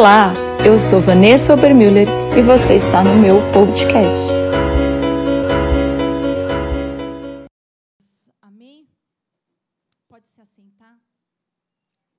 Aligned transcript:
Olá, 0.00 0.32
eu 0.66 0.78
sou 0.78 0.98
Vanessa 0.98 1.52
Obermüller 1.52 2.08
e 2.34 2.40
você 2.40 2.76
está 2.76 3.04
no 3.04 3.16
meu 3.24 3.36
podcast. 3.52 4.30
Amém? 8.40 8.88
Pode 10.08 10.26
se 10.26 10.40
assentar. 10.40 10.98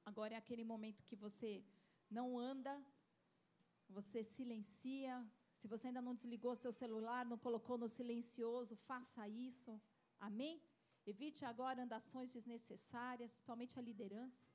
Agora 0.06 0.36
é 0.36 0.38
aquele 0.38 0.63
momento 0.63 1.04
que 1.04 1.15
você 1.15 1.63
não 2.08 2.38
anda, 2.38 2.79
você 3.90 4.24
silencia. 4.24 5.16
Se 5.60 5.68
você 5.68 5.88
ainda 5.88 6.04
não 6.04 6.13
desligou 6.13 6.54
seu 6.54 6.72
celular, 6.72 7.26
não 7.26 7.40
colocou 7.40 7.79
no 7.79 7.90
silencioso, 7.90 8.76
faça 8.76 9.28
isso. 9.28 9.82
Amém? 10.20 10.62
Evite 11.04 11.46
agora 11.46 11.82
andações 11.82 12.32
desnecessárias, 12.32 13.32
principalmente 13.32 13.79
a 13.79 13.82
liderança. 13.82 14.51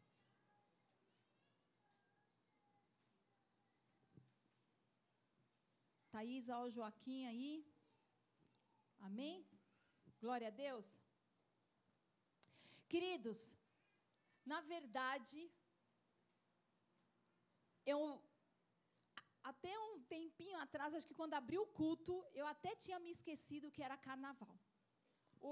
Thaís, 6.16 6.46
ao 6.56 6.66
Joaquim 6.74 7.22
aí. 7.30 7.52
Amém? 9.06 9.34
Glória 10.22 10.48
a 10.48 10.54
Deus. 10.66 10.86
Queridos, 12.92 13.40
na 14.52 14.60
verdade, 14.72 15.40
eu 17.92 18.00
até 19.50 19.72
um 19.86 19.94
tempinho 20.14 20.56
atrás, 20.64 20.94
acho 20.94 21.10
que 21.10 21.18
quando 21.20 21.38
abriu 21.40 21.60
o 21.64 21.72
culto, 21.80 22.14
eu 22.40 22.46
até 22.54 22.72
tinha 22.84 22.98
me 23.04 23.10
esquecido 23.16 23.74
que 23.74 23.84
era 23.88 24.04
carnaval. 24.08 24.56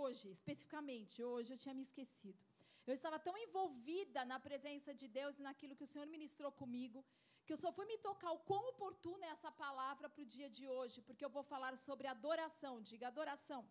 Hoje, 0.01 0.27
especificamente, 0.39 1.23
hoje 1.33 1.53
eu 1.53 1.62
tinha 1.65 1.77
me 1.81 1.85
esquecido. 1.89 2.43
Eu 2.87 2.95
estava 2.95 3.19
tão 3.27 3.37
envolvida 3.45 4.23
na 4.33 4.41
presença 4.49 4.93
de 5.01 5.09
Deus 5.19 5.39
e 5.39 5.47
naquilo 5.49 5.77
que 5.77 5.87
o 5.87 5.93
Senhor 5.93 6.07
ministrou 6.17 6.51
comigo, 6.62 7.05
que 7.47 7.53
eu 7.55 7.61
só 7.62 7.71
fui 7.77 7.87
me 7.93 7.98
tocar 8.09 8.30
o 8.33 8.43
quão 8.48 8.62
oportuna 8.73 9.25
é 9.27 9.33
essa 9.37 9.50
palavra 9.64 10.09
para 10.12 10.23
o 10.25 10.31
dia 10.34 10.48
de 10.59 10.67
hoje, 10.77 10.98
porque 11.06 11.25
eu 11.27 11.33
vou 11.37 11.45
falar 11.53 11.73
sobre 11.87 12.06
adoração. 12.06 12.75
Diga 12.91 13.06
adoração. 13.09 13.62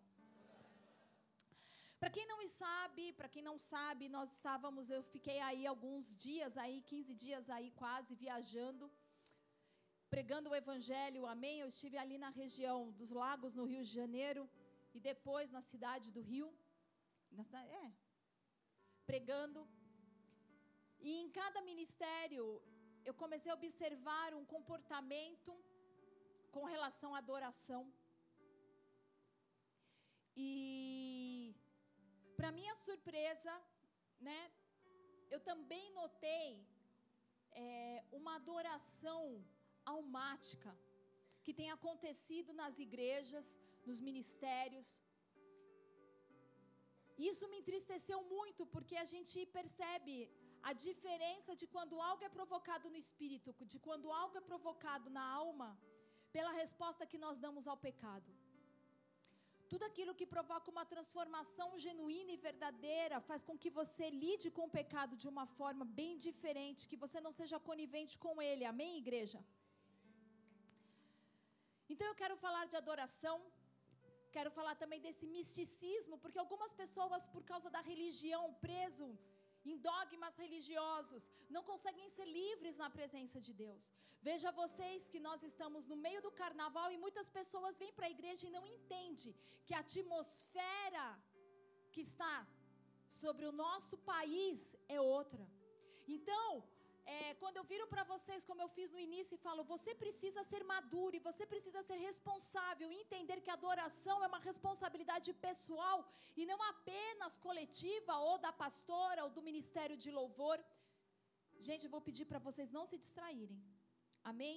Para 2.00 2.10
quem 2.16 2.26
não 2.32 2.40
sabe, 2.46 3.04
para 3.18 3.28
quem 3.34 3.42
não 3.48 3.56
sabe, 3.58 4.08
nós 4.16 4.30
estávamos, 4.36 4.90
eu 4.96 5.02
fiquei 5.14 5.38
aí 5.48 5.62
alguns 5.66 6.06
dias 6.24 6.56
aí, 6.64 6.76
15 6.82 7.14
dias 7.24 7.48
aí 7.56 7.68
quase 7.82 8.14
viajando, 8.24 8.86
pregando 10.14 10.50
o 10.50 10.58
evangelho. 10.62 11.26
Amém. 11.34 11.56
Eu 11.60 11.68
estive 11.74 11.96
ali 12.02 12.18
na 12.24 12.30
região 12.42 12.78
dos 12.98 13.10
Lagos 13.22 13.54
no 13.54 13.64
Rio 13.72 13.84
de 13.88 13.92
Janeiro 14.00 14.42
e 14.96 15.00
depois 15.10 15.50
na 15.56 15.62
cidade 15.70 16.12
do 16.16 16.20
Rio. 16.32 16.48
Na 17.38 17.44
cidade, 17.48 17.70
é. 17.84 17.88
Pregando. 19.10 19.62
E 21.00 21.10
em 21.22 21.30
cada 21.40 21.60
ministério 21.70 22.44
eu 23.08 23.14
comecei 23.22 23.50
a 23.50 23.58
observar 23.60 24.28
um 24.40 24.44
comportamento 24.54 25.52
com 26.54 26.64
relação 26.74 27.10
à 27.14 27.18
adoração. 27.24 27.82
E, 30.36 31.54
para 32.36 32.50
minha 32.58 32.74
surpresa, 32.86 33.54
né, 34.28 34.40
eu 35.34 35.40
também 35.50 35.84
notei 36.00 36.48
é, 37.52 38.04
uma 38.18 38.34
adoração 38.40 39.22
almática 39.94 40.72
que 41.44 41.54
tem 41.60 41.70
acontecido 41.70 42.52
nas 42.60 42.78
igrejas, 42.86 43.46
nos 43.88 44.00
ministérios. 44.08 44.88
Isso 47.32 47.46
me 47.50 47.58
entristeceu 47.62 48.18
muito, 48.36 48.62
porque 48.74 48.96
a 48.96 49.08
gente 49.12 49.38
percebe 49.58 50.14
a 50.70 50.72
diferença 50.86 51.52
de 51.60 51.66
quando 51.74 52.00
algo 52.10 52.22
é 52.28 52.30
provocado 52.36 52.86
no 52.92 52.98
espírito, 53.04 53.66
de 53.72 53.78
quando 53.86 54.12
algo 54.22 54.36
é 54.40 54.44
provocado 54.50 55.08
na 55.16 55.24
alma, 55.42 55.68
pela 56.36 56.52
resposta 56.62 57.08
que 57.10 57.18
nós 57.24 57.38
damos 57.44 57.66
ao 57.70 57.78
pecado. 57.88 58.30
Tudo 59.72 59.84
aquilo 59.88 60.16
que 60.18 60.26
provoca 60.34 60.72
uma 60.74 60.84
transformação 60.92 61.68
genuína 61.84 62.32
e 62.34 62.42
verdadeira 62.48 63.18
faz 63.28 63.42
com 63.48 63.56
que 63.62 63.70
você 63.78 64.06
lide 64.22 64.48
com 64.56 64.64
o 64.66 64.74
pecado 64.78 65.14
de 65.22 65.28
uma 65.32 65.46
forma 65.58 65.84
bem 66.00 66.12
diferente, 66.26 66.88
que 66.90 67.02
você 67.04 67.20
não 67.26 67.32
seja 67.40 67.58
conivente 67.70 68.16
com 68.24 68.34
ele. 68.48 68.64
Amém, 68.72 68.92
igreja? 69.04 69.40
Então 71.92 72.08
eu 72.10 72.18
quero 72.22 72.36
falar 72.44 72.64
de 72.72 72.76
adoração, 72.82 73.36
quero 74.36 74.50
falar 74.58 74.74
também 74.82 75.00
desse 75.06 75.26
misticismo, 75.36 76.18
porque 76.22 76.42
algumas 76.44 76.72
pessoas, 76.82 77.26
por 77.34 77.44
causa 77.52 77.70
da 77.76 77.82
religião, 77.92 78.44
preso 78.66 79.08
em 79.70 79.76
dogmas 79.90 80.36
religiosos, 80.44 81.22
não 81.54 81.62
conseguem 81.70 82.08
ser 82.16 82.26
livres 82.40 82.76
na 82.82 82.88
presença 82.96 83.38
de 83.46 83.52
Deus. 83.64 83.84
Veja 84.28 84.58
vocês 84.62 85.08
que 85.12 85.20
nós 85.26 85.40
estamos 85.50 85.86
no 85.90 85.96
meio 86.04 86.20
do 86.26 86.32
carnaval 86.42 86.88
e 86.90 87.02
muitas 87.04 87.28
pessoas 87.38 87.78
vêm 87.82 87.92
para 87.96 88.06
a 88.08 88.14
igreja 88.16 88.46
e 88.46 88.54
não 88.56 88.64
entendem 88.74 89.34
que 89.66 89.74
a 89.74 89.82
atmosfera 89.84 91.06
que 91.92 92.02
está 92.10 92.36
sobre 93.22 93.44
o 93.50 93.56
nosso 93.64 93.96
país 94.12 94.76
é 94.96 95.00
outra. 95.00 95.44
Então, 96.16 96.48
é, 97.06 97.34
quando 97.40 97.58
eu 97.58 97.64
viro 97.70 97.86
para 97.92 98.02
vocês, 98.12 98.46
como 98.48 98.62
eu 98.62 98.68
fiz 98.76 98.90
no 98.94 99.00
início, 99.06 99.34
e 99.34 99.44
falo, 99.46 99.62
você 99.72 99.94
precisa 100.02 100.42
ser 100.50 100.62
maduro 100.64 101.14
e 101.16 101.24
você 101.28 101.44
precisa 101.52 101.80
ser 101.88 101.98
responsável 102.08 102.90
e 102.90 103.00
entender 103.02 103.40
que 103.42 103.50
a 103.50 103.58
adoração 103.60 104.16
é 104.24 104.26
uma 104.26 104.40
responsabilidade 104.48 105.32
pessoal 105.48 105.98
e 106.40 106.46
não 106.50 106.60
apenas 106.72 107.38
coletiva 107.46 108.16
ou 108.28 108.36
da 108.46 108.52
pastora 108.64 109.24
ou 109.24 109.30
do 109.30 109.42
ministério 109.50 109.98
de 110.04 110.10
louvor. 110.10 110.58
Gente, 111.68 111.84
eu 111.84 111.94
vou 111.96 112.00
pedir 112.08 112.24
para 112.30 112.44
vocês 112.48 112.70
não 112.78 112.86
se 112.90 112.96
distraírem. 113.04 113.60
Amém? 114.32 114.56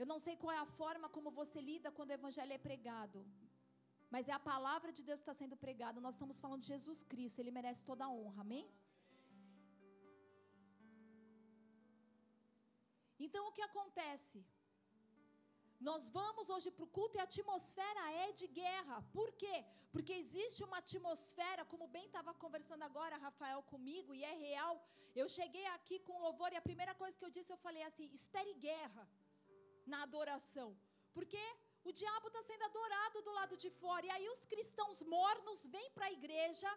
Eu 0.00 0.06
não 0.12 0.18
sei 0.26 0.34
qual 0.42 0.52
é 0.58 0.58
a 0.58 0.72
forma 0.80 1.08
como 1.16 1.30
você 1.40 1.60
lida 1.70 1.94
quando 1.96 2.10
o 2.10 2.18
evangelho 2.20 2.52
é 2.52 2.66
pregado. 2.68 3.20
Mas 4.14 4.28
é 4.28 4.32
a 4.32 4.46
palavra 4.52 4.90
de 4.96 5.02
Deus 5.08 5.20
que 5.20 5.26
está 5.28 5.34
sendo 5.40 5.56
pregada. 5.64 6.00
Nós 6.06 6.14
estamos 6.14 6.40
falando 6.44 6.62
de 6.62 6.72
Jesus 6.74 7.00
Cristo, 7.12 7.38
Ele 7.38 7.52
merece 7.58 7.84
toda 7.90 8.04
a 8.06 8.12
honra. 8.18 8.40
Amém? 8.46 8.66
Então 13.26 13.42
o 13.48 13.54
que 13.56 13.64
acontece? 13.68 14.38
Nós 15.88 16.02
vamos 16.16 16.46
hoje 16.54 16.70
para 16.76 16.86
o 16.86 16.92
culto 16.96 17.16
e 17.16 17.20
a 17.20 17.28
atmosfera 17.28 18.02
é 18.24 18.32
de 18.40 18.46
guerra. 18.60 18.96
Por 19.16 19.28
quê? 19.42 19.56
Porque 19.92 20.14
existe 20.22 20.60
uma 20.66 20.78
atmosfera, 20.82 21.62
como 21.72 21.86
bem 21.96 22.06
estava 22.06 22.32
conversando 22.44 22.84
agora, 22.88 23.22
Rafael, 23.26 23.62
comigo, 23.72 24.14
e 24.18 24.22
é 24.32 24.34
real. 24.46 24.74
Eu 25.20 25.26
cheguei 25.38 25.66
aqui 25.76 25.98
com 26.06 26.24
louvor 26.26 26.50
e 26.52 26.60
a 26.60 26.68
primeira 26.68 26.94
coisa 27.02 27.16
que 27.18 27.26
eu 27.28 27.34
disse, 27.36 27.52
eu 27.52 27.62
falei 27.66 27.82
assim: 27.88 28.06
espere 28.20 28.52
guerra 28.68 29.04
na 29.92 30.00
adoração. 30.08 30.68
Porque 31.16 31.42
o 31.88 31.92
diabo 32.00 32.26
está 32.28 32.42
sendo 32.42 32.64
adorado 32.64 33.22
do 33.26 33.32
lado 33.38 33.56
de 33.64 33.70
fora. 33.82 34.04
E 34.06 34.10
aí 34.16 34.28
os 34.36 34.44
cristãos 34.52 35.02
mornos 35.14 35.66
vêm 35.74 35.90
para 35.96 36.06
a 36.06 36.16
igreja 36.18 36.70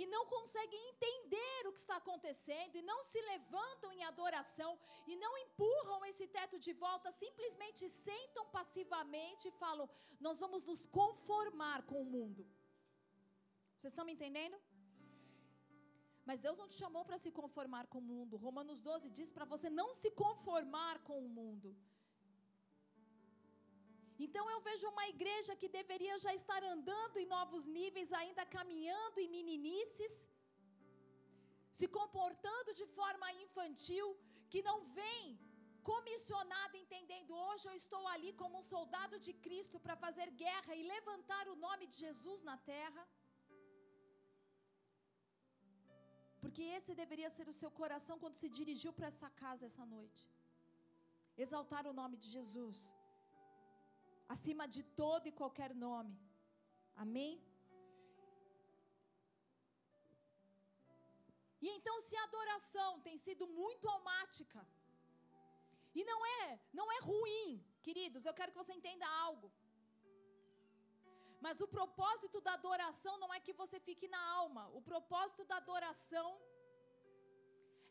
e 0.00 0.04
não 0.14 0.24
conseguem 0.34 0.82
entender 0.90 1.60
o 1.66 1.72
que 1.74 1.82
está 1.84 1.96
acontecendo 2.02 2.74
e 2.76 2.82
não 2.90 2.98
se 3.10 3.20
levantam 3.32 3.90
em 3.92 4.04
adoração 4.10 4.70
e 5.10 5.16
não 5.22 5.32
empurram 5.44 6.04
esse 6.10 6.26
teto 6.36 6.56
de 6.66 6.72
volta, 6.84 7.16
simplesmente 7.24 7.82
sentam 8.06 8.44
passivamente 8.58 9.48
e 9.48 9.56
falam: 9.62 9.86
Nós 10.26 10.38
vamos 10.44 10.62
nos 10.70 10.82
conformar 11.00 11.80
com 11.90 11.98
o 12.02 12.10
mundo. 12.16 12.42
Vocês 13.76 13.92
estão 13.92 14.08
me 14.08 14.14
entendendo? 14.18 14.56
Mas 16.28 16.40
Deus 16.46 16.58
não 16.60 16.68
te 16.70 16.78
chamou 16.82 17.04
para 17.08 17.18
se 17.24 17.30
conformar 17.40 17.84
com 17.92 17.98
o 18.00 18.08
mundo. 18.12 18.42
Romanos 18.46 18.80
12 18.88 19.10
diz 19.18 19.30
para 19.36 19.50
você 19.52 19.68
não 19.80 19.88
se 20.00 20.10
conformar 20.24 20.96
com 21.08 21.18
o 21.26 21.30
mundo. 21.40 21.70
Então 24.26 24.44
eu 24.52 24.60
vejo 24.68 24.86
uma 24.94 25.06
igreja 25.14 25.58
que 25.60 25.68
deveria 25.80 26.16
já 26.24 26.32
estar 26.40 26.62
andando 26.74 27.18
em 27.22 27.26
novos 27.36 27.66
níveis, 27.78 28.12
ainda 28.20 28.44
caminhando 28.56 29.18
em 29.24 29.28
meninices, 29.36 30.14
se 31.78 31.86
comportando 31.98 32.72
de 32.80 32.86
forma 32.98 33.28
infantil, 33.44 34.08
que 34.52 34.62
não 34.68 34.78
vem 35.00 35.22
comissionada 35.90 36.74
entendendo 36.80 37.32
hoje 37.44 37.64
eu 37.68 37.76
estou 37.82 38.02
ali 38.14 38.30
como 38.40 38.58
um 38.58 38.66
soldado 38.72 39.14
de 39.26 39.32
Cristo 39.44 39.76
para 39.84 39.96
fazer 40.04 40.28
guerra 40.44 40.72
e 40.80 40.88
levantar 40.94 41.44
o 41.52 41.56
nome 41.66 41.84
de 41.92 41.96
Jesus 42.04 42.42
na 42.50 42.56
terra. 42.72 43.02
Porque 46.42 46.62
esse 46.76 46.92
deveria 47.02 47.30
ser 47.36 47.46
o 47.52 47.58
seu 47.60 47.70
coração 47.80 48.18
quando 48.22 48.40
se 48.42 48.50
dirigiu 48.58 48.92
para 48.98 49.10
essa 49.12 49.30
casa 49.42 49.66
essa 49.70 49.86
noite. 49.96 50.22
Exaltar 51.44 51.84
o 51.86 51.96
nome 52.00 52.16
de 52.22 52.28
Jesus 52.36 52.78
acima 54.34 54.64
de 54.74 54.82
todo 55.02 55.26
e 55.26 55.38
qualquer 55.40 55.72
nome. 55.86 56.16
Amém? 57.04 57.34
E 61.64 61.68
então, 61.76 61.94
se 62.00 62.16
a 62.16 62.24
adoração 62.24 62.90
tem 63.06 63.16
sido 63.26 63.46
muito 63.60 63.88
almática, 63.94 64.60
e 65.98 66.04
não 66.10 66.20
é, 66.40 66.60
não 66.78 66.86
é 66.96 66.98
ruim, 67.10 67.64
queridos, 67.86 68.24
eu 68.24 68.34
quero 68.38 68.52
que 68.52 68.62
você 68.62 68.74
entenda 68.80 69.06
algo. 69.26 69.48
Mas 71.44 71.60
o 71.64 71.68
propósito 71.76 72.38
da 72.46 72.52
adoração 72.60 73.14
não 73.22 73.32
é 73.36 73.40
que 73.46 73.54
você 73.62 73.78
fique 73.88 74.06
na 74.14 74.22
alma. 74.40 74.62
O 74.78 74.82
propósito 74.90 75.44
da 75.50 75.56
adoração 75.56 76.28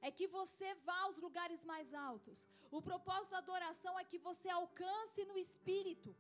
é 0.07 0.11
que 0.17 0.27
você 0.37 0.69
vá 0.87 0.97
aos 1.01 1.17
lugares 1.25 1.63
mais 1.71 1.93
altos. 1.93 2.39
O 2.77 2.81
propósito 2.89 3.31
da 3.31 3.43
adoração 3.45 3.93
é 4.01 4.03
que 4.11 4.19
você 4.29 4.49
alcance 4.49 5.23
no 5.25 5.37
espírito. 5.45 6.15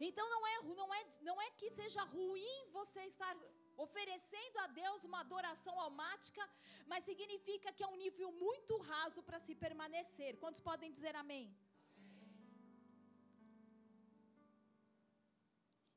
Então 0.00 0.28
não 0.34 0.46
é, 0.46 0.62
não 0.62 0.94
é, 0.94 1.02
não 1.20 1.42
é 1.42 1.50
que 1.50 1.70
seja 1.70 2.02
ruim 2.02 2.70
você 2.72 3.00
estar 3.04 3.36
oferecendo 3.76 4.58
a 4.58 4.66
Deus 4.66 5.04
uma 5.04 5.20
adoração 5.20 5.74
almática, 5.80 6.42
mas 6.86 7.04
significa 7.04 7.72
que 7.72 7.82
é 7.82 7.86
um 7.86 7.96
nível 7.96 8.30
muito 8.32 8.76
raso 8.78 9.22
para 9.22 9.38
se 9.38 9.54
permanecer. 9.54 10.38
Quantos 10.38 10.60
podem 10.60 10.90
dizer 10.92 11.14
amém? 11.16 11.46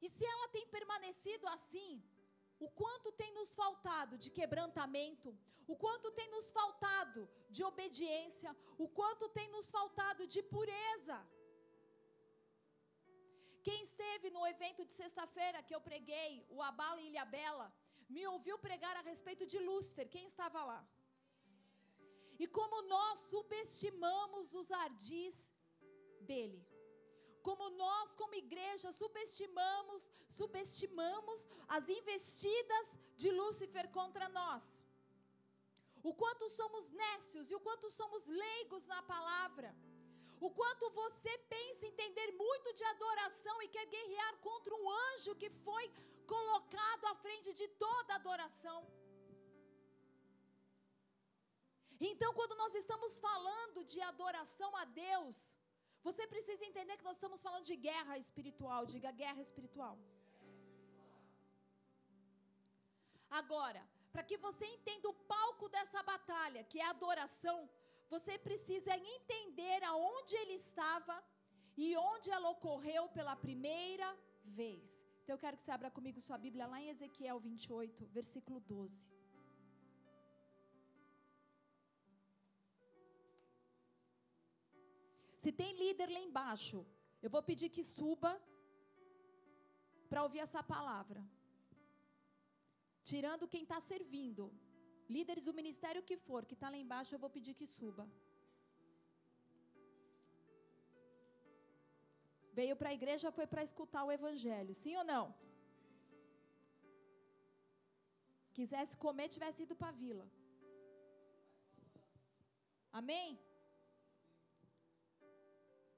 E 0.01 0.09
se 0.15 0.23
ela 0.33 0.47
tem 0.55 0.65
permanecido 0.67 1.47
assim, 1.47 1.91
o 2.59 2.69
quanto 2.69 3.11
tem 3.11 3.31
nos 3.33 3.53
faltado 3.61 4.17
de 4.23 4.29
quebrantamento, 4.29 5.29
o 5.67 5.75
quanto 5.83 6.11
tem 6.11 6.29
nos 6.35 6.51
faltado 6.51 7.21
de 7.49 7.63
obediência, 7.63 8.55
o 8.77 8.87
quanto 8.87 9.27
tem 9.29 9.47
nos 9.55 9.69
faltado 9.77 10.27
de 10.27 10.41
pureza. 10.43 11.17
Quem 13.67 13.79
esteve 13.87 14.29
no 14.35 14.43
evento 14.53 14.81
de 14.89 14.93
sexta-feira 15.01 15.63
que 15.67 15.75
eu 15.77 15.81
preguei, 15.89 16.31
o 16.55 16.61
Abala 16.69 17.01
e 17.01 17.07
Ilhabela, 17.09 17.67
me 18.15 18.23
ouviu 18.33 18.57
pregar 18.67 18.95
a 18.97 19.05
respeito 19.11 19.45
de 19.51 19.59
Lúcifer. 19.67 20.07
Quem 20.15 20.25
estava 20.33 20.61
lá? 20.71 20.81
E 22.43 22.47
como 22.57 22.77
nós 22.95 23.19
subestimamos 23.33 24.53
os 24.61 24.69
ardis 24.85 25.37
dele 26.29 26.61
como 27.47 27.65
nós, 27.83 28.15
como 28.19 28.41
igreja, 28.45 28.89
subestimamos, 29.01 30.01
subestimamos 30.37 31.39
as 31.75 31.85
investidas 31.99 32.87
de 33.21 33.29
Lúcifer 33.39 33.87
contra 33.97 34.27
nós. 34.39 34.63
O 36.09 36.11
quanto 36.21 36.45
somos 36.59 36.85
nécios 37.03 37.51
e 37.51 37.55
o 37.57 37.63
quanto 37.67 37.87
somos 37.99 38.23
leigos 38.43 38.87
na 38.93 39.01
palavra. 39.13 39.69
O 40.39 40.49
quanto 40.49 40.89
você 41.01 41.33
pensa 41.55 41.85
entender 41.85 42.31
muito 42.43 42.73
de 42.73 42.83
adoração 42.83 43.61
e 43.61 43.67
quer 43.67 43.85
guerrear 43.85 44.33
contra 44.47 44.75
um 44.75 44.89
anjo 44.89 45.35
que 45.35 45.49
foi 45.49 45.85
colocado 46.27 47.05
à 47.11 47.15
frente 47.15 47.53
de 47.53 47.67
toda 47.85 48.15
adoração. 48.15 48.79
Então, 51.99 52.33
quando 52.33 52.55
nós 52.55 52.73
estamos 52.75 53.17
falando 53.19 53.83
de 53.91 54.01
adoração 54.01 54.75
a 54.75 54.85
Deus, 54.85 55.55
você 56.07 56.27
precisa 56.27 56.65
entender 56.65 56.97
que 56.97 57.07
nós 57.09 57.15
estamos 57.15 57.41
falando 57.41 57.65
de 57.71 57.77
guerra 57.89 58.17
espiritual. 58.17 58.85
Diga 58.85 59.11
guerra 59.11 59.41
espiritual. 59.41 59.97
Agora, 63.29 63.81
para 64.11 64.23
que 64.23 64.37
você 64.37 64.65
entenda 64.65 65.09
o 65.09 65.19
palco 65.35 65.67
dessa 65.75 66.01
batalha, 66.03 66.63
que 66.63 66.79
é 66.79 66.85
a 66.85 66.91
adoração, 66.97 67.57
você 68.09 68.37
precisa 68.37 68.93
entender 69.15 69.83
aonde 69.83 70.35
ele 70.35 70.53
estava 70.53 71.15
e 71.77 71.95
onde 71.97 72.29
ela 72.29 72.49
ocorreu 72.49 73.03
pela 73.09 73.35
primeira 73.35 74.09
vez. 74.43 75.03
Então 75.21 75.35
eu 75.35 75.39
quero 75.39 75.57
que 75.57 75.63
você 75.63 75.71
abra 75.71 75.89
comigo 75.89 76.21
sua 76.21 76.37
Bíblia 76.37 76.67
lá 76.67 76.79
em 76.81 76.89
Ezequiel 76.89 77.39
28, 77.39 78.05
versículo 78.07 78.59
12. 78.59 79.15
Se 85.43 85.51
tem 85.51 85.71
líder 85.81 86.09
lá 86.09 86.19
embaixo, 86.19 86.77
eu 87.21 87.29
vou 87.29 87.41
pedir 87.49 87.69
que 87.69 87.83
suba 87.83 88.31
para 90.09 90.23
ouvir 90.23 90.39
essa 90.39 90.61
palavra. 90.63 91.21
Tirando 93.03 93.47
quem 93.47 93.63
está 93.63 93.79
servindo. 93.79 94.43
Líderes 95.07 95.43
do 95.47 95.53
ministério 95.59 96.01
que 96.09 96.17
for, 96.27 96.41
que 96.49 96.55
está 96.57 96.69
lá 96.69 96.77
embaixo, 96.77 97.13
eu 97.13 97.19
vou 97.23 97.29
pedir 97.29 97.53
que 97.59 97.67
suba. 97.77 98.05
Veio 102.59 102.75
para 102.79 102.89
a 102.89 102.97
igreja, 102.99 103.35
foi 103.37 103.47
para 103.51 103.67
escutar 103.69 104.03
o 104.03 104.11
evangelho. 104.19 104.73
Sim 104.83 104.95
ou 105.01 105.05
não? 105.13 105.23
Quisesse 108.57 108.95
comer, 109.05 109.27
tivesse 109.35 109.63
ido 109.65 109.75
para 109.79 109.89
a 109.93 109.99
vila. 110.03 110.25
Amém? 112.99 113.29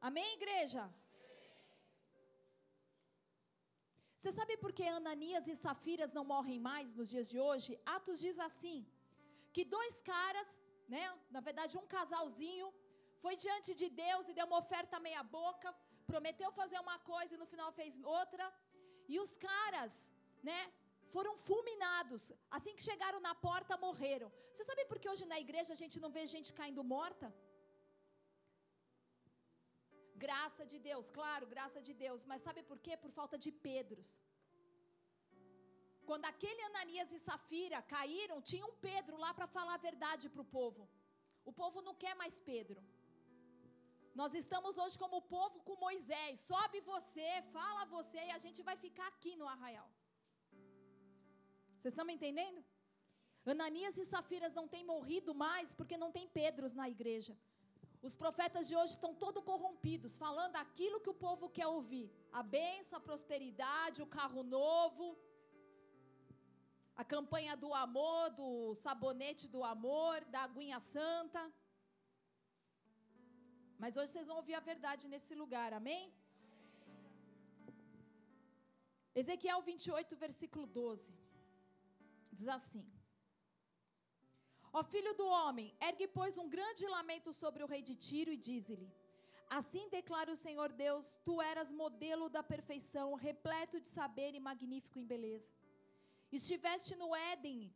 Amém, 0.08 0.30
igreja? 0.40 0.84
Você 4.18 4.32
sabe 4.38 4.54
por 4.64 4.72
que 4.78 4.86
Ananias 5.00 5.48
e 5.52 5.56
Safiras 5.56 6.12
não 6.18 6.26
morrem 6.34 6.60
mais 6.60 6.96
nos 6.98 7.10
dias 7.14 7.28
de 7.34 7.40
hoje? 7.48 7.80
Atos 7.96 8.20
diz 8.26 8.38
assim: 8.48 8.80
que 9.58 9.66
dois 9.78 9.96
caras, 10.14 10.50
né, 10.94 11.06
na 11.36 11.42
verdade 11.48 11.80
um 11.82 11.88
casalzinho, 11.94 12.68
foi 13.24 13.34
diante 13.46 13.72
de 13.82 13.88
Deus 14.04 14.28
e 14.30 14.36
deu 14.38 14.46
uma 14.50 14.60
oferta 14.64 15.06
meia 15.08 15.24
boca, 15.38 15.70
prometeu 16.12 16.50
fazer 16.60 16.80
uma 16.86 16.98
coisa 17.12 17.32
e 17.34 17.42
no 17.44 17.48
final 17.54 17.70
fez 17.80 17.96
outra, 18.18 18.46
e 19.14 19.16
os 19.24 19.32
caras, 19.50 19.94
né, 20.50 20.60
foram 21.16 21.34
fulminados. 21.50 22.24
Assim 22.58 22.76
que 22.78 22.88
chegaram 22.90 23.20
na 23.28 23.34
porta, 23.48 23.82
morreram. 23.86 24.30
Você 24.54 24.64
sabe 24.70 24.86
por 24.90 25.00
que 25.02 25.10
hoje 25.14 25.26
na 25.34 25.40
igreja 25.46 25.72
a 25.74 25.82
gente 25.84 25.98
não 26.04 26.12
vê 26.18 26.24
gente 26.36 26.52
caindo 26.60 26.90
morta? 26.96 27.28
Graça 30.26 30.64
de 30.72 30.80
Deus, 30.90 31.08
claro, 31.18 31.52
graça 31.56 31.82
de 31.88 31.96
Deus. 32.06 32.24
Mas 32.32 32.46
sabe 32.48 32.62
por 32.70 32.80
quê? 32.86 32.96
Por 33.06 33.12
falta 33.20 33.38
de 33.46 33.52
Pedros. 33.68 34.12
Quando 36.10 36.26
aquele 36.32 36.62
Ananias 36.68 37.10
e 37.16 37.20
Safira 37.28 37.80
caíram, 37.94 38.38
tinha 38.50 38.66
um 38.70 38.76
Pedro 38.90 39.16
lá 39.24 39.32
para 39.38 39.48
falar 39.56 39.76
a 39.76 39.86
verdade 39.90 40.30
para 40.34 40.44
o 40.46 40.52
povo. 40.60 40.84
O 41.50 41.52
povo 41.62 41.82
não 41.88 41.96
quer 42.04 42.14
mais 42.22 42.36
Pedro. 42.52 42.80
Nós 44.20 44.34
estamos 44.42 44.74
hoje 44.84 44.96
como 45.02 45.18
o 45.20 45.28
povo 45.36 45.58
com 45.68 45.84
Moisés. 45.88 46.40
Sobe 46.52 46.80
você, 46.94 47.30
fala 47.58 47.92
você 47.98 48.20
e 48.28 48.32
a 48.38 48.40
gente 48.46 48.62
vai 48.70 48.78
ficar 48.86 49.08
aqui 49.14 49.34
no 49.42 49.50
arraial. 49.54 49.90
Vocês 51.78 51.94
estão 51.94 52.08
me 52.10 52.16
entendendo? 52.18 52.62
Ananias 53.54 53.98
e 53.98 54.06
Safiras 54.14 54.56
não 54.60 54.68
têm 54.74 54.84
morrido 54.94 55.34
mais 55.46 55.74
porque 55.80 56.02
não 56.04 56.12
tem 56.16 56.26
Pedros 56.40 56.74
na 56.80 56.88
igreja. 56.96 57.36
Os 58.08 58.16
profetas 58.24 58.66
de 58.70 58.76
hoje 58.80 58.94
estão 58.94 59.14
todos 59.24 59.44
corrompidos, 59.52 60.18
falando 60.26 60.56
aquilo 60.66 61.02
que 61.04 61.14
o 61.14 61.20
povo 61.28 61.50
quer 61.58 61.68
ouvir: 61.78 62.08
a 62.40 62.44
benção, 62.58 62.98
a 62.98 63.08
prosperidade, 63.10 64.04
o 64.06 64.12
carro 64.20 64.44
novo, 64.60 65.06
a 67.02 67.04
campanha 67.14 67.56
do 67.64 67.70
amor, 67.86 68.24
do 68.42 68.50
sabonete 68.84 69.46
do 69.56 69.64
amor, 69.76 70.18
da 70.34 70.42
aguinha 70.48 70.80
santa. 70.80 71.42
Mas 73.82 73.96
hoje 73.98 74.12
vocês 74.12 74.30
vão 74.30 74.38
ouvir 74.42 74.56
a 74.60 74.68
verdade 74.72 75.04
nesse 75.14 75.34
lugar, 75.42 75.72
amém? 75.80 76.04
Ezequiel 79.22 79.62
28, 79.70 80.16
versículo 80.26 80.66
12. 80.66 81.14
Diz 82.38 82.48
assim: 82.58 82.86
Ó 84.80 84.84
filho 84.94 85.14
do 85.22 85.28
homem, 85.40 85.68
ergue, 85.90 86.08
pois, 86.18 86.40
um 86.44 86.50
grande 86.56 86.86
lamento 86.96 87.32
sobre 87.42 87.64
o 87.64 87.70
rei 87.74 87.84
de 87.90 87.96
Tiro 88.08 88.32
e 88.36 88.42
dize-lhe: 88.48 88.90
Assim 89.60 89.86
declara 89.98 90.32
o 90.32 90.42
Senhor 90.46 90.72
Deus: 90.86 91.06
Tu 91.28 91.36
eras 91.52 91.72
modelo 91.84 92.28
da 92.38 92.44
perfeição, 92.54 93.08
repleto 93.28 93.80
de 93.86 93.90
saber 94.00 94.34
e 94.34 94.46
magnífico 94.50 95.00
em 95.00 95.08
beleza. 95.14 95.48
Estiveste 96.32 96.96
no 96.96 97.16
Éden. 97.16 97.74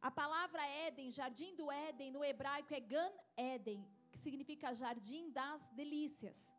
A 0.00 0.10
palavra 0.10 0.66
Éden, 0.86 1.10
jardim 1.10 1.54
do 1.54 1.70
Éden, 1.70 2.10
no 2.10 2.24
hebraico 2.24 2.74
é 2.74 2.80
Gan 2.80 3.12
Éden, 3.36 3.86
que 4.10 4.18
significa 4.18 4.74
jardim 4.74 5.30
das 5.30 5.68
delícias. 5.70 6.52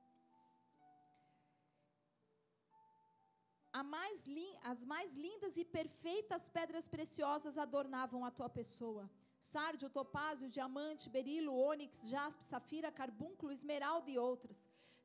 Mais 3.86 4.24
as 4.64 4.84
mais 4.86 5.14
lindas 5.14 5.58
e 5.58 5.66
perfeitas 5.66 6.48
pedras 6.48 6.88
preciosas 6.88 7.58
adornavam 7.58 8.24
a 8.24 8.32
tua 8.32 8.50
pessoa 8.50 9.10
sárdio, 9.52 9.90
topázio, 9.90 10.50
diamante, 10.58 11.10
berilo, 11.10 11.54
ônix, 11.70 12.02
jaspe, 12.14 12.44
safira, 12.52 12.90
carbúnculo, 13.02 13.52
esmeralda 13.52 14.10
e 14.10 14.18
outras. 14.18 14.58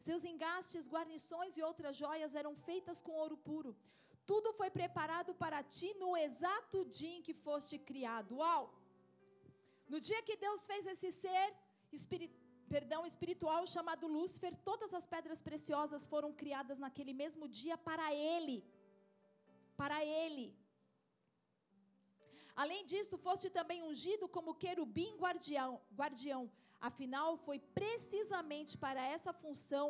Seus 0.07 0.25
engastes, 0.25 0.89
guarnições 0.89 1.57
e 1.57 1.63
outras 1.63 1.97
joias 1.97 2.35
eram 2.41 2.55
feitas 2.55 3.03
com 3.03 3.13
ouro 3.25 3.37
puro. 3.37 3.73
Tudo 4.31 4.49
foi 4.61 4.71
preparado 4.79 5.33
para 5.43 5.61
ti 5.77 5.91
no 6.03 6.11
exato 6.27 6.79
dia 6.99 7.15
em 7.17 7.23
que 7.27 7.35
foste 7.47 7.77
criado. 7.91 8.33
Uau! 8.41 8.65
No 9.93 9.99
dia 10.07 10.21
que 10.27 10.37
Deus 10.47 10.67
fez 10.71 10.85
esse 10.93 11.11
ser 11.23 11.49
perdão, 12.75 13.01
espiritual 13.11 13.61
chamado 13.75 14.07
Lúcifer, 14.17 14.55
todas 14.71 14.93
as 14.99 15.07
pedras 15.15 15.41
preciosas 15.49 16.07
foram 16.13 16.31
criadas 16.41 16.79
naquele 16.85 17.15
mesmo 17.23 17.45
dia 17.61 17.77
para 17.89 18.07
ele. 18.15 18.57
Para 19.81 19.99
ele. 20.21 20.47
Além 22.63 22.85
disso, 22.91 23.17
foste 23.27 23.49
também 23.59 23.83
ungido 23.91 24.27
como 24.37 24.59
querubim 24.65 25.13
guardião, 25.25 25.73
guardião. 26.01 26.43
Afinal, 26.89 27.29
foi 27.47 27.59
precisamente 27.81 28.75
para 28.85 29.03
essa 29.17 29.33
função 29.33 29.87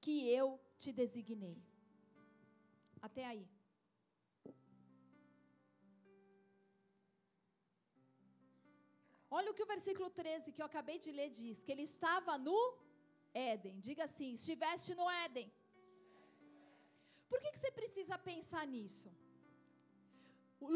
que 0.00 0.14
eu 0.38 0.46
te 0.82 0.92
designei. 1.00 1.58
Até 3.08 3.24
aí. 3.32 3.44
Olha 9.38 9.50
o 9.50 9.54
que 9.56 9.64
o 9.64 9.72
versículo 9.74 10.08
13 10.20 10.52
que 10.54 10.62
eu 10.62 10.68
acabei 10.70 10.98
de 11.04 11.10
ler 11.18 11.30
diz: 11.40 11.58
que 11.64 11.72
ele 11.74 11.86
estava 11.92 12.32
no 12.46 12.60
Éden. 13.52 13.76
Diga 13.88 14.04
assim: 14.08 14.30
estiveste 14.40 14.90
no 15.00 15.06
Éden. 15.24 15.48
Por 17.30 17.40
que, 17.42 17.52
que 17.52 17.60
você 17.62 17.72
precisa 17.80 18.16
pensar 18.30 18.64
nisso? 18.74 19.10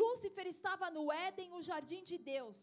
Lúcifer 0.00 0.46
estava 0.54 0.86
no 0.96 1.04
Éden, 1.26 1.52
o 1.58 1.62
jardim 1.68 2.02
de 2.10 2.18
Deus. 2.32 2.58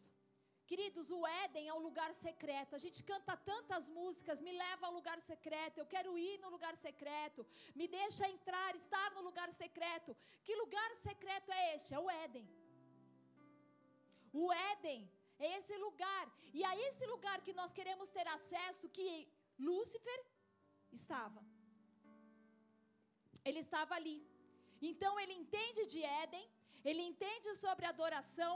Queridos, 0.70 1.08
o 1.18 1.22
Éden 1.44 1.66
é 1.68 1.74
um 1.78 1.84
lugar 1.88 2.12
secreto. 2.26 2.76
A 2.76 2.82
gente 2.84 3.00
canta 3.12 3.34
tantas 3.52 3.88
músicas, 3.98 4.42
me 4.48 4.54
leva 4.64 4.88
ao 4.88 4.94
lugar 5.00 5.20
secreto. 5.30 5.78
Eu 5.78 5.90
quero 5.94 6.12
ir 6.18 6.36
no 6.44 6.50
lugar 6.56 6.76
secreto. 6.86 7.46
Me 7.80 7.88
deixa 8.00 8.28
entrar, 8.36 8.70
estar 8.76 9.10
no 9.18 9.22
lugar 9.30 9.50
secreto. 9.64 10.12
Que 10.46 10.56
lugar 10.64 10.90
secreto 11.08 11.52
é 11.52 11.76
este? 11.76 11.94
É 11.94 12.00
o 12.00 12.10
Éden. 12.26 12.48
O 14.42 14.46
Éden 14.72 15.02
é 15.46 15.58
esse 15.58 15.76
lugar. 15.86 16.26
E 16.58 16.62
a 16.70 16.74
esse 16.88 17.06
lugar 17.14 17.38
que 17.46 17.54
nós 17.60 17.72
queremos 17.78 18.10
ter 18.18 18.28
acesso, 18.38 18.94
que 18.98 19.08
Lúcifer 19.68 20.20
estava. 21.00 21.42
Ele 23.48 23.60
estava 23.68 23.94
ali. 24.00 24.18
Então 24.90 25.14
ele 25.22 25.34
entende 25.42 25.82
de 25.94 26.02
Éden, 26.24 26.46
ele 26.90 27.04
entende 27.12 27.50
sobre 27.64 27.86
adoração. 27.86 28.54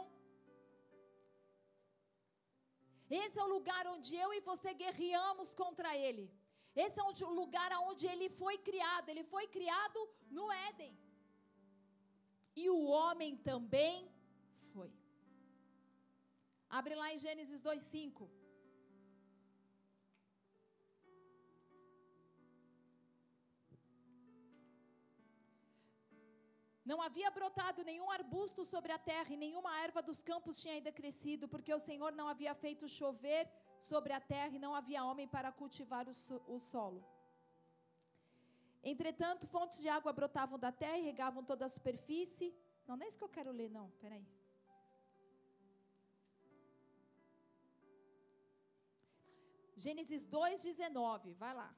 Esse 3.24 3.38
é 3.40 3.44
o 3.44 3.54
lugar 3.56 3.84
onde 3.94 4.14
eu 4.24 4.30
e 4.38 4.42
você 4.50 4.74
guerreamos 4.82 5.50
contra 5.62 5.92
ele. 6.06 6.26
Esse 6.84 7.00
é 7.00 7.04
o 7.04 7.34
lugar 7.42 7.72
onde 7.90 8.06
ele 8.14 8.28
foi 8.42 8.56
criado. 8.68 9.10
Ele 9.10 9.24
foi 9.34 9.46
criado 9.56 10.00
no 10.38 10.46
Éden. 10.68 10.94
E 12.64 12.70
o 12.70 12.82
homem 12.98 13.32
também. 13.50 13.96
Abre 16.70 16.96
lá 16.96 17.14
em 17.14 17.18
Gênesis 17.18 17.62
2:5. 17.62 18.30
Não 26.90 27.02
havia 27.02 27.30
brotado 27.30 27.84
nenhum 27.84 28.10
arbusto 28.10 28.64
sobre 28.64 28.92
a 28.94 28.98
terra 28.98 29.34
e 29.34 29.38
nenhuma 29.46 29.72
erva 29.86 30.02
dos 30.02 30.24
campos 30.24 30.60
tinha 30.62 30.74
ainda 30.76 30.92
crescido, 31.00 31.46
porque 31.54 31.74
o 31.74 31.84
Senhor 31.88 32.12
não 32.14 32.28
havia 32.30 32.54
feito 32.56 32.88
chover 32.88 33.44
sobre 33.90 34.14
a 34.14 34.22
terra 34.22 34.56
e 34.56 34.64
não 34.66 34.74
havia 34.74 35.04
homem 35.04 35.28
para 35.28 35.52
cultivar 35.52 36.08
o, 36.08 36.16
o 36.56 36.60
solo. 36.60 37.06
Entretanto, 38.82 39.48
fontes 39.48 39.82
de 39.82 39.90
água 39.90 40.14
brotavam 40.14 40.58
da 40.58 40.72
terra 40.72 40.98
e 40.98 41.04
regavam 41.12 41.44
toda 41.44 41.66
a 41.66 41.70
superfície. 41.78 42.56
Não, 42.88 42.96
não 42.96 43.04
é 43.06 43.10
isso 43.10 43.18
que 43.18 43.24
eu 43.24 43.36
quero 43.38 43.52
ler, 43.52 43.70
não. 43.70 43.90
Peraí. 44.04 44.26
Gênesis 49.86 50.26
2,19. 50.26 51.34
Vai 51.44 51.54
lá. 51.54 51.70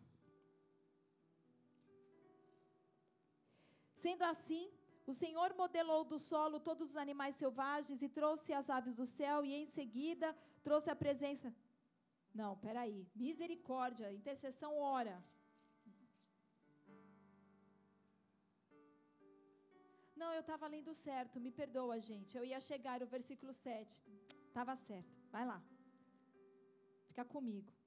Sendo 4.04 4.24
assim, 4.24 4.66
o 5.12 5.14
Senhor 5.22 5.50
modelou 5.62 6.02
do 6.12 6.18
solo 6.18 6.60
todos 6.60 6.92
os 6.92 6.98
animais 7.06 7.36
selvagens 7.36 8.02
e 8.02 8.10
trouxe 8.20 8.54
as 8.54 8.70
aves 8.70 8.96
do 9.00 9.06
céu, 9.06 9.38
e 9.44 9.54
em 9.62 9.66
seguida 9.66 10.28
trouxe 10.68 10.90
a 10.90 10.96
presença. 10.96 11.54
Não, 12.34 12.52
peraí. 12.66 13.00
Misericórdia, 13.16 14.14
intercessão, 14.20 14.72
ora. 14.78 15.16
Não, 20.22 20.32
eu 20.34 20.42
estava 20.42 20.68
lendo 20.68 20.94
certo, 20.94 21.40
me 21.40 21.52
perdoa, 21.60 22.00
gente. 22.00 22.38
Eu 22.38 22.46
ia 22.46 22.60
chegar, 22.70 23.02
o 23.02 23.08
versículo 23.08 23.52
7. 23.54 24.04
Estava 24.48 24.76
certo. 24.76 25.18
Vai 25.32 25.46
lá. 25.52 25.60
Fica 27.08 27.26
comigo. 27.26 27.79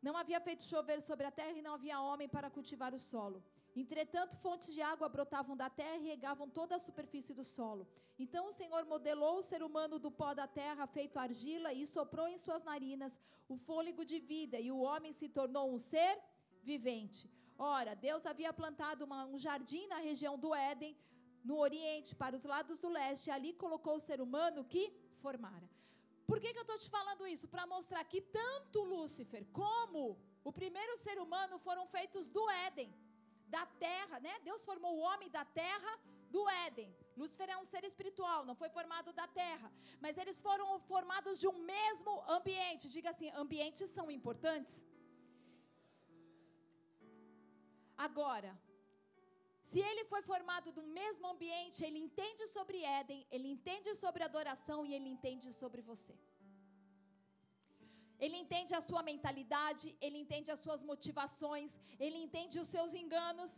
Não 0.00 0.16
havia 0.16 0.40
feito 0.40 0.62
chover 0.62 1.00
sobre 1.00 1.26
a 1.26 1.30
terra 1.30 1.56
e 1.58 1.62
não 1.62 1.74
havia 1.74 2.00
homem 2.00 2.28
para 2.28 2.50
cultivar 2.50 2.94
o 2.94 2.98
solo. 2.98 3.42
Entretanto, 3.74 4.36
fontes 4.36 4.72
de 4.74 4.80
água 4.80 5.08
brotavam 5.08 5.56
da 5.56 5.68
terra 5.68 5.96
e 5.96 6.08
regavam 6.14 6.48
toda 6.48 6.76
a 6.76 6.78
superfície 6.78 7.34
do 7.34 7.44
solo. 7.44 7.86
Então 8.18 8.46
o 8.46 8.52
Senhor 8.52 8.84
modelou 8.84 9.38
o 9.38 9.42
ser 9.42 9.62
humano 9.62 9.98
do 9.98 10.10
pó 10.10 10.34
da 10.34 10.46
terra, 10.46 10.86
feito 10.86 11.18
argila, 11.18 11.72
e 11.72 11.86
soprou 11.86 12.26
em 12.28 12.38
suas 12.38 12.62
narinas 12.64 13.18
o 13.48 13.56
fôlego 13.56 14.04
de 14.04 14.18
vida, 14.18 14.58
e 14.58 14.70
o 14.70 14.80
homem 14.80 15.12
se 15.12 15.28
tornou 15.28 15.72
um 15.72 15.78
ser 15.78 16.18
vivente. 16.62 17.30
Ora, 17.58 17.94
Deus 17.94 18.24
havia 18.26 18.52
plantado 18.52 19.04
uma, 19.04 19.24
um 19.24 19.38
jardim 19.38 19.86
na 19.86 19.98
região 19.98 20.38
do 20.38 20.54
Éden, 20.54 20.96
no 21.44 21.56
Oriente, 21.58 22.14
para 22.14 22.36
os 22.36 22.44
lados 22.44 22.78
do 22.78 22.88
leste, 22.88 23.28
e 23.28 23.30
ali 23.30 23.52
colocou 23.52 23.96
o 23.96 24.00
ser 24.08 24.20
humano 24.20 24.64
que 24.64 24.92
formara. 25.22 25.68
Por 26.30 26.38
que, 26.42 26.52
que 26.52 26.60
eu 26.62 26.66
estou 26.66 26.78
te 26.84 26.90
falando 26.96 27.26
isso? 27.34 27.46
Para 27.54 27.66
mostrar 27.74 28.02
que 28.12 28.20
tanto 28.40 28.78
Lúcifer 28.92 29.42
como 29.60 30.02
o 30.48 30.52
primeiro 30.60 30.94
ser 31.04 31.16
humano 31.24 31.56
foram 31.66 31.84
feitos 31.94 32.28
do 32.36 32.42
Éden 32.66 32.90
da 33.54 33.64
terra, 33.86 34.16
né? 34.26 34.34
Deus 34.48 34.62
formou 34.68 34.92
o 34.96 35.04
homem 35.08 35.30
da 35.36 35.44
terra 35.62 35.92
do 36.34 36.42
Éden. 36.66 36.90
Lúcifer 37.20 37.48
é 37.54 37.56
um 37.62 37.64
ser 37.72 37.82
espiritual, 37.90 38.40
não 38.48 38.56
foi 38.62 38.68
formado 38.76 39.10
da 39.20 39.26
terra, 39.42 39.68
mas 40.04 40.18
eles 40.22 40.38
foram 40.48 40.68
formados 40.92 41.38
de 41.42 41.48
um 41.52 41.58
mesmo 41.74 42.12
ambiente. 42.36 42.92
Diga 42.96 43.10
assim: 43.14 43.30
ambientes 43.44 43.88
são 43.96 44.06
importantes. 44.18 44.74
Agora, 48.06 48.52
se 49.68 49.80
ele 49.88 50.04
foi 50.10 50.20
formado 50.30 50.68
do 50.76 50.82
mesmo 50.98 51.24
ambiente, 51.32 51.78
ele 51.86 52.00
entende 52.06 52.44
sobre 52.56 52.76
Éden, 52.98 53.20
ele 53.34 53.48
entende 53.54 53.90
sobre 54.02 54.22
adoração 54.24 54.78
e 54.88 54.94
ele 54.96 55.08
entende 55.14 55.48
sobre 55.62 55.82
você. 55.90 56.14
Ele 58.24 58.36
entende 58.44 58.72
a 58.78 58.82
sua 58.86 59.02
mentalidade, 59.10 59.86
ele 60.06 60.18
entende 60.22 60.48
as 60.54 60.62
suas 60.64 60.82
motivações, 60.90 61.72
ele 62.04 62.18
entende 62.26 62.56
os 62.62 62.70
seus 62.76 62.92
enganos. 63.02 63.50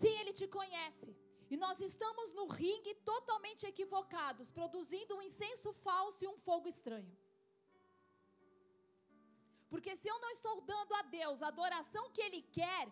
Sim, 0.00 0.14
ele 0.20 0.32
te 0.40 0.46
conhece. 0.58 1.10
E 1.52 1.56
nós 1.64 1.80
estamos 1.90 2.28
no 2.38 2.46
ringue 2.60 2.94
totalmente 3.12 3.64
equivocados, 3.72 4.50
produzindo 4.58 5.16
um 5.16 5.26
incenso 5.28 5.72
falso 5.86 6.20
e 6.24 6.28
um 6.32 6.38
fogo 6.46 6.68
estranho. 6.74 7.12
Porque 9.72 9.92
se 10.00 10.08
eu 10.12 10.18
não 10.24 10.30
estou 10.36 10.54
dando 10.72 10.94
a 11.00 11.02
Deus 11.18 11.42
a 11.42 11.48
adoração 11.54 12.04
que 12.14 12.22
Ele 12.26 12.42
quer, 12.58 12.86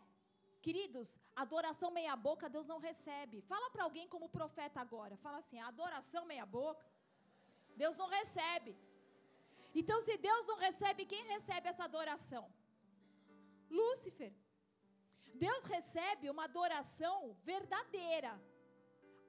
queridos, 0.69 1.09
adoração 1.45 1.89
meia-boca 1.99 2.53
Deus 2.55 2.67
não 2.73 2.79
recebe. 2.89 3.37
Fala 3.53 3.69
para 3.75 3.85
alguém 3.87 4.07
como 4.15 4.35
profeta 4.39 4.79
agora. 4.87 5.15
Fala 5.27 5.39
assim: 5.43 5.59
adoração 5.61 6.23
meia-boca, 6.33 6.85
Deus 7.83 7.97
não 8.01 8.09
recebe. 8.19 8.73
Então, 9.81 9.99
se 10.07 10.15
Deus 10.29 10.43
não 10.51 10.59
recebe, 10.67 11.11
quem 11.13 11.23
recebe 11.35 11.69
essa 11.73 11.85
adoração? 11.91 12.45
Lúcifer. 13.79 14.33
Deus 15.47 15.63
recebe 15.75 16.27
uma 16.35 16.45
adoração 16.51 17.19
verdadeira. 17.51 18.33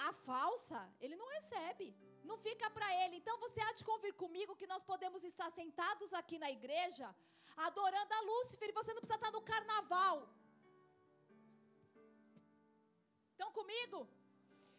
A 0.07 0.11
falsa, 0.27 0.81
ele 1.03 1.15
não 1.21 1.29
recebe. 1.37 1.87
Não 2.29 2.37
fica 2.47 2.67
para 2.77 2.89
ele. 3.01 3.15
Então 3.21 3.35
você 3.45 3.59
há 3.65 3.71
de 3.79 3.85
convir 3.89 4.13
comigo 4.23 4.59
que 4.59 4.71
nós 4.73 4.83
podemos 4.91 5.23
estar 5.31 5.49
sentados 5.59 6.11
aqui 6.21 6.37
na 6.43 6.51
igreja 6.57 7.07
adorando 7.67 8.13
a 8.17 8.21
Lúcifer 8.29 8.69
e 8.69 8.77
você 8.79 8.91
não 8.93 9.01
precisa 9.01 9.19
estar 9.21 9.31
no 9.37 9.41
carnaval. 9.53 10.15
Estão 13.39 13.51
comigo? 13.59 13.99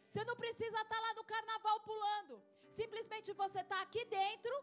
Você 0.08 0.22
não 0.30 0.36
precisa 0.42 0.78
estar 0.82 1.00
lá 1.06 1.12
no 1.18 1.24
carnaval 1.34 1.78
pulando. 1.90 2.34
Simplesmente 2.80 3.32
você 3.44 3.60
está 3.66 3.78
aqui 3.86 4.04
dentro 4.18 4.54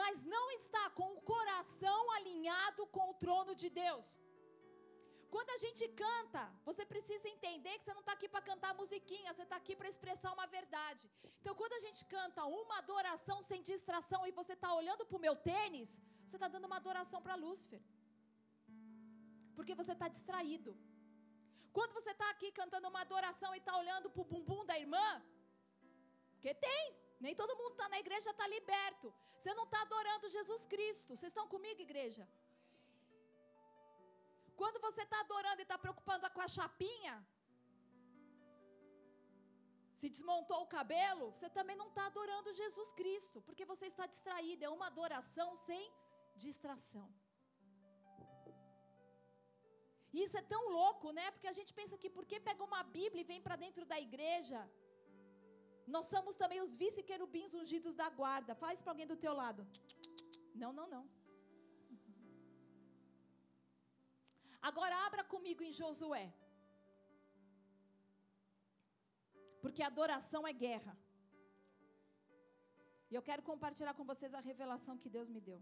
mas 0.00 0.22
não 0.34 0.44
está 0.60 0.84
com 0.98 1.08
o 1.14 1.20
coração 1.32 2.00
alinhado 2.18 2.84
com 2.96 3.04
o 3.10 3.18
trono 3.24 3.54
de 3.62 3.68
Deus. 3.82 4.06
Quando 5.34 5.50
a 5.56 5.60
gente 5.64 5.84
canta, 6.02 6.42
você 6.68 6.82
precisa 6.92 7.28
entender 7.34 7.74
que 7.76 7.84
você 7.84 7.94
não 7.94 8.04
está 8.04 8.12
aqui 8.16 8.28
para 8.32 8.48
cantar 8.50 8.72
musiquinha, 8.80 9.32
você 9.32 9.44
está 9.46 9.56
aqui 9.56 9.74
para 9.78 9.88
expressar 9.92 10.32
uma 10.32 10.46
verdade. 10.58 11.04
Então, 11.40 11.54
quando 11.60 11.74
a 11.78 11.82
gente 11.86 12.04
canta 12.16 12.44
uma 12.44 12.78
adoração 12.78 13.38
sem 13.42 13.62
distração 13.70 14.20
e 14.26 14.36
você 14.40 14.52
está 14.58 14.72
olhando 14.80 15.06
para 15.06 15.18
o 15.18 15.24
meu 15.26 15.34
tênis, 15.50 15.90
você 16.24 16.36
está 16.36 16.48
dando 16.54 16.68
uma 16.70 16.78
adoração 16.82 17.20
para 17.24 17.40
Lúcifer. 17.44 17.82
Porque 19.56 19.74
você 19.80 19.92
está 19.96 20.08
distraído. 20.16 20.72
Quando 21.76 21.94
você 21.98 22.12
está 22.14 22.28
aqui 22.30 22.48
cantando 22.60 22.88
uma 22.92 23.02
adoração 23.06 23.50
e 23.54 23.60
está 23.62 23.74
olhando 23.82 24.08
para 24.14 24.22
o 24.24 24.30
bumbum 24.32 24.62
da 24.70 24.76
irmã, 24.82 25.08
porque 26.34 26.52
tem, 26.66 26.82
nem 27.24 27.34
todo 27.40 27.58
mundo 27.60 27.74
está 27.76 27.88
na 27.94 27.98
igreja 28.04 28.30
está 28.32 28.46
liberto. 28.56 29.08
Você 29.38 29.52
não 29.58 29.64
está 29.68 29.80
adorando 29.86 30.34
Jesus 30.36 30.62
Cristo. 30.72 31.10
Vocês 31.14 31.30
estão 31.32 31.46
comigo, 31.54 31.80
igreja? 31.88 32.24
Quando 34.60 34.78
você 34.86 35.02
está 35.06 35.18
adorando 35.20 35.60
e 35.62 35.66
está 35.66 35.78
preocupando 35.84 36.30
com 36.36 36.42
a 36.46 36.50
chapinha, 36.56 37.14
se 39.98 40.08
desmontou 40.14 40.60
o 40.62 40.70
cabelo, 40.76 41.26
você 41.32 41.48
também 41.58 41.76
não 41.82 41.88
está 41.90 42.04
adorando 42.06 42.58
Jesus 42.62 42.90
Cristo, 43.00 43.40
porque 43.46 43.64
você 43.72 43.86
está 43.92 44.06
distraído. 44.14 44.64
É 44.64 44.70
uma 44.78 44.88
adoração 44.92 45.48
sem 45.68 45.84
distração. 46.44 47.08
Isso 50.22 50.36
é 50.40 50.42
tão 50.54 50.62
louco, 50.78 51.08
né? 51.18 51.26
Porque 51.34 51.50
a 51.52 51.56
gente 51.58 51.72
pensa 51.78 51.98
que 52.02 52.10
porque 52.16 52.38
pega 52.48 52.62
uma 52.68 52.82
Bíblia 52.96 53.22
e 53.22 53.30
vem 53.32 53.40
para 53.46 53.56
dentro 53.64 53.84
da 53.92 53.98
igreja, 54.08 54.60
Nós 55.94 56.06
somos 56.12 56.34
também 56.42 56.60
os 56.66 56.70
vice-querubins 56.82 57.54
ungidos 57.60 57.94
da 58.00 58.06
guarda. 58.20 58.54
Faz 58.62 58.80
para 58.82 58.92
alguém 58.92 59.08
do 59.10 59.16
teu 59.24 59.32
lado. 59.40 59.62
Não, 60.62 60.70
não, 60.78 60.86
não. 60.94 61.02
Agora 64.68 64.94
abra 65.06 65.22
comigo 65.32 65.62
em 65.66 65.72
Josué. 65.80 66.26
Porque 69.62 69.82
adoração 69.82 70.42
é 70.50 70.54
guerra. 70.64 70.94
E 73.10 73.14
eu 73.18 73.22
quero 73.28 73.42
compartilhar 73.50 73.94
com 73.98 74.06
vocês 74.12 74.32
a 74.32 74.46
revelação 74.50 74.96
que 75.02 75.10
Deus 75.16 75.28
me 75.34 75.40
deu. 75.50 75.60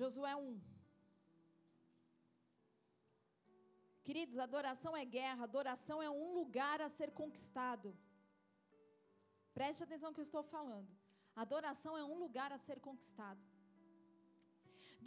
Josué 0.00 0.32
1. 0.36 0.60
Queridos, 4.06 4.38
adoração 4.38 4.92
é 5.02 5.04
guerra, 5.18 5.44
adoração 5.44 5.96
é 6.08 6.10
um 6.10 6.28
lugar 6.38 6.78
a 6.86 6.88
ser 6.96 7.10
conquistado. 7.20 7.88
Preste 9.58 9.82
atenção 9.86 10.10
no 10.10 10.16
que 10.16 10.24
eu 10.24 10.30
estou 10.30 10.44
falando. 10.56 10.90
Adoração 11.44 11.92
é 12.02 12.04
um 12.12 12.18
lugar 12.24 12.50
a 12.56 12.58
ser 12.66 12.78
conquistado. 12.88 13.42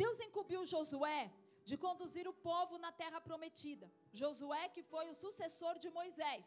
Deus 0.01 0.19
incumbiu 0.27 0.65
Josué 0.73 1.21
de 1.69 1.77
conduzir 1.85 2.25
o 2.27 2.37
povo 2.49 2.77
na 2.85 2.91
terra 3.03 3.21
prometida. 3.29 3.87
Josué, 4.21 4.63
que 4.75 4.83
foi 4.91 5.05
o 5.09 5.19
sucessor 5.23 5.75
de 5.83 5.89
Moisés. 5.99 6.45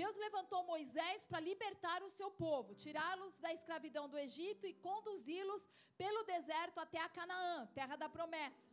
Deus 0.00 0.16
levantou 0.24 0.60
Moisés 0.64 1.26
para 1.30 1.44
libertar 1.48 2.02
o 2.02 2.12
seu 2.18 2.30
povo, 2.44 2.74
tirá-los 2.74 3.34
da 3.44 3.52
escravidão 3.58 4.08
do 4.08 4.18
Egito 4.26 4.66
e 4.66 4.78
conduzi-los 4.88 5.68
pelo 6.02 6.22
deserto 6.24 6.78
até 6.84 6.98
a 7.02 7.10
Canaã, 7.16 7.66
terra 7.78 7.96
da 8.02 8.08
promessa. 8.08 8.70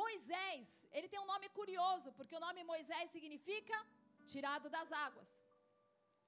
Moisés, 0.00 0.66
ele 0.92 1.08
tem 1.08 1.20
um 1.20 1.30
nome 1.32 1.48
curioso, 1.60 2.12
porque 2.12 2.36
o 2.36 2.44
nome 2.46 2.62
Moisés 2.72 3.10
significa 3.10 3.76
tirado 4.26 4.68
das 4.68 4.92
águas. 4.92 5.30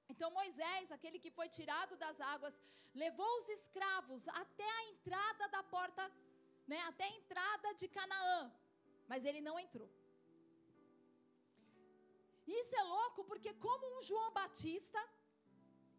Então 0.08 0.30
Moisés, 0.30 0.90
aquele 0.90 1.18
que 1.24 1.30
foi 1.38 1.48
tirado 1.58 1.96
das 2.04 2.18
águas, 2.34 2.58
levou 3.02 3.30
os 3.38 3.48
escravos 3.58 4.26
até 4.42 4.68
a 4.78 4.84
entrada 4.92 5.46
da 5.48 5.62
porta, 5.62 6.04
né, 6.66 6.80
até 6.90 7.04
a 7.04 7.16
entrada 7.20 7.74
de 7.74 7.86
Canaã, 7.88 8.52
mas 9.06 9.24
ele 9.24 9.42
não 9.48 9.58
entrou. 9.58 9.88
Isso 12.58 12.74
é 12.82 12.84
louco 12.94 13.20
porque 13.30 13.52
como 13.66 13.84
um 13.96 14.00
João 14.08 14.30
Batista 14.40 15.00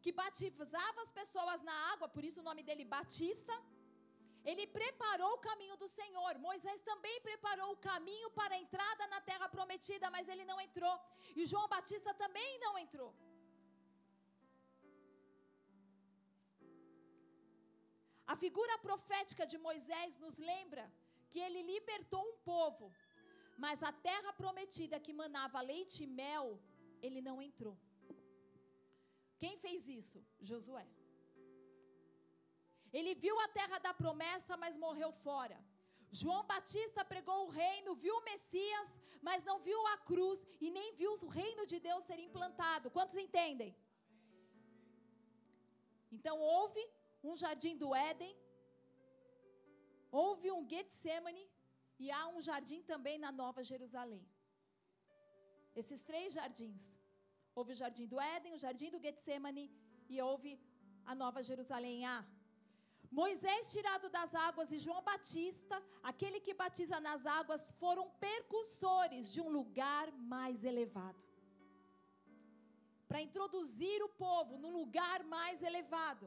que 0.03 0.11
batizava 0.21 0.99
as 1.05 1.11
pessoas 1.19 1.59
na 1.69 1.75
água, 1.93 2.07
por 2.15 2.23
isso 2.27 2.41
o 2.41 2.47
nome 2.49 2.63
dele 2.67 2.85
Batista, 2.97 3.55
ele 4.49 4.65
preparou 4.79 5.31
o 5.35 5.41
caminho 5.49 5.75
do 5.81 5.87
Senhor. 5.97 6.31
Moisés 6.47 6.81
também 6.91 7.17
preparou 7.29 7.69
o 7.73 7.81
caminho 7.89 8.29
para 8.39 8.55
a 8.55 8.61
entrada 8.65 9.05
na 9.13 9.19
terra 9.29 9.47
prometida, 9.55 10.09
mas 10.15 10.27
ele 10.33 10.45
não 10.51 10.59
entrou. 10.67 10.95
E 11.35 11.45
João 11.51 11.67
Batista 11.75 12.13
também 12.23 12.51
não 12.65 12.73
entrou. 12.85 13.11
A 18.33 18.35
figura 18.43 18.75
profética 18.87 19.45
de 19.51 19.57
Moisés 19.67 20.17
nos 20.23 20.37
lembra 20.51 20.83
que 21.29 21.39
ele 21.45 21.61
libertou 21.71 22.21
um 22.29 22.37
povo, 22.51 22.85
mas 23.63 23.83
a 23.89 23.91
terra 24.07 24.31
prometida 24.41 25.03
que 25.05 25.13
manava 25.21 25.67
leite 25.71 25.97
e 26.05 26.11
mel, 26.21 26.45
ele 27.05 27.21
não 27.27 27.37
entrou. 27.47 27.75
Quem 29.41 29.53
fez 29.63 29.81
isso? 29.99 30.19
Josué. 30.49 30.87
Ele 32.97 33.13
viu 33.23 33.35
a 33.45 33.47
terra 33.59 33.77
da 33.85 33.93
promessa, 34.01 34.55
mas 34.63 34.81
morreu 34.85 35.11
fora. 35.27 35.57
João 36.21 36.43
Batista 36.53 37.01
pregou 37.11 37.39
o 37.43 37.53
reino, 37.61 37.99
viu 38.05 38.15
o 38.17 38.25
Messias, 38.31 38.89
mas 39.27 39.45
não 39.49 39.57
viu 39.67 39.79
a 39.93 39.97
cruz 40.09 40.39
e 40.65 40.69
nem 40.77 40.87
viu 41.01 41.13
o 41.27 41.31
reino 41.41 41.65
de 41.71 41.79
Deus 41.87 42.03
ser 42.09 42.19
implantado. 42.27 42.91
Quantos 42.97 43.17
entendem? 43.25 43.71
Então 46.17 46.37
houve 46.55 46.83
um 47.29 47.35
jardim 47.43 47.75
do 47.83 47.89
Éden, 48.09 48.35
houve 50.23 50.47
um 50.51 50.63
Getsemane 50.71 51.45
e 52.03 52.09
há 52.17 52.23
um 52.35 52.41
jardim 52.49 52.81
também 52.91 53.17
na 53.25 53.31
Nova 53.41 53.61
Jerusalém. 53.71 54.23
Esses 55.81 56.01
três 56.09 56.29
jardins. 56.37 56.83
Houve 57.57 57.71
o 57.73 57.79
jardim 57.81 58.07
do 58.11 58.19
Éden, 58.35 58.53
o 58.57 58.61
jardim 58.65 58.89
do 58.93 59.01
Getsemane 59.05 59.65
e 60.13 60.15
houve 60.27 60.51
a 61.11 61.13
Nova 61.23 61.41
Jerusalém. 61.49 61.99
Ah, 62.13 62.23
Moisés 63.19 63.71
tirado 63.75 64.07
das 64.17 64.33
águas 64.47 64.71
e 64.71 64.77
João 64.85 65.01
Batista, 65.11 65.77
aquele 66.11 66.39
que 66.45 66.53
batiza 66.61 66.97
nas 67.07 67.25
águas, 67.39 67.63
foram 67.83 68.05
percussores 68.27 69.33
de 69.33 69.41
um 69.45 69.49
lugar 69.59 70.05
mais 70.35 70.63
elevado. 70.71 71.21
Para 73.09 73.25
introduzir 73.27 73.99
o 74.07 74.13
povo 74.25 74.57
no 74.63 74.69
lugar 74.79 75.19
mais 75.35 75.61
elevado. 75.61 76.25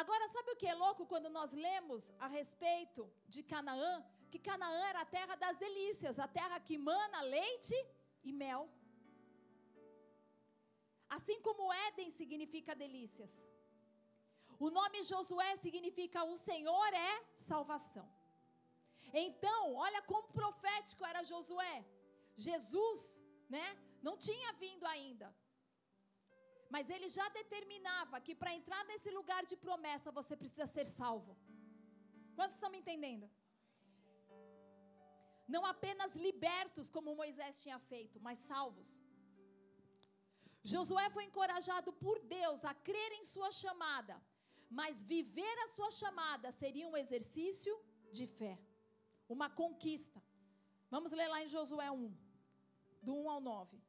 Agora, 0.00 0.28
sabe 0.28 0.50
o 0.50 0.56
que 0.60 0.66
é 0.66 0.74
louco 0.74 1.06
quando 1.06 1.30
nós 1.38 1.52
lemos 1.52 2.12
a 2.18 2.26
respeito 2.26 3.02
de 3.34 3.42
Canaã? 3.52 3.92
Que 4.30 4.38
Canaã 4.48 4.82
era 4.92 5.00
a 5.02 5.10
terra 5.16 5.34
das 5.44 5.56
delícias, 5.64 6.18
a 6.18 6.28
terra 6.38 6.58
que 6.68 6.76
mana 6.90 7.20
leite 7.36 7.76
e 8.22 8.32
mel. 8.32 8.62
Assim 11.16 11.38
como 11.46 11.72
Éden 11.86 12.10
significa 12.10 12.80
delícias. 12.84 13.32
O 14.66 14.70
nome 14.78 15.02
Josué 15.10 15.50
significa 15.56 16.24
o 16.32 16.36
Senhor 16.36 16.92
é 16.92 17.12
salvação. 17.50 18.06
Então, 19.26 19.74
olha 19.86 20.02
como 20.02 20.32
profético 20.40 21.04
era 21.10 21.22
Josué. 21.22 21.76
Jesus, 22.36 23.00
né, 23.48 23.66
não 24.02 24.16
tinha 24.16 24.52
vindo 24.64 24.84
ainda. 24.94 25.28
Mas 26.74 26.90
ele 26.94 27.08
já 27.08 27.26
determinava 27.40 28.20
que 28.20 28.34
para 28.34 28.54
entrar 28.54 28.84
nesse 28.84 29.10
lugar 29.10 29.42
de 29.50 29.56
promessa 29.56 30.10
você 30.18 30.36
precisa 30.36 30.66
ser 30.66 30.84
salvo. 30.84 31.34
Quantos 32.36 32.56
estão 32.56 32.70
me 32.70 32.78
entendendo? 32.78 33.26
Não 35.54 35.62
apenas 35.74 36.14
libertos, 36.26 36.90
como 36.94 37.18
Moisés 37.22 37.62
tinha 37.62 37.78
feito, 37.92 38.20
mas 38.26 38.38
salvos. 38.50 38.88
Josué 40.72 41.08
foi 41.14 41.24
encorajado 41.24 41.90
por 42.04 42.16
Deus 42.38 42.64
a 42.70 42.74
crer 42.88 43.12
em 43.18 43.24
sua 43.24 43.50
chamada, 43.50 44.16
mas 44.78 45.02
viver 45.02 45.56
a 45.64 45.68
sua 45.76 45.90
chamada 46.00 46.48
seria 46.52 46.86
um 46.86 46.96
exercício 47.02 47.74
de 48.16 48.26
fé, 48.26 48.54
uma 49.36 49.48
conquista. 49.48 50.20
Vamos 50.90 51.12
ler 51.12 51.28
lá 51.28 51.42
em 51.42 51.48
Josué 51.48 51.90
1, 51.90 52.14
do 53.02 53.14
1 53.14 53.30
ao 53.30 53.40
9. 53.40 53.80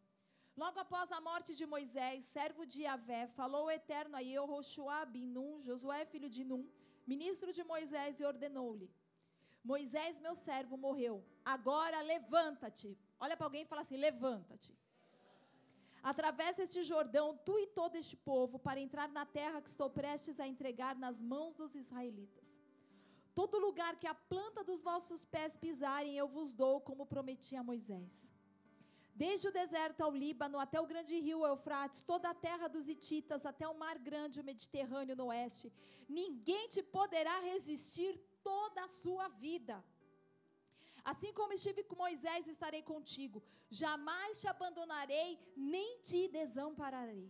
Logo 0.61 0.79
após 0.79 1.11
a 1.11 1.21
morte 1.21 1.51
de 1.59 1.65
Moisés, 1.65 2.25
servo 2.25 2.65
de 2.71 2.81
Yahvé, 2.85 3.27
falou 3.27 3.65
o 3.65 3.71
Eterno 3.71 4.15
a 4.17 4.19
Yehoshua 4.19 5.05
bin 5.05 5.27
Nun, 5.35 5.61
Josué 5.61 6.05
filho 6.05 6.29
de 6.29 6.43
Nun, 6.43 6.63
ministro 7.07 7.51
de 7.57 7.63
Moisés, 7.63 8.19
e 8.19 8.25
ordenou-lhe: 8.25 8.89
Moisés, 9.63 10.19
meu 10.19 10.35
servo, 10.35 10.77
morreu. 10.77 11.23
Agora 11.43 12.01
levanta-te. 12.01 12.97
Olha 13.19 13.35
para 13.35 13.45
alguém 13.45 13.63
e 13.63 13.65
fala 13.65 13.81
assim: 13.81 13.97
levanta-te. 13.97 14.77
Atravessa 16.01 16.63
este 16.63 16.81
Jordão, 16.83 17.37
tu 17.45 17.59
e 17.59 17.67
todo 17.67 17.95
este 17.95 18.15
povo, 18.15 18.57
para 18.57 18.79
entrar 18.79 19.09
na 19.09 19.25
terra 19.25 19.61
que 19.61 19.69
estou 19.69 19.89
prestes 19.89 20.39
a 20.39 20.47
entregar 20.47 20.95
nas 20.95 21.21
mãos 21.21 21.55
dos 21.55 21.75
israelitas. 21.75 22.57
Todo 23.35 23.59
lugar 23.59 23.97
que 23.97 24.07
a 24.07 24.13
planta 24.13 24.63
dos 24.63 24.81
vossos 24.81 25.25
pés 25.25 25.57
pisarem, 25.57 26.15
eu 26.15 26.27
vos 26.27 26.53
dou, 26.53 26.79
como 26.81 27.05
prometi 27.05 27.55
a 27.55 27.63
Moisés. 27.63 28.31
Desde 29.23 29.45
o 29.49 29.55
deserto 29.61 30.01
ao 30.01 30.11
Líbano, 30.23 30.57
até 30.65 30.77
o 30.79 30.89
grande 30.91 31.15
rio 31.25 31.45
Eufrates, 31.45 32.03
toda 32.11 32.27
a 32.29 32.39
terra 32.47 32.67
dos 32.73 32.85
Hititas, 32.91 33.45
até 33.51 33.65
o 33.67 33.77
mar 33.83 33.97
grande, 34.09 34.39
o 34.39 34.47
Mediterrâneo 34.49 35.15
no 35.19 35.25
oeste, 35.29 35.67
ninguém 36.19 36.65
te 36.73 36.81
poderá 36.97 37.35
resistir 37.51 38.13
toda 38.49 38.79
a 38.85 38.93
sua 39.01 39.27
vida. 39.45 39.75
Assim 41.11 41.31
como 41.39 41.55
estive 41.57 41.83
com 41.83 41.97
Moisés, 42.05 42.47
estarei 42.47 42.81
contigo. 42.93 43.43
Jamais 43.81 44.39
te 44.39 44.47
abandonarei, 44.53 45.29
nem 45.73 45.89
te 46.09 46.21
desampararei. 46.39 47.27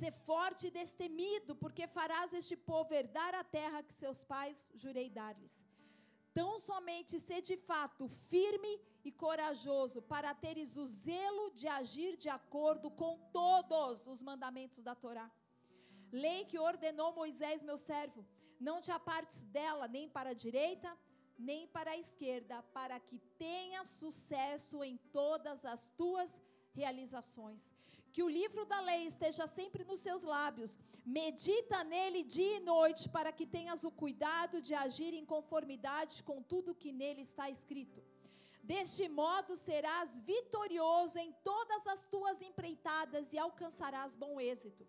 Ser 0.00 0.12
forte 0.28 0.66
e 0.66 0.76
destemido, 0.80 1.54
porque 1.62 1.86
farás 1.96 2.34
este 2.40 2.56
povo 2.70 2.92
herdar 2.92 3.34
a 3.34 3.44
terra 3.58 3.82
que 3.82 4.00
seus 4.02 4.22
pais 4.22 4.70
jurei 4.74 5.08
dar-lhes. 5.08 5.56
Tão 6.38 6.52
somente 6.70 7.18
ser 7.18 7.40
de 7.50 7.56
fato 7.56 8.06
firme 8.28 8.72
e 9.04 9.10
corajoso, 9.10 10.02
para 10.02 10.34
teres 10.34 10.76
o 10.76 10.84
zelo 10.86 11.50
de 11.52 11.66
agir 11.68 12.16
de 12.16 12.28
acordo 12.28 12.90
com 12.90 13.18
todos 13.32 14.06
os 14.06 14.20
mandamentos 14.20 14.82
da 14.82 14.94
Torá. 14.94 15.30
Lei 16.12 16.44
que 16.44 16.58
ordenou 16.58 17.14
Moisés, 17.14 17.62
meu 17.62 17.76
servo, 17.76 18.26
não 18.58 18.80
te 18.80 18.90
apartes 18.90 19.44
dela 19.44 19.88
nem 19.88 20.08
para 20.08 20.30
a 20.30 20.34
direita, 20.34 20.90
nem 21.38 21.66
para 21.66 21.92
a 21.92 21.96
esquerda, 21.96 22.62
para 22.74 23.00
que 23.00 23.18
tenha 23.38 23.84
sucesso 23.84 24.84
em 24.84 24.96
todas 24.96 25.64
as 25.64 25.88
tuas 25.90 26.42
realizações. 26.72 27.74
Que 28.12 28.22
o 28.22 28.28
livro 28.28 28.66
da 28.66 28.80
lei 28.80 29.06
esteja 29.06 29.46
sempre 29.46 29.84
nos 29.84 30.00
seus 30.00 30.22
lábios. 30.24 30.78
Medita 31.06 31.82
nele 31.84 32.22
dia 32.22 32.56
e 32.56 32.60
noite, 32.60 33.08
para 33.08 33.32
que 33.32 33.46
tenhas 33.46 33.84
o 33.84 33.90
cuidado 33.90 34.60
de 34.60 34.74
agir 34.74 35.14
em 35.14 35.24
conformidade 35.24 36.22
com 36.22 36.42
tudo 36.42 36.74
que 36.74 36.92
nele 36.92 37.22
está 37.22 37.48
escrito 37.48 38.02
Deste 38.62 39.08
modo 39.08 39.56
serás 39.56 40.18
vitorioso 40.20 41.18
em 41.18 41.32
todas 41.44 41.86
as 41.86 42.04
tuas 42.04 42.40
empreitadas 42.40 43.32
e 43.32 43.38
alcançarás 43.38 44.14
bom 44.14 44.40
êxito. 44.40 44.86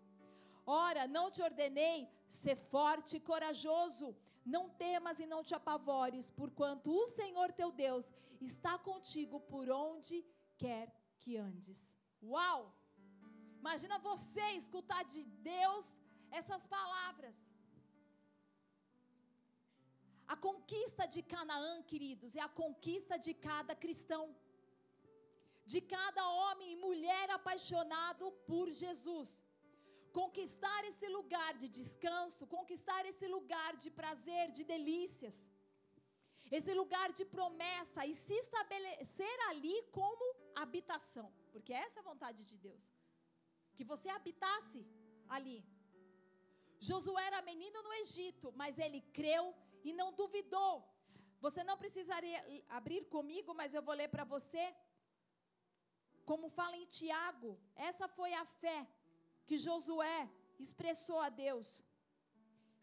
Ora, 0.64 1.06
não 1.06 1.30
te 1.30 1.42
ordenei 1.42 2.08
ser 2.26 2.56
forte 2.56 3.16
e 3.16 3.20
corajoso. 3.20 4.16
Não 4.44 4.68
temas 4.68 5.20
e 5.20 5.26
não 5.26 5.42
te 5.42 5.54
apavores, 5.54 6.30
porquanto 6.30 6.92
o 6.92 7.06
Senhor 7.06 7.52
teu 7.52 7.70
Deus 7.70 8.12
está 8.40 8.76
contigo 8.76 9.38
por 9.40 9.70
onde 9.70 10.24
quer 10.56 10.92
que 11.20 11.36
andes. 11.36 11.96
Uau! 12.22 12.74
Imagina 13.58 13.98
você 13.98 14.44
escutar 14.52 15.04
de 15.04 15.24
Deus 15.24 15.94
essas 16.30 16.66
palavras. 16.66 17.34
A 20.32 20.36
conquista 20.48 21.04
de 21.14 21.20
Canaã, 21.32 21.72
queridos, 21.90 22.34
é 22.40 22.42
a 22.44 22.54
conquista 22.60 23.14
de 23.24 23.32
cada 23.46 23.74
cristão, 23.82 24.24
de 25.72 25.80
cada 25.94 26.22
homem 26.38 26.68
e 26.72 26.82
mulher 26.84 27.26
apaixonado 27.38 28.26
por 28.50 28.66
Jesus. 28.82 29.30
Conquistar 30.20 30.80
esse 30.90 31.08
lugar 31.16 31.50
de 31.62 31.68
descanso, 31.78 32.48
conquistar 32.56 33.02
esse 33.10 33.26
lugar 33.36 33.70
de 33.82 33.90
prazer, 34.00 34.44
de 34.56 34.64
delícias, 34.72 35.36
esse 36.58 36.72
lugar 36.80 37.08
de 37.18 37.26
promessa 37.36 38.06
e 38.10 38.14
se 38.24 38.36
estabelecer 38.44 39.36
ali 39.50 39.76
como 39.98 40.24
habitação, 40.64 41.28
porque 41.52 41.74
essa 41.84 41.98
é 41.98 42.02
a 42.02 42.10
vontade 42.12 42.42
de 42.50 42.56
Deus, 42.68 42.86
que 43.76 43.84
você 43.92 44.08
habitasse 44.18 44.80
ali. 45.36 45.60
Josué 46.88 47.24
era 47.30 47.42
menino 47.52 47.80
no 47.88 47.92
Egito, 48.04 48.48
mas 48.62 48.78
ele 48.86 49.02
creu 49.18 49.44
e 49.88 49.92
não 50.00 50.08
duvidou. 50.20 50.72
Você 51.44 51.62
não 51.68 51.76
precisaria 51.82 52.40
abrir 52.78 53.02
comigo, 53.16 53.52
mas 53.60 53.74
eu 53.74 53.82
vou 53.88 53.94
ler 54.00 54.08
para 54.14 54.24
você. 54.34 54.64
Como 56.30 56.54
fala 56.58 56.76
em 56.76 56.86
Tiago, 56.98 57.50
essa 57.74 58.06
foi 58.16 58.32
a 58.42 58.44
fé 58.62 58.80
que 59.46 59.58
Josué 59.64 60.20
expressou 60.64 61.20
a 61.20 61.30
Deus. 61.44 61.68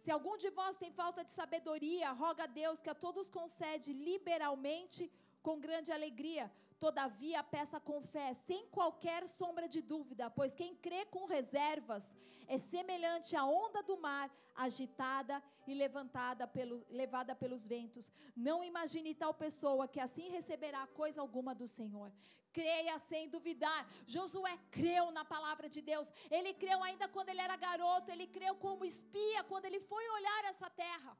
Se 0.01 0.09
algum 0.15 0.35
de 0.43 0.49
vós 0.57 0.75
tem 0.81 0.91
falta 0.99 1.23
de 1.27 1.31
sabedoria, 1.39 2.11
roga 2.23 2.43
a 2.45 2.53
Deus 2.61 2.81
que 2.83 2.91
a 2.93 3.01
todos 3.05 3.29
concede 3.39 3.91
liberalmente 4.09 5.11
com 5.45 5.63
grande 5.67 5.91
alegria. 5.91 6.45
Todavia, 6.79 7.43
peça 7.43 7.77
com 7.77 8.01
fé, 8.01 8.33
sem 8.33 8.65
qualquer 8.67 9.27
sombra 9.27 9.67
de 9.67 9.81
dúvida, 9.81 10.29
pois 10.29 10.55
quem 10.55 10.73
crê 10.75 11.05
com 11.05 11.25
reservas 11.25 12.15
é 12.47 12.57
semelhante 12.57 13.35
à 13.35 13.43
onda 13.45 13.83
do 13.83 13.97
mar, 13.97 14.31
agitada 14.55 15.43
e 15.67 15.73
levantada 15.73 16.47
pelo, 16.47 16.85
levada 16.89 17.35
pelos 17.35 17.67
ventos. 17.67 18.09
Não 18.35 18.63
imagine 18.63 19.13
tal 19.13 19.33
pessoa 19.33 19.89
que 19.89 19.99
assim 19.99 20.29
receberá 20.29 20.87
coisa 20.87 21.19
alguma 21.19 21.53
do 21.53 21.67
Senhor. 21.67 22.11
Creia 22.53 22.97
sem 22.97 23.29
duvidar. 23.29 23.87
Josué 24.07 24.57
creu 24.71 25.11
na 25.11 25.23
palavra 25.23 25.69
de 25.69 25.81
Deus. 25.81 26.11
Ele 26.31 26.53
creu 26.53 26.81
ainda 26.81 27.07
quando 27.07 27.29
ele 27.29 27.41
era 27.41 27.57
garoto, 27.57 28.09
ele 28.09 28.25
creu 28.25 28.55
como 28.55 28.85
espia 28.85 29.43
quando 29.43 29.65
ele 29.65 29.81
foi 29.81 30.09
olhar 30.09 30.45
essa 30.45 30.69
terra. 30.69 31.17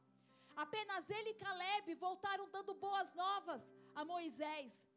Apenas 0.56 1.10
ele 1.10 1.30
e 1.30 1.34
Caleb 1.36 1.94
voltaram 1.96 2.50
dando 2.50 2.74
boas 2.74 3.14
novas 3.14 3.70
a 3.94 4.04
Moisés. 4.04 4.89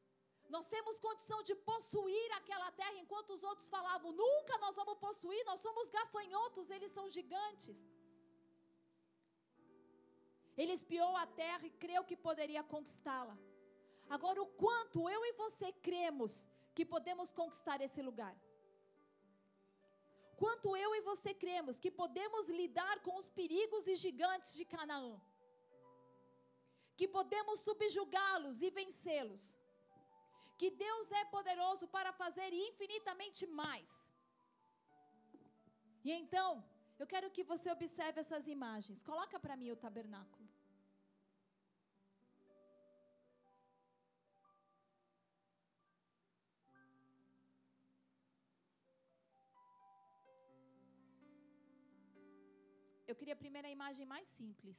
Nós 0.55 0.67
temos 0.75 1.01
condição 1.07 1.39
de 1.49 1.55
possuir 1.71 2.29
aquela 2.39 2.71
terra, 2.81 2.99
enquanto 3.03 3.31
os 3.37 3.43
outros 3.51 3.69
falavam, 3.75 4.11
nunca 4.23 4.55
nós 4.65 4.77
vamos 4.81 4.99
possuir, 5.05 5.43
nós 5.51 5.61
somos 5.67 5.89
gafanhotos, 5.99 6.69
eles 6.77 6.93
são 6.97 7.07
gigantes. 7.17 7.77
Ele 10.61 10.75
espiou 10.79 11.13
a 11.23 11.27
terra 11.43 11.65
e 11.69 11.77
creu 11.85 12.03
que 12.11 12.17
poderia 12.29 12.63
conquistá-la. 12.75 13.37
Agora, 14.17 14.43
o 14.43 14.51
quanto 14.63 15.09
eu 15.15 15.25
e 15.31 15.33
você 15.45 15.73
cremos 15.89 16.47
que 16.75 16.85
podemos 16.85 17.33
conquistar 17.41 17.81
esse 17.87 18.03
lugar? 18.03 18.37
Quanto 20.43 20.77
eu 20.85 20.91
e 20.99 21.01
você 21.01 21.33
cremos 21.33 21.79
que 21.79 21.91
podemos 22.03 22.49
lidar 22.61 22.97
com 23.07 23.17
os 23.17 23.29
perigos 23.41 23.87
e 23.87 23.97
gigantes 24.05 24.53
de 24.59 24.67
Canaã? 24.75 25.15
Que 26.99 27.09
podemos 27.09 27.61
subjugá-los 27.61 28.61
e 28.61 28.71
vencê-los? 28.71 29.62
Que 30.63 30.71
Deus 30.87 31.07
é 31.21 31.25
poderoso 31.37 31.85
para 31.95 32.11
fazer 32.21 32.51
infinitamente 32.67 33.43
mais. 33.61 33.91
E 36.07 36.11
então, 36.19 36.51
eu 37.01 37.07
quero 37.13 37.33
que 37.37 37.43
você 37.53 37.69
observe 37.77 38.21
essas 38.21 38.47
imagens. 38.57 39.03
Coloca 39.11 39.41
para 39.45 39.57
mim 39.61 39.73
o 39.73 39.81
tabernáculo. 39.85 40.47
Eu 53.11 53.17
queria 53.21 53.35
a 53.35 53.43
primeira 53.45 53.69
imagem 53.77 54.07
mais 54.15 54.29
simples. 54.39 54.79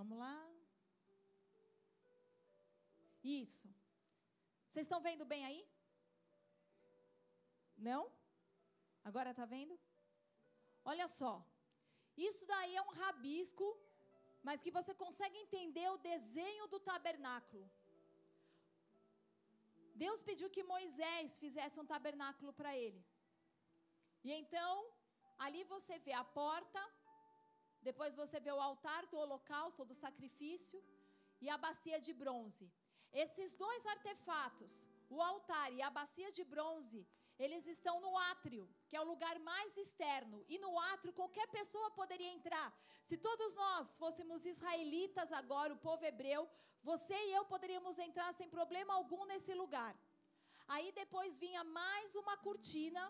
Vamos 0.00 0.18
lá. 0.24 0.36
Isso. 3.22 3.66
Vocês 4.66 4.84
estão 4.86 5.00
vendo 5.06 5.24
bem 5.32 5.42
aí? 5.48 5.60
Não? 7.88 8.02
Agora 9.08 9.32
está 9.32 9.44
vendo? 9.54 9.74
Olha 10.92 11.06
só. 11.18 11.32
Isso 12.28 12.46
daí 12.52 12.74
é 12.76 12.82
um 12.86 12.94
rabisco, 13.02 13.66
mas 14.46 14.62
que 14.64 14.76
você 14.78 14.94
consegue 15.04 15.36
entender 15.44 15.86
o 15.90 16.02
desenho 16.10 16.66
do 16.72 16.80
tabernáculo. 16.90 17.66
Deus 20.04 20.22
pediu 20.30 20.48
que 20.56 20.70
Moisés 20.74 21.38
fizesse 21.44 21.78
um 21.78 21.90
tabernáculo 21.94 22.54
para 22.60 22.72
ele. 22.84 23.02
E 24.24 24.32
então, 24.40 24.72
ali 25.46 25.62
você 25.74 25.98
vê 25.98 26.14
a 26.14 26.24
porta, 26.40 26.82
depois 27.88 28.14
você 28.22 28.38
vê 28.46 28.52
o 28.52 28.64
altar 28.68 29.02
do 29.06 29.18
holocausto, 29.22 29.84
do 29.90 29.94
sacrifício, 29.94 30.82
e 31.40 31.48
a 31.48 31.58
bacia 31.66 31.98
de 32.06 32.12
bronze. 32.12 32.66
Esses 33.12 33.54
dois 33.54 33.86
artefatos, 33.86 34.72
o 35.08 35.20
altar 35.20 35.72
e 35.72 35.80
a 35.82 35.90
bacia 35.90 36.30
de 36.30 36.44
bronze, 36.44 37.00
eles 37.44 37.66
estão 37.66 37.94
no 38.04 38.12
átrio, 38.32 38.68
que 38.88 38.96
é 38.96 39.00
o 39.00 39.10
lugar 39.12 39.36
mais 39.38 39.76
externo. 39.84 40.44
E 40.46 40.58
no 40.58 40.72
átrio 40.78 41.12
qualquer 41.20 41.46
pessoa 41.48 41.90
poderia 42.00 42.32
entrar. 42.38 42.68
Se 43.02 43.16
todos 43.16 43.54
nós 43.54 43.96
fôssemos 43.96 44.44
israelitas 44.44 45.32
agora, 45.32 45.72
o 45.72 45.82
povo 45.88 46.04
hebreu, 46.04 46.42
você 46.82 47.14
e 47.28 47.32
eu 47.32 47.44
poderíamos 47.46 47.98
entrar 47.98 48.30
sem 48.34 48.48
problema 48.56 48.92
algum 48.94 49.24
nesse 49.24 49.54
lugar. 49.54 49.94
Aí 50.68 50.92
depois 50.92 51.38
vinha 51.38 51.64
mais 51.64 52.14
uma 52.14 52.36
cortina 52.36 53.02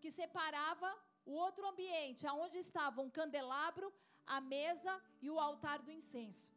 que 0.00 0.10
separava 0.10 0.90
o 1.26 1.32
outro 1.32 1.66
ambiente, 1.68 2.26
aonde 2.26 2.58
estava 2.58 3.00
um 3.00 3.10
candelabro, 3.10 3.92
a 4.26 4.40
mesa 4.40 4.92
e 5.20 5.30
o 5.30 5.38
altar 5.38 5.78
do 5.80 5.90
incenso. 5.90 6.52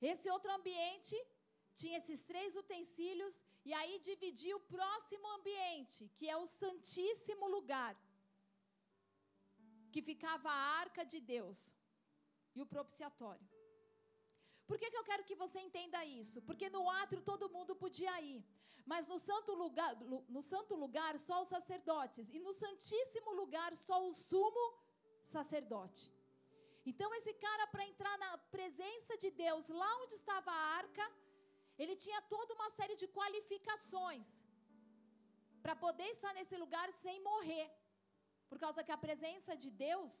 Esse 0.00 0.30
outro 0.30 0.52
ambiente 0.52 1.16
tinha 1.74 1.98
esses 1.98 2.22
três 2.24 2.56
utensílios 2.56 3.42
e 3.64 3.72
aí 3.78 3.98
dividia 3.98 4.56
o 4.56 4.66
próximo 4.76 5.26
ambiente, 5.36 6.08
que 6.16 6.28
é 6.28 6.36
o 6.36 6.46
santíssimo 6.46 7.46
lugar, 7.48 7.94
que 9.92 10.02
ficava 10.02 10.48
a 10.50 10.64
arca 10.84 11.04
de 11.04 11.20
Deus 11.20 11.72
e 12.54 12.62
o 12.62 12.66
propiciatório. 12.66 13.46
Por 14.66 14.78
que, 14.78 14.90
que 14.90 14.98
eu 15.00 15.04
quero 15.04 15.24
que 15.24 15.40
você 15.44 15.58
entenda 15.60 16.04
isso? 16.04 16.42
Porque 16.42 16.68
no 16.68 16.88
átrio 17.02 17.22
todo 17.22 17.52
mundo 17.56 17.74
podia 17.84 18.14
ir, 18.20 18.44
mas 18.84 19.06
no 19.06 19.18
santo 19.18 19.52
lugar, 19.54 19.92
no 20.36 20.42
santo 20.42 20.74
lugar 20.74 21.18
só 21.18 21.42
os 21.42 21.48
sacerdotes 21.48 22.28
e 22.36 22.38
no 22.38 22.52
santíssimo 22.52 23.32
lugar 23.32 23.74
só 23.76 23.98
o 24.06 24.12
sumo 24.12 24.64
sacerdote. 25.34 26.02
Então, 26.90 27.08
esse 27.18 27.32
cara, 27.46 27.64
para 27.72 27.86
entrar 27.90 28.16
na 28.24 28.30
presença 28.56 29.14
de 29.22 29.30
Deus, 29.44 29.68
lá 29.80 29.90
onde 30.02 30.14
estava 30.20 30.50
a 30.56 30.66
arca, 30.82 31.06
ele 31.82 31.94
tinha 32.04 32.20
toda 32.34 32.54
uma 32.58 32.70
série 32.78 32.96
de 33.00 33.06
qualificações 33.18 34.28
para 35.62 35.74
poder 35.84 36.08
estar 36.16 36.32
nesse 36.38 36.56
lugar 36.64 36.88
sem 37.02 37.16
morrer, 37.30 37.66
por 38.48 38.58
causa 38.64 38.84
que 38.86 38.94
a 38.96 39.02
presença 39.06 39.54
de 39.62 39.70
Deus 39.86 40.12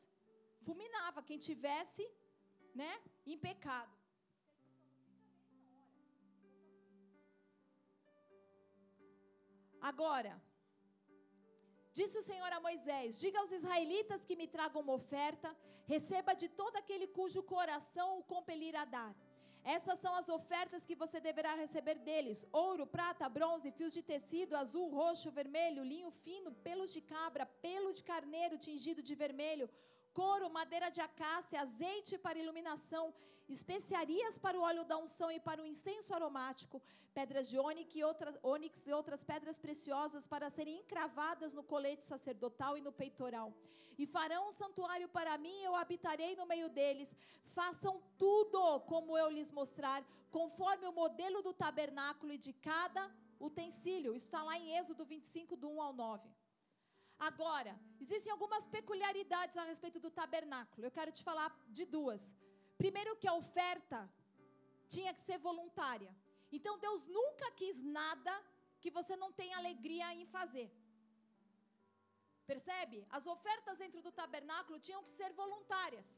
fulminava 0.64 1.26
quem 1.28 1.38
tivesse, 1.48 2.04
né, 2.80 2.92
em 3.32 3.38
pecado. 3.48 3.94
Agora, 9.90 10.32
Disse 11.98 12.16
o 12.20 12.26
Senhor 12.30 12.50
a 12.54 12.60
Moisés: 12.66 13.18
Diga 13.22 13.38
aos 13.40 13.52
israelitas 13.58 14.24
que 14.28 14.38
me 14.40 14.46
tragam 14.54 14.82
uma 14.82 14.96
oferta, 15.00 15.50
receba 15.92 16.32
de 16.42 16.48
todo 16.60 16.74
aquele 16.80 17.06
cujo 17.18 17.42
coração 17.54 18.08
o 18.18 18.26
compelir 18.34 18.74
a 18.82 18.84
dar. 18.96 19.12
Essas 19.74 19.98
são 20.02 20.12
as 20.20 20.28
ofertas 20.36 20.84
que 20.88 20.98
você 21.02 21.18
deverá 21.28 21.52
receber 21.64 21.96
deles: 22.08 22.44
ouro, 22.64 22.84
prata, 22.96 23.32
bronze, 23.36 23.74
fios 23.78 23.94
de 23.98 24.02
tecido, 24.12 24.58
azul, 24.62 24.86
roxo, 25.00 25.36
vermelho, 25.40 25.88
linho 25.92 26.10
fino, 26.24 26.52
pelos 26.66 26.92
de 26.96 27.02
cabra, 27.14 27.46
pelo 27.66 27.90
de 27.98 28.04
carneiro 28.12 28.58
tingido 28.66 29.02
de 29.08 29.14
vermelho, 29.24 29.68
couro, 30.20 30.54
madeira 30.58 30.90
de 30.96 31.02
acácia, 31.08 31.62
azeite 31.66 32.14
para 32.26 32.42
iluminação, 32.44 33.06
especiarias 33.48 34.36
para 34.38 34.58
o 34.58 34.62
óleo 34.62 34.84
da 34.84 34.96
unção 34.96 35.30
e 35.30 35.38
para 35.38 35.62
o 35.62 35.66
incenso 35.66 36.12
aromático, 36.14 36.82
pedras 37.14 37.48
de 37.48 37.58
ônix 37.58 37.94
e 37.94 38.02
outras, 38.02 38.36
ônix 38.42 38.86
e 38.86 38.92
outras 38.92 39.22
pedras 39.24 39.58
preciosas 39.58 40.26
para 40.26 40.50
serem 40.50 40.78
encravadas 40.80 41.54
no 41.54 41.62
colete 41.62 42.04
sacerdotal 42.04 42.76
e 42.76 42.80
no 42.80 42.92
peitoral. 42.92 43.54
E 43.98 44.06
farão 44.06 44.48
um 44.48 44.52
santuário 44.52 45.08
para 45.08 45.38
mim, 45.38 45.58
eu 45.62 45.74
habitarei 45.74 46.36
no 46.36 46.46
meio 46.46 46.68
deles. 46.68 47.14
Façam 47.46 48.02
tudo 48.18 48.80
como 48.80 49.16
eu 49.16 49.30
lhes 49.30 49.50
mostrar, 49.50 50.04
conforme 50.30 50.86
o 50.86 50.92
modelo 50.92 51.40
do 51.40 51.54
tabernáculo 51.54 52.32
e 52.32 52.38
de 52.38 52.52
cada 52.52 53.10
utensílio. 53.40 54.14
Isso 54.14 54.26
está 54.26 54.42
lá 54.42 54.58
em 54.58 54.76
Êxodo 54.76 55.04
25, 55.04 55.56
do 55.56 55.68
1 55.70 55.80
ao 55.80 55.92
9. 55.92 56.28
Agora, 57.18 57.74
existem 57.98 58.30
algumas 58.30 58.66
peculiaridades 58.66 59.56
a 59.56 59.64
respeito 59.64 59.98
do 59.98 60.10
tabernáculo. 60.10 60.86
Eu 60.86 60.90
quero 60.90 61.10
te 61.10 61.24
falar 61.24 61.50
de 61.68 61.86
duas. 61.86 62.34
Primeiro, 62.82 63.16
que 63.16 63.28
a 63.28 63.34
oferta 63.34 64.00
tinha 64.94 65.12
que 65.16 65.20
ser 65.28 65.38
voluntária. 65.38 66.12
Então, 66.56 66.78
Deus 66.78 67.06
nunca 67.18 67.50
quis 67.60 67.82
nada 67.82 68.34
que 68.80 68.90
você 68.98 69.14
não 69.22 69.30
tenha 69.32 69.56
alegria 69.56 70.14
em 70.14 70.26
fazer. 70.26 70.68
Percebe? 72.50 72.98
As 73.10 73.26
ofertas 73.34 73.78
dentro 73.78 74.00
do 74.06 74.12
tabernáculo 74.20 74.78
tinham 74.78 75.02
que 75.06 75.10
ser 75.18 75.32
voluntárias. 75.32 76.08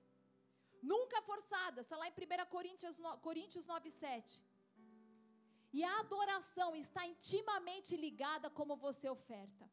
Nunca 0.83 1.23
forçadas. 1.23 1.85
Está 1.85 1.97
lá 1.97 2.07
em 2.09 2.13
1 2.13 2.47
Coríntios, 2.57 2.99
Coríntios 3.29 3.67
9, 3.67 3.91
7. 3.91 4.45
E 5.73 5.83
a 5.85 6.01
adoração 6.01 6.75
está 6.77 7.07
intimamente 7.07 7.97
ligada 7.97 8.49
como 8.51 8.77
você 8.77 9.09
oferta. 9.09 9.65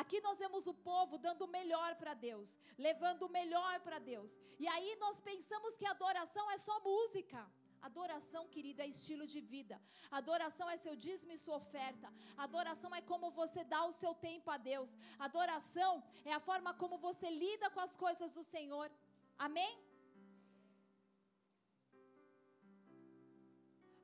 Aqui 0.00 0.18
nós 0.26 0.38
vemos 0.42 0.64
o 0.72 0.74
povo 0.88 1.14
dando 1.26 1.42
o 1.44 1.52
melhor 1.58 1.90
para 2.00 2.12
Deus, 2.28 2.48
levando 2.86 3.22
o 3.26 3.34
melhor 3.36 3.74
para 3.86 3.98
Deus. 3.98 4.32
E 4.62 4.66
aí 4.72 4.90
nós 5.04 5.18
pensamos 5.28 5.76
que 5.78 5.86
adoração 5.86 6.44
é 6.54 6.58
só 6.66 6.74
música. 6.88 7.40
Adoração, 7.88 8.42
querida, 8.54 8.82
é 8.84 8.88
estilo 8.94 9.24
de 9.34 9.40
vida. 9.54 9.76
Adoração 10.20 10.68
é 10.74 10.76
seu 10.84 10.94
dízimo 11.04 11.32
e 11.32 11.42
sua 11.44 11.56
oferta. 11.62 12.12
Adoração 12.46 12.90
é 12.94 13.00
como 13.00 13.30
você 13.40 13.64
dá 13.74 13.80
o 13.86 13.96
seu 14.02 14.12
tempo 14.28 14.50
a 14.50 14.58
Deus. 14.70 14.92
Adoração 15.18 15.92
é 16.30 16.32
a 16.38 16.44
forma 16.48 16.74
como 16.82 16.98
você 17.08 17.30
lida 17.30 17.70
com 17.70 17.82
as 17.88 17.96
coisas 18.04 18.32
do 18.38 18.44
Senhor. 18.54 18.90
Amém? 19.38 19.74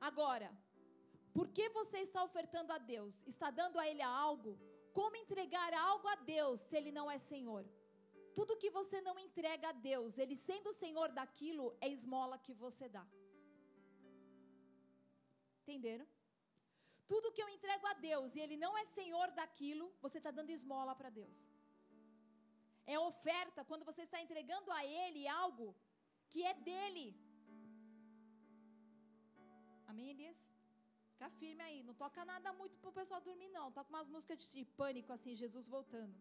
Agora, 0.09 0.51
por 1.37 1.47
que 1.55 1.67
você 1.79 1.99
está 1.99 2.21
ofertando 2.29 2.73
a 2.73 2.79
Deus? 2.93 3.21
Está 3.27 3.49
dando 3.61 3.77
a 3.79 3.87
Ele 3.87 4.01
algo? 4.01 4.53
Como 4.97 5.15
entregar 5.23 5.71
algo 5.73 6.07
a 6.07 6.15
Deus 6.15 6.59
se 6.67 6.75
Ele 6.79 6.91
não 6.97 7.09
é 7.15 7.17
Senhor? 7.17 7.63
Tudo 8.37 8.59
que 8.61 8.69
você 8.77 8.99
não 9.07 9.15
entrega 9.27 9.69
a 9.69 9.77
Deus, 9.89 10.17
Ele 10.17 10.35
sendo 10.35 10.69
o 10.69 10.79
Senhor 10.83 11.09
daquilo, 11.19 11.65
é 11.85 11.87
esmola 11.97 12.37
que 12.45 12.53
você 12.63 12.87
dá. 12.97 13.05
Entenderam? 15.61 16.07
Tudo 17.11 17.31
que 17.31 17.43
eu 17.43 17.49
entrego 17.55 17.85
a 17.87 17.93
Deus 17.93 18.35
e 18.35 18.39
Ele 18.45 18.57
não 18.65 18.71
é 18.77 18.85
Senhor 18.85 19.29
daquilo, 19.31 19.85
você 20.05 20.17
está 20.19 20.31
dando 20.31 20.55
esmola 20.57 20.95
para 20.95 21.09
Deus. 21.09 21.37
É 22.85 22.97
oferta 22.99 23.63
quando 23.69 23.85
você 23.89 24.03
está 24.03 24.21
entregando 24.21 24.71
a 24.71 24.85
Ele 24.85 25.27
algo 25.27 25.75
que 26.29 26.43
é 26.43 26.53
dele. 26.53 27.07
Amém, 29.87 30.09
Elias? 30.09 30.52
Fica 31.23 31.39
firme 31.41 31.63
aí, 31.65 31.77
não 31.87 31.93
toca 32.01 32.21
nada 32.29 32.49
muito 32.59 32.75
para 32.79 32.89
o 32.89 32.97
pessoal 32.97 33.19
dormir, 33.27 33.49
não. 33.57 33.65
Toca 33.75 33.89
umas 33.93 34.09
músicas 34.13 34.39
de 34.53 34.63
pânico, 34.79 35.11
assim, 35.15 35.33
Jesus 35.41 35.67
voltando. 35.75 36.15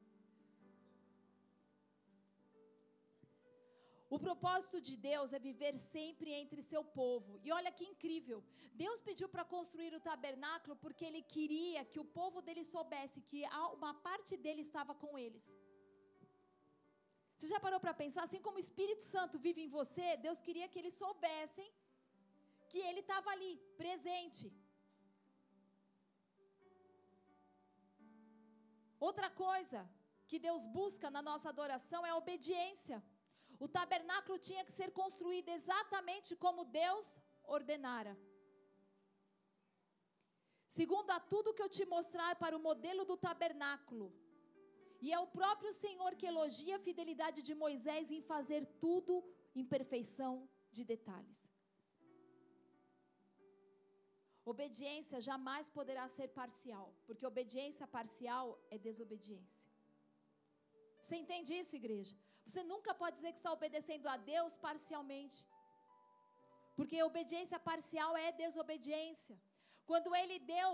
O 4.15 4.19
propósito 4.27 4.79
de 4.89 4.95
Deus 5.09 5.33
é 5.33 5.41
viver 5.49 5.75
sempre 5.95 6.31
entre 6.41 6.69
seu 6.71 6.83
povo. 7.01 7.41
E 7.43 7.51
olha 7.59 7.73
que 7.79 7.85
incrível. 7.93 8.39
Deus 8.85 9.01
pediu 9.09 9.29
para 9.35 9.45
construir 9.57 9.93
o 9.99 10.05
tabernáculo 10.09 10.77
porque 10.85 11.05
ele 11.09 11.23
queria 11.35 11.85
que 11.93 12.01
o 12.05 12.09
povo 12.21 12.41
dele 12.49 12.65
soubesse 12.75 13.27
que 13.31 13.43
uma 13.79 13.95
parte 14.09 14.37
dele 14.45 14.63
estava 14.69 14.95
com 15.03 15.13
eles. 15.27 15.47
Você 17.37 17.49
já 17.55 17.59
parou 17.67 17.81
para 17.85 18.01
pensar? 18.03 18.23
Assim 18.25 18.43
como 18.47 18.59
o 18.59 18.67
Espírito 18.69 19.05
Santo 19.15 19.45
vive 19.47 19.63
em 19.65 19.73
você, 19.79 20.09
Deus 20.27 20.41
queria 20.49 20.69
que 20.69 20.79
eles 20.83 20.99
soubessem 21.05 21.71
que 22.73 22.83
ele 22.89 23.01
estava 23.07 23.31
ali, 23.37 23.53
presente. 23.83 24.47
Outra 29.09 29.29
coisa 29.45 29.81
que 30.29 30.39
Deus 30.47 30.65
busca 30.79 31.07
na 31.15 31.23
nossa 31.29 31.49
adoração 31.49 32.01
é 32.07 32.11
a 32.11 32.19
obediência. 32.23 32.99
O 33.65 33.69
tabernáculo 33.77 34.37
tinha 34.49 34.65
que 34.67 34.75
ser 34.81 34.91
construído 35.01 35.49
exatamente 35.57 36.31
como 36.45 36.71
Deus 36.83 37.07
ordenara. 37.57 38.15
Segundo 40.79 41.11
a 41.11 41.21
tudo 41.33 41.55
que 41.57 41.65
eu 41.65 41.75
te 41.77 41.85
mostrar 41.95 42.33
para 42.43 42.57
o 42.59 42.65
modelo 42.69 43.05
do 43.05 43.17
tabernáculo. 43.29 44.07
E 45.05 45.13
é 45.13 45.19
o 45.19 45.33
próprio 45.39 45.73
Senhor 45.85 46.15
que 46.15 46.31
elogia 46.33 46.77
a 46.77 46.85
fidelidade 46.89 47.43
de 47.49 47.55
Moisés 47.65 48.11
em 48.11 48.23
fazer 48.33 48.65
tudo 48.85 49.15
em 49.55 49.65
perfeição 49.75 50.49
de 50.71 50.85
detalhes. 50.93 51.52
Obediência 54.45 55.21
jamais 55.21 55.69
poderá 55.69 56.09
ser 56.09 56.29
parcial, 56.41 56.93
porque 57.07 57.25
obediência 57.25 57.87
parcial 57.87 58.47
é 58.71 58.79
desobediência. 58.79 59.71
Você 61.01 61.17
entende 61.17 61.53
isso, 61.55 61.77
igreja? 61.77 62.17
Você 62.47 62.63
nunca 62.65 62.93
pode 62.93 63.17
dizer 63.17 63.33
que 63.33 63.39
está 63.39 63.53
obedecendo 63.53 64.07
a 64.09 64.17
Deus 64.17 64.57
parcialmente, 64.57 65.47
porque 66.77 67.03
obediência 67.03 67.59
parcial 67.59 68.17
é 68.17 68.33
desobediência. 68.33 69.37
Quando 69.87 70.15
ele 70.21 70.39
deu, 70.41 70.71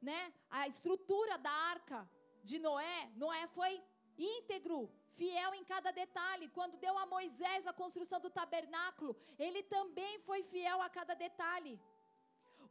né, 0.00 0.20
a 0.50 0.68
estrutura 0.68 1.38
da 1.38 1.52
arca 1.74 2.08
de 2.42 2.58
Noé, 2.58 3.10
Noé 3.16 3.46
foi 3.58 3.82
íntegro, 4.18 4.90
fiel 5.18 5.54
em 5.54 5.64
cada 5.64 5.90
detalhe. 5.90 6.48
Quando 6.48 6.76
deu 6.76 6.96
a 6.98 7.06
Moisés 7.06 7.66
a 7.66 7.72
construção 7.72 8.20
do 8.20 8.30
tabernáculo, 8.30 9.16
ele 9.38 9.62
também 9.62 10.18
foi 10.20 10.42
fiel 10.42 10.82
a 10.82 10.90
cada 10.90 11.14
detalhe. 11.14 11.80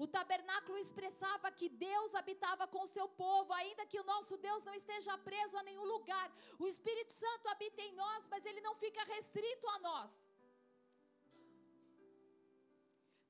O 0.03 0.07
tabernáculo 0.15 0.77
expressava 0.77 1.51
que 1.59 1.67
Deus 1.87 2.15
habitava 2.19 2.65
com 2.73 2.81
o 2.83 2.91
seu 2.95 3.07
povo, 3.23 3.51
ainda 3.53 3.85
que 3.91 3.99
o 3.99 4.07
nosso 4.11 4.35
Deus 4.47 4.63
não 4.67 4.75
esteja 4.81 5.17
preso 5.29 5.57
a 5.57 5.63
nenhum 5.69 5.87
lugar. 5.93 6.27
O 6.63 6.67
Espírito 6.73 7.13
Santo 7.23 7.49
habita 7.53 7.81
em 7.87 7.93
nós, 8.03 8.27
mas 8.33 8.45
ele 8.45 8.61
não 8.67 8.75
fica 8.83 9.03
restrito 9.15 9.67
a 9.75 9.79
nós. 9.89 10.11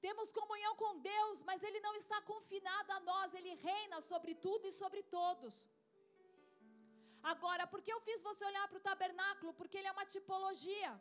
Temos 0.05 0.32
comunhão 0.39 0.73
com 0.82 0.91
Deus, 1.13 1.38
mas 1.47 1.63
Ele 1.67 1.79
não 1.86 1.93
está 2.01 2.17
confinado 2.21 2.89
a 2.97 2.99
nós, 3.10 3.34
Ele 3.39 3.53
reina 3.69 3.99
sobre 4.12 4.34
tudo 4.45 4.65
e 4.67 4.77
sobre 4.82 5.01
todos. 5.17 5.55
Agora, 7.32 7.63
por 7.71 7.82
que 7.86 7.91
eu 7.95 8.01
fiz 8.08 8.21
você 8.21 8.43
olhar 8.45 8.65
para 8.67 8.77
o 8.77 8.86
tabernáculo? 8.89 9.53
Porque 9.53 9.77
ele 9.77 9.89
é 9.89 9.91
uma 9.91 10.05
tipologia. 10.05 10.91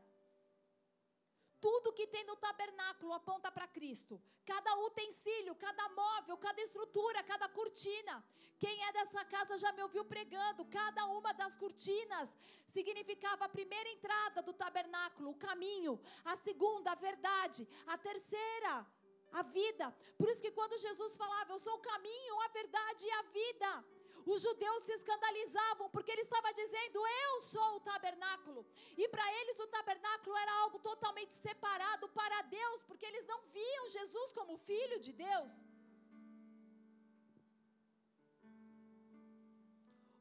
Tudo 1.61 1.93
que 1.93 2.07
tem 2.07 2.25
no 2.25 2.37
tabernáculo 2.37 3.13
aponta 3.13 3.51
para 3.51 3.67
Cristo. 3.67 4.21
Cada 4.47 4.77
utensílio, 4.87 5.55
cada 5.57 5.89
móvel, 5.89 6.37
cada 6.37 6.61
estrutura, 6.63 7.23
cada 7.25 7.49
cortina. 7.49 8.25
Quem 8.59 8.85
é 8.85 8.93
dessa 8.93 9.25
casa 9.25 9.57
já 9.57 9.73
me 9.73 9.83
ouviu 9.83 10.05
pregando. 10.05 10.65
Cada 10.67 11.07
uma 11.07 11.33
das 11.35 11.57
cortinas 11.57 12.37
significava 12.67 13.45
a 13.45 13.49
primeira 13.49 13.91
entrada 13.91 14.41
do 14.43 14.53
tabernáculo, 14.53 15.31
o 15.31 15.39
caminho. 15.39 16.01
A 16.25 16.37
segunda, 16.37 16.93
a 16.93 16.95
verdade. 16.95 17.67
A 17.87 17.99
terceira, 17.99 18.87
a 19.33 19.43
vida. 19.43 19.95
Por 20.17 20.29
isso 20.29 20.41
que 20.41 20.53
quando 20.53 20.79
Jesus 20.79 21.17
falava, 21.17 21.53
Eu 21.53 21.59
sou 21.59 21.75
o 21.75 21.87
caminho, 21.93 22.41
a 22.41 22.49
verdade 22.49 23.05
e 23.05 23.11
a 23.11 23.23
vida 23.23 23.98
os 24.35 24.43
judeus 24.47 24.83
se 24.83 24.93
escandalizavam 24.99 25.89
porque 25.95 26.11
ele 26.13 26.25
estava 26.27 26.53
dizendo: 26.61 27.07
Eu 27.25 27.41
sou 27.53 27.69
o 27.77 27.81
tabernáculo. 27.81 28.61
E 29.03 29.09
para 29.15 29.27
eles 29.41 29.59
o 29.65 29.69
tabernáculo 29.77 30.37
era 30.37 30.53
algo 30.63 30.79
totalmente 30.91 31.35
separado 31.35 32.09
para 32.21 32.43
Deus, 32.59 32.83
porque 32.89 33.07
eles 33.07 33.27
não 33.33 33.41
viam 33.59 33.89
Jesus 33.97 34.33
como 34.39 34.59
filho 34.71 35.01
de 35.07 35.13
Deus. 35.13 35.53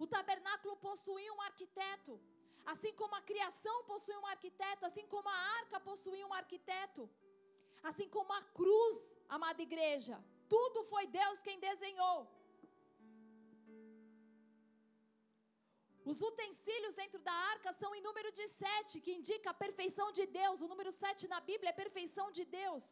O 0.04 0.08
tabernáculo 0.16 0.76
possuía 0.88 1.34
um 1.34 1.42
arquiteto. 1.42 2.16
Assim 2.74 2.94
como 2.94 3.16
a 3.16 3.22
criação 3.22 3.76
possui 3.92 4.16
um 4.18 4.28
arquiteto, 4.28 4.86
assim 4.86 5.06
como 5.08 5.28
a 5.30 5.40
arca 5.60 5.80
possuía 5.80 6.28
um 6.28 6.34
arquiteto, 6.34 7.10
assim 7.82 8.10
como 8.10 8.34
a 8.34 8.42
cruz, 8.58 8.98
amada 9.30 9.62
igreja, 9.62 10.22
tudo 10.50 10.84
foi 10.92 11.08
Deus 11.08 11.42
quem 11.42 11.60
desenhou. 11.60 12.18
Os 16.12 16.20
utensílios 16.30 16.94
dentro 17.00 17.20
da 17.28 17.36
arca 17.54 17.72
são 17.80 17.90
em 17.96 18.04
número 18.08 18.30
de 18.38 18.46
sete, 18.62 19.02
que 19.06 19.16
indica 19.20 19.48
a 19.52 19.60
perfeição 19.66 20.08
de 20.18 20.26
Deus. 20.40 20.62
O 20.66 20.70
número 20.74 20.92
sete 21.02 21.24
na 21.34 21.40
Bíblia 21.50 21.72
é 21.72 21.82
perfeição 21.84 22.28
de 22.38 22.44
Deus. 22.60 22.86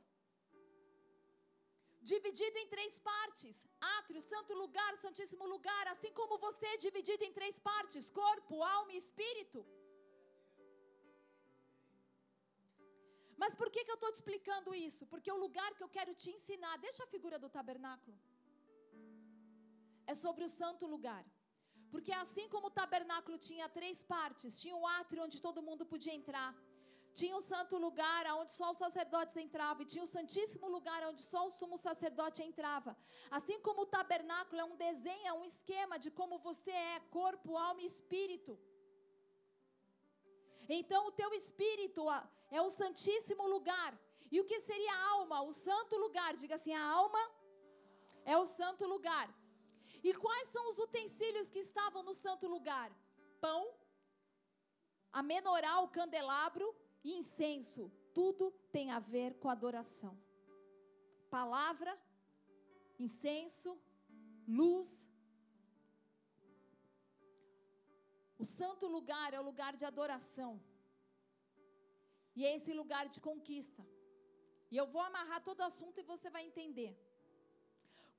Dividido 2.12 2.58
em 2.62 2.68
três 2.74 2.94
partes: 3.12 3.56
átrio, 3.98 4.22
santo 4.32 4.54
lugar, 4.64 4.92
santíssimo 5.06 5.46
lugar. 5.54 5.84
Assim 5.94 6.12
como 6.20 6.42
você 6.48 6.66
é 6.74 6.84
dividido 6.88 7.24
em 7.28 7.34
três 7.40 7.58
partes: 7.70 8.12
corpo, 8.22 8.64
alma 8.78 8.92
e 8.94 9.02
espírito. 9.04 9.62
Mas 13.42 13.56
por 13.62 13.70
que, 13.74 13.84
que 13.86 13.94
eu 13.94 14.00
estou 14.00 14.12
te 14.12 14.20
explicando 14.20 14.76
isso? 14.90 15.06
Porque 15.14 15.32
o 15.38 15.42
lugar 15.46 15.72
que 15.78 15.86
eu 15.86 15.92
quero 15.96 16.14
te 16.22 16.30
ensinar, 16.36 16.76
deixa 16.86 17.04
a 17.04 17.12
figura 17.16 17.40
do 17.44 17.50
tabernáculo. 17.58 18.18
É 20.12 20.16
sobre 20.26 20.44
o 20.50 20.54
santo 20.60 20.86
lugar. 20.96 21.24
Porque 21.96 22.14
assim 22.24 22.46
como 22.54 22.68
o 22.68 22.76
tabernáculo 22.80 23.38
tinha 23.50 23.68
três 23.76 23.98
partes, 24.14 24.60
tinha 24.62 24.76
um 24.80 24.88
átrio 25.00 25.24
onde 25.26 25.38
todo 25.46 25.66
mundo 25.68 25.84
podia 25.92 26.16
entrar, 26.20 26.50
tinha 27.20 27.36
o 27.40 27.44
santo 27.50 27.76
lugar 27.86 28.22
onde 28.40 28.52
só 28.58 28.68
os 28.72 28.80
sacerdotes 28.84 29.38
entravam, 29.44 29.82
e 29.84 29.90
tinha 29.92 30.04
o 30.08 30.14
santíssimo 30.16 30.68
lugar 30.76 31.00
onde 31.10 31.22
só 31.32 31.42
o 31.48 31.54
sumo 31.58 31.78
sacerdote 31.86 32.44
entrava. 32.50 32.92
Assim 33.38 33.58
como 33.68 33.84
o 33.84 33.92
tabernáculo 33.96 34.60
é 34.64 34.66
um 34.72 34.76
desenho, 34.88 35.28
é 35.32 35.34
um 35.42 35.46
esquema 35.52 35.98
de 36.06 36.12
como 36.20 36.44
você 36.48 36.74
é, 36.90 37.00
corpo, 37.18 37.56
alma 37.68 37.82
e 37.82 37.90
espírito. 37.94 38.54
Então 40.80 41.02
o 41.08 41.16
teu 41.22 41.32
espírito 41.42 42.04
é 42.58 42.62
o 42.68 42.74
santíssimo 42.82 43.48
lugar. 43.56 43.92
E 44.34 44.42
o 44.42 44.48
que 44.52 44.60
seria 44.70 44.94
a 44.96 45.04
alma? 45.16 45.40
O 45.50 45.54
santo 45.68 45.96
lugar. 46.06 46.32
Diga 46.44 46.56
assim: 46.60 46.74
a 46.74 46.86
alma 47.02 47.24
é 48.34 48.38
o 48.44 48.46
santo 48.60 48.86
lugar. 48.96 49.28
E 50.08 50.12
quais 50.24 50.48
são 50.50 50.64
os 50.72 50.78
utensílios 50.86 51.48
que 51.54 51.62
estavam 51.68 52.02
no 52.08 52.14
santo 52.14 52.48
lugar? 52.56 52.90
Pão, 53.46 53.62
a 55.20 55.22
menorá, 55.30 55.74
o 55.86 55.88
candelabro 55.98 56.68
e 57.04 57.12
incenso. 57.22 57.84
Tudo 58.14 58.52
tem 58.76 58.92
a 58.98 59.00
ver 59.14 59.32
com 59.40 59.50
adoração. 59.50 60.14
Palavra, 61.38 61.92
incenso, 63.06 63.72
luz. 64.48 64.92
O 68.38 68.46
santo 68.60 68.86
lugar 68.98 69.34
é 69.34 69.40
o 69.40 69.48
lugar 69.50 69.74
de 69.76 69.86
adoração. 69.86 70.52
E 72.36 72.46
é 72.46 72.54
esse 72.58 72.72
lugar 72.82 73.08
de 73.10 73.20
conquista. 73.20 73.84
E 74.70 74.78
eu 74.78 74.86
vou 74.86 75.02
amarrar 75.02 75.42
todo 75.50 75.62
o 75.62 75.70
assunto 75.72 76.00
e 76.00 76.10
você 76.14 76.30
vai 76.30 76.46
entender. 76.46 76.94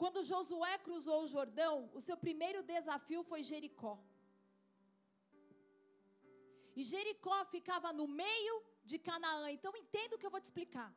Quando 0.00 0.26
Josué 0.30 0.74
cruzou 0.86 1.18
o 1.22 1.30
Jordão, 1.34 1.74
o 1.98 2.00
seu 2.06 2.16
primeiro 2.24 2.62
desafio 2.74 3.22
foi 3.30 3.42
Jericó. 3.50 3.94
E 6.78 6.82
Jericó 6.92 7.38
ficava 7.54 7.90
no 8.00 8.06
meio 8.06 8.54
de 8.90 8.98
Canaã. 9.06 9.46
Então 9.56 9.72
entenda 9.82 10.14
o 10.14 10.18
que 10.18 10.26
eu 10.28 10.34
vou 10.34 10.42
te 10.44 10.48
explicar. 10.50 10.88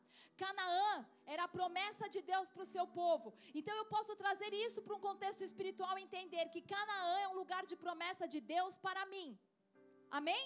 Canaã 0.41 0.93
era 1.33 1.43
a 1.45 1.53
promessa 1.57 2.05
de 2.13 2.21
Deus 2.31 2.49
para 2.53 2.65
o 2.65 2.71
seu 2.75 2.85
povo. 3.01 3.29
Então 3.59 3.75
eu 3.81 3.85
posso 3.93 4.13
trazer 4.23 4.51
isso 4.65 4.81
para 4.85 4.97
um 4.97 5.05
contexto 5.09 5.43
espiritual 5.49 5.97
e 5.97 6.05
entender 6.07 6.45
que 6.53 6.67
Canaã 6.73 7.13
é 7.25 7.27
um 7.29 7.37
lugar 7.41 7.63
de 7.71 7.77
promessa 7.85 8.27
de 8.33 8.41
Deus 8.55 8.77
para 8.87 9.05
mim. 9.13 9.29
Amém? 10.19 10.43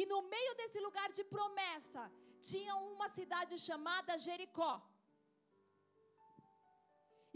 E 0.00 0.04
no 0.12 0.20
meio 0.34 0.52
desse 0.60 0.78
lugar 0.86 1.08
de 1.18 1.24
promessa 1.36 2.04
tinha 2.50 2.74
uma 2.92 3.08
cidade 3.18 3.56
chamada 3.66 4.18
Jericó. 4.26 4.72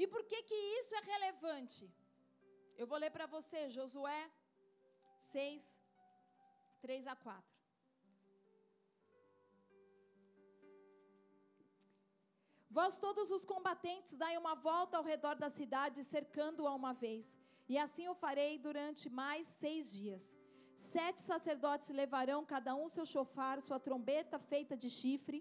E 0.02 0.06
por 0.06 0.22
que 0.30 0.38
que 0.48 0.58
isso 0.78 0.94
é 0.94 1.02
relevante? 1.12 1.82
Eu 2.80 2.86
vou 2.90 2.98
ler 3.02 3.10
para 3.16 3.26
você 3.36 3.60
Josué 3.76 4.22
6 5.18 5.62
3 6.80 7.06
a 7.14 7.16
4. 7.16 7.58
Vós 12.78 12.96
todos 13.04 13.28
os 13.36 13.44
combatentes 13.52 14.16
dai 14.22 14.34
uma 14.42 14.54
volta 14.54 14.96
ao 14.96 15.08
redor 15.12 15.34
da 15.44 15.50
cidade, 15.58 16.04
cercando-a 16.04 16.72
uma 16.80 16.92
vez. 17.04 17.36
E 17.72 17.76
assim 17.84 18.06
o 18.08 18.14
farei 18.22 18.52
durante 18.66 19.04
mais 19.10 19.46
seis 19.62 19.92
dias. 20.00 20.24
Sete 20.76 21.20
sacerdotes 21.22 21.88
levarão 21.88 22.40
cada 22.54 22.72
um 22.80 22.86
seu 22.86 23.06
chofar, 23.14 23.60
sua 23.60 23.80
trombeta 23.80 24.38
feita 24.38 24.76
de 24.76 24.88
chifre, 24.88 25.40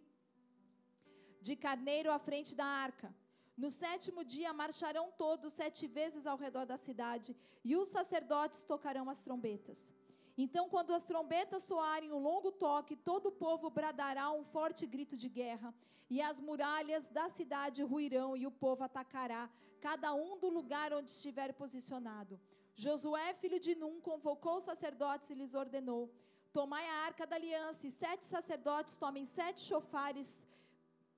de 1.48 1.56
carneiro 1.56 2.12
à 2.12 2.18
frente 2.28 2.56
da 2.56 2.66
arca. 2.66 3.10
No 3.58 3.72
sétimo 3.72 4.24
dia 4.24 4.54
marcharão 4.54 5.12
todos 5.18 5.52
sete 5.52 5.88
vezes 5.88 6.28
ao 6.28 6.38
redor 6.38 6.66
da 6.68 6.78
cidade, 6.78 7.36
e 7.64 7.76
os 7.76 7.88
sacerdotes 7.88 8.64
tocarão 8.64 9.10
as 9.10 9.20
trombetas. 9.20 9.92
Então, 10.38 10.70
quando 10.70 10.94
as 10.94 11.04
trombetas 11.04 11.64
soarem 11.64 12.14
um 12.14 12.20
longo 12.20 12.52
toque, 12.52 12.96
todo 12.96 13.28
o 13.30 13.32
povo 13.32 13.72
bradará 13.72 14.30
um 14.32 14.44
forte 14.44 14.86
grito 14.86 15.18
de 15.18 15.28
guerra, 15.28 15.74
e 16.08 16.22
as 16.22 16.40
muralhas 16.40 17.10
da 17.10 17.28
cidade 17.30 17.82
ruirão, 17.82 18.38
e 18.38 18.46
o 18.46 18.52
povo 18.52 18.84
atacará, 18.84 19.50
cada 19.82 20.14
um 20.14 20.38
do 20.38 20.50
lugar 20.50 20.94
onde 20.94 21.10
estiver 21.10 21.52
posicionado. 21.54 22.40
Josué, 22.76 23.34
filho 23.34 23.60
de 23.60 23.74
Num, 23.74 24.00
convocou 24.00 24.58
os 24.58 24.66
sacerdotes 24.66 25.32
e 25.32 25.34
lhes 25.34 25.56
ordenou: 25.56 26.14
Tomai 26.54 26.88
a 26.88 26.98
arca 27.08 27.26
da 27.26 27.36
aliança, 27.36 27.88
e 27.88 27.92
sete 27.92 28.24
sacerdotes 28.28 28.98
tomem 28.98 29.26
sete 29.26 29.62
chofares, 29.62 30.48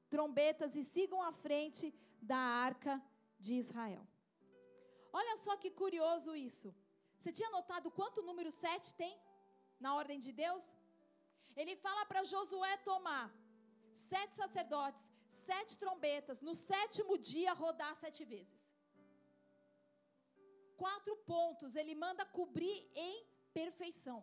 trombetas, 0.10 0.74
e 0.78 0.86
sigam 0.86 1.22
à 1.22 1.34
frente 1.34 1.94
da 2.22 2.38
arca 2.38 3.02
de 3.40 3.54
Israel. 3.54 4.06
Olha 5.12 5.36
só 5.38 5.56
que 5.58 5.72
curioso 5.72 6.36
isso. 6.36 6.74
Você 7.18 7.32
tinha 7.32 7.50
notado 7.50 7.92
quanto 7.92 8.28
número 8.30 8.52
7 8.52 8.96
tem 8.96 9.14
na 9.80 9.96
ordem 9.96 10.20
de 10.20 10.32
Deus? 10.32 10.74
Ele 11.56 11.76
fala 11.76 12.06
para 12.06 12.24
Josué 12.24 12.78
tomar 12.78 13.26
sete 13.92 14.36
sacerdotes, 14.36 15.10
sete 15.30 15.78
trombetas, 15.78 16.42
no 16.42 16.54
sétimo 16.56 17.18
dia 17.18 17.54
rodar 17.54 17.94
sete 17.96 18.24
vezes. 18.24 18.62
Quatro 20.78 21.16
pontos 21.34 21.76
ele 21.76 21.96
manda 21.96 22.26
cobrir 22.26 22.78
em 22.96 23.16
perfeição. 23.54 24.20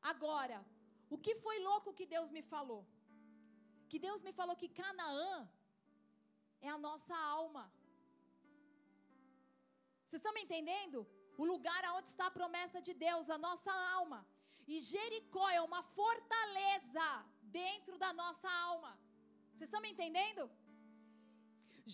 Agora, 0.00 0.58
o 1.14 1.18
que 1.18 1.34
foi 1.44 1.58
louco 1.68 1.92
que 1.98 2.06
Deus 2.06 2.30
me 2.30 2.42
falou? 2.42 2.82
Que 3.90 3.98
Deus 3.98 4.22
me 4.22 4.32
falou 4.32 4.56
que 4.56 4.68
Canaã 4.80 5.48
é 6.66 6.70
a 6.76 6.78
nossa 6.88 7.16
alma. 7.40 7.64
Vocês 10.04 10.20
estão 10.20 10.34
me 10.36 10.42
entendendo? 10.46 10.98
O 11.42 11.44
lugar 11.52 11.82
onde 11.96 12.08
está 12.14 12.26
a 12.28 12.36
promessa 12.38 12.80
de 12.86 12.94
Deus, 13.06 13.30
a 13.36 13.38
nossa 13.46 13.72
alma. 13.98 14.20
E 14.72 14.74
Jericó 14.90 15.46
é 15.58 15.60
uma 15.68 15.82
fortaleza 15.98 17.06
dentro 17.60 17.94
da 18.02 18.10
nossa 18.22 18.50
alma. 18.70 18.92
Vocês 19.52 19.68
estão 19.68 19.80
me 19.84 19.90
entendendo? 19.94 20.42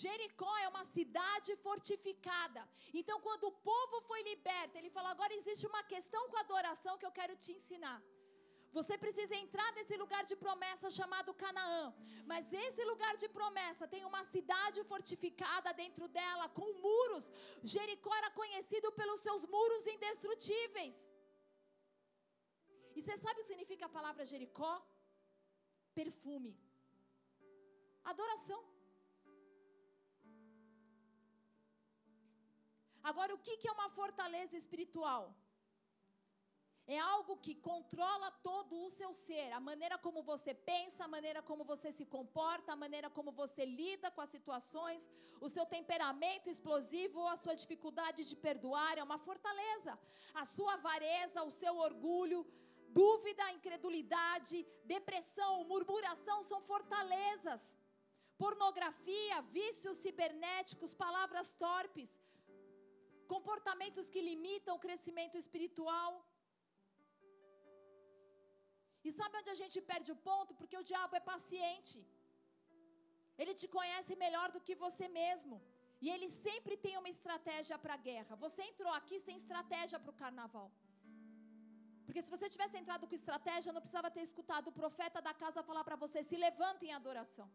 Jericó 0.02 0.52
é 0.58 0.68
uma 0.68 0.84
cidade 0.96 1.50
fortificada. 1.66 2.62
Então, 3.00 3.16
quando 3.26 3.44
o 3.48 3.56
povo 3.70 3.96
foi 4.08 4.20
liberto, 4.30 4.76
ele 4.76 4.90
falou: 4.96 5.10
agora 5.10 5.38
existe 5.40 5.66
uma 5.66 5.82
questão 5.94 6.22
com 6.28 6.36
a 6.36 6.46
adoração 6.46 6.98
que 6.98 7.06
eu 7.06 7.16
quero 7.20 7.36
te 7.36 7.52
ensinar. 7.58 7.98
Você 8.76 8.94
precisa 9.04 9.34
entrar 9.34 9.68
nesse 9.76 9.96
lugar 10.02 10.22
de 10.30 10.36
promessa 10.44 10.88
chamado 10.98 11.32
Canaã. 11.42 11.84
Mas 12.30 12.52
esse 12.52 12.82
lugar 12.84 13.16
de 13.22 13.28
promessa 13.38 13.88
tem 13.94 14.04
uma 14.10 14.22
cidade 14.24 14.82
fortificada 14.84 15.72
dentro 15.82 16.06
dela, 16.08 16.48
com 16.58 16.68
muros. 16.86 17.26
Jericó 17.62 18.14
era 18.14 18.30
conhecido 18.30 18.90
pelos 18.92 19.20
seus 19.20 19.44
muros 19.46 19.86
indestrutíveis. 19.86 20.96
E 22.96 23.00
você 23.00 23.16
sabe 23.16 23.40
o 23.40 23.42
que 23.42 23.52
significa 23.52 23.86
a 23.86 23.96
palavra 23.98 24.24
Jericó? 24.32 24.72
Perfume. 25.94 26.54
Adoração. 28.12 28.60
Agora, 33.10 33.34
o 33.34 33.38
que 33.38 33.68
é 33.68 33.72
uma 33.72 33.90
fortaleza 33.98 34.56
espiritual? 34.62 35.22
É 36.94 36.98
algo 36.98 37.36
que 37.44 37.54
controla 37.70 38.28
todo 38.48 38.74
o 38.84 38.90
seu 38.98 39.10
ser, 39.12 39.48
a 39.52 39.60
maneira 39.68 39.96
como 40.04 40.20
você 40.22 40.52
pensa, 40.70 41.04
a 41.04 41.12
maneira 41.16 41.40
como 41.48 41.62
você 41.72 41.88
se 41.98 42.04
comporta, 42.16 42.72
a 42.72 42.80
maneira 42.84 43.08
como 43.16 43.30
você 43.40 43.64
lida 43.80 44.10
com 44.10 44.22
as 44.22 44.30
situações, 44.36 45.02
o 45.46 45.50
seu 45.54 45.66
temperamento 45.66 46.48
explosivo 46.48 47.20
ou 47.20 47.28
a 47.28 47.36
sua 47.42 47.54
dificuldade 47.62 48.24
de 48.30 48.34
perdoar 48.46 48.94
é 48.96 49.02
uma 49.08 49.18
fortaleza. 49.18 49.92
A 50.42 50.46
sua 50.54 50.72
avareza, 50.78 51.44
o 51.50 51.50
seu 51.50 51.74
orgulho, 51.88 52.40
dúvida, 53.02 53.52
incredulidade, 53.52 54.66
depressão, 54.94 55.52
murmuração 55.72 56.38
são 56.50 56.62
fortalezas. 56.62 57.62
Pornografia, 58.44 59.42
vícios 59.58 59.98
cibernéticos, 59.98 60.94
palavras 60.94 61.52
torpes, 61.66 62.10
comportamentos 63.34 64.08
que 64.08 64.22
limitam 64.30 64.76
o 64.76 64.84
crescimento 64.86 65.36
espiritual. 65.36 66.10
E 69.08 69.12
sabe 69.18 69.38
onde 69.40 69.50
a 69.54 69.58
gente 69.62 69.78
perde 69.90 70.10
o 70.14 70.20
ponto? 70.28 70.52
Porque 70.60 70.78
o 70.80 70.86
diabo 70.90 71.14
é 71.20 71.28
paciente. 71.32 71.98
Ele 73.40 73.54
te 73.60 73.68
conhece 73.76 74.12
melhor 74.24 74.48
do 74.54 74.62
que 74.66 74.74
você 74.84 75.06
mesmo. 75.20 75.56
E 76.04 76.08
ele 76.14 76.28
sempre 76.44 76.74
tem 76.84 76.94
uma 77.00 77.12
estratégia 77.16 77.76
para 77.84 77.94
a 77.96 78.02
guerra. 78.08 78.36
Você 78.44 78.60
entrou 78.70 78.92
aqui 78.98 79.16
sem 79.26 79.36
estratégia 79.42 79.98
para 80.02 80.12
o 80.14 80.20
carnaval. 80.22 80.68
Porque 82.06 82.22
se 82.24 82.32
você 82.34 82.46
tivesse 82.54 82.76
entrado 82.80 83.06
com 83.08 83.16
estratégia, 83.22 83.74
não 83.76 83.82
precisava 83.84 84.10
ter 84.16 84.24
escutado 84.28 84.68
o 84.68 84.76
profeta 84.82 85.20
da 85.28 85.34
casa 85.42 85.66
falar 85.70 85.84
para 85.88 86.00
você: 86.04 86.18
se 86.30 86.36
levanta 86.46 86.84
em 86.88 86.94
adoração. 87.00 87.48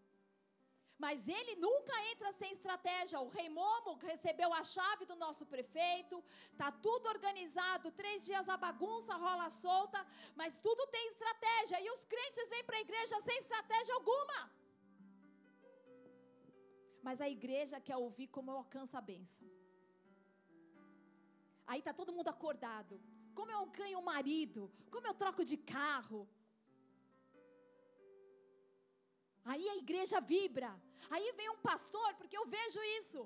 Mas 0.98 1.28
ele 1.28 1.56
nunca 1.56 1.94
entra 2.12 2.32
sem 2.32 2.52
estratégia. 2.54 3.20
O 3.20 3.28
rei 3.28 3.50
Momo 3.50 3.96
recebeu 3.96 4.54
a 4.54 4.64
chave 4.64 5.06
do 5.06 5.16
nosso 5.16 5.46
prefeito, 5.46 6.24
tá 6.58 6.72
tudo 6.72 7.08
organizado, 7.08 7.92
três 7.92 8.26
dias 8.26 8.48
a 8.48 8.58
bagunça 8.58 9.16
rola 9.16 9.50
solta, 9.50 10.06
mas 10.36 10.60
tudo 10.60 10.88
tem 10.88 11.08
estratégia. 11.10 11.82
E 11.82 11.90
os 11.90 12.06
crentes 12.06 12.50
vêm 12.50 12.64
para 12.64 12.78
a 12.78 12.82
igreja 12.82 13.20
sem 13.22 13.38
estratégia 13.40 13.96
alguma. 13.96 14.52
Mas 17.02 17.20
a 17.20 17.28
igreja 17.28 17.82
quer 17.82 17.98
ouvir 17.98 18.28
como 18.28 18.52
eu 18.52 18.58
alcanço 18.58 18.96
a 18.96 19.02
bênção. 19.02 19.50
Aí 21.68 21.82
tá 21.82 21.94
todo 21.94 22.14
mundo 22.14 22.30
acordado. 22.30 23.02
Como 23.34 23.52
eu 23.52 23.66
ganho 23.66 24.00
um 24.00 24.04
marido? 24.04 24.72
Como 24.92 25.08
eu 25.08 25.14
troco 25.14 25.44
de 25.44 25.58
carro? 25.58 26.30
Aí 29.52 29.66
a 29.70 29.78
igreja 29.84 30.20
vibra. 30.34 30.72
Aí 31.10 31.28
vem 31.40 31.50
um 31.50 31.62
pastor, 31.70 32.10
porque 32.20 32.38
eu 32.38 32.46
vejo 32.58 32.82
isso. 33.00 33.22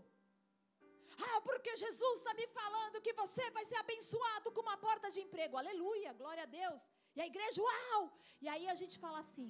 Ah, 1.29 1.39
porque 1.47 1.71
Jesus 1.83 2.15
está 2.19 2.33
me 2.39 2.47
falando 2.59 3.01
que 3.05 3.13
você 3.21 3.45
vai 3.57 3.65
ser 3.69 3.77
abençoado 3.83 4.51
com 4.51 4.61
uma 4.61 4.77
porta 4.77 5.09
de 5.15 5.19
emprego. 5.25 5.57
Aleluia, 5.57 6.13
glória 6.21 6.43
a 6.43 6.51
Deus. 6.59 6.81
E 7.15 7.21
a 7.21 7.27
igreja, 7.31 7.61
uau! 7.61 8.01
E 8.43 8.47
aí 8.53 8.65
a 8.73 8.75
gente 8.81 8.97
fala 9.05 9.19
assim: 9.25 9.49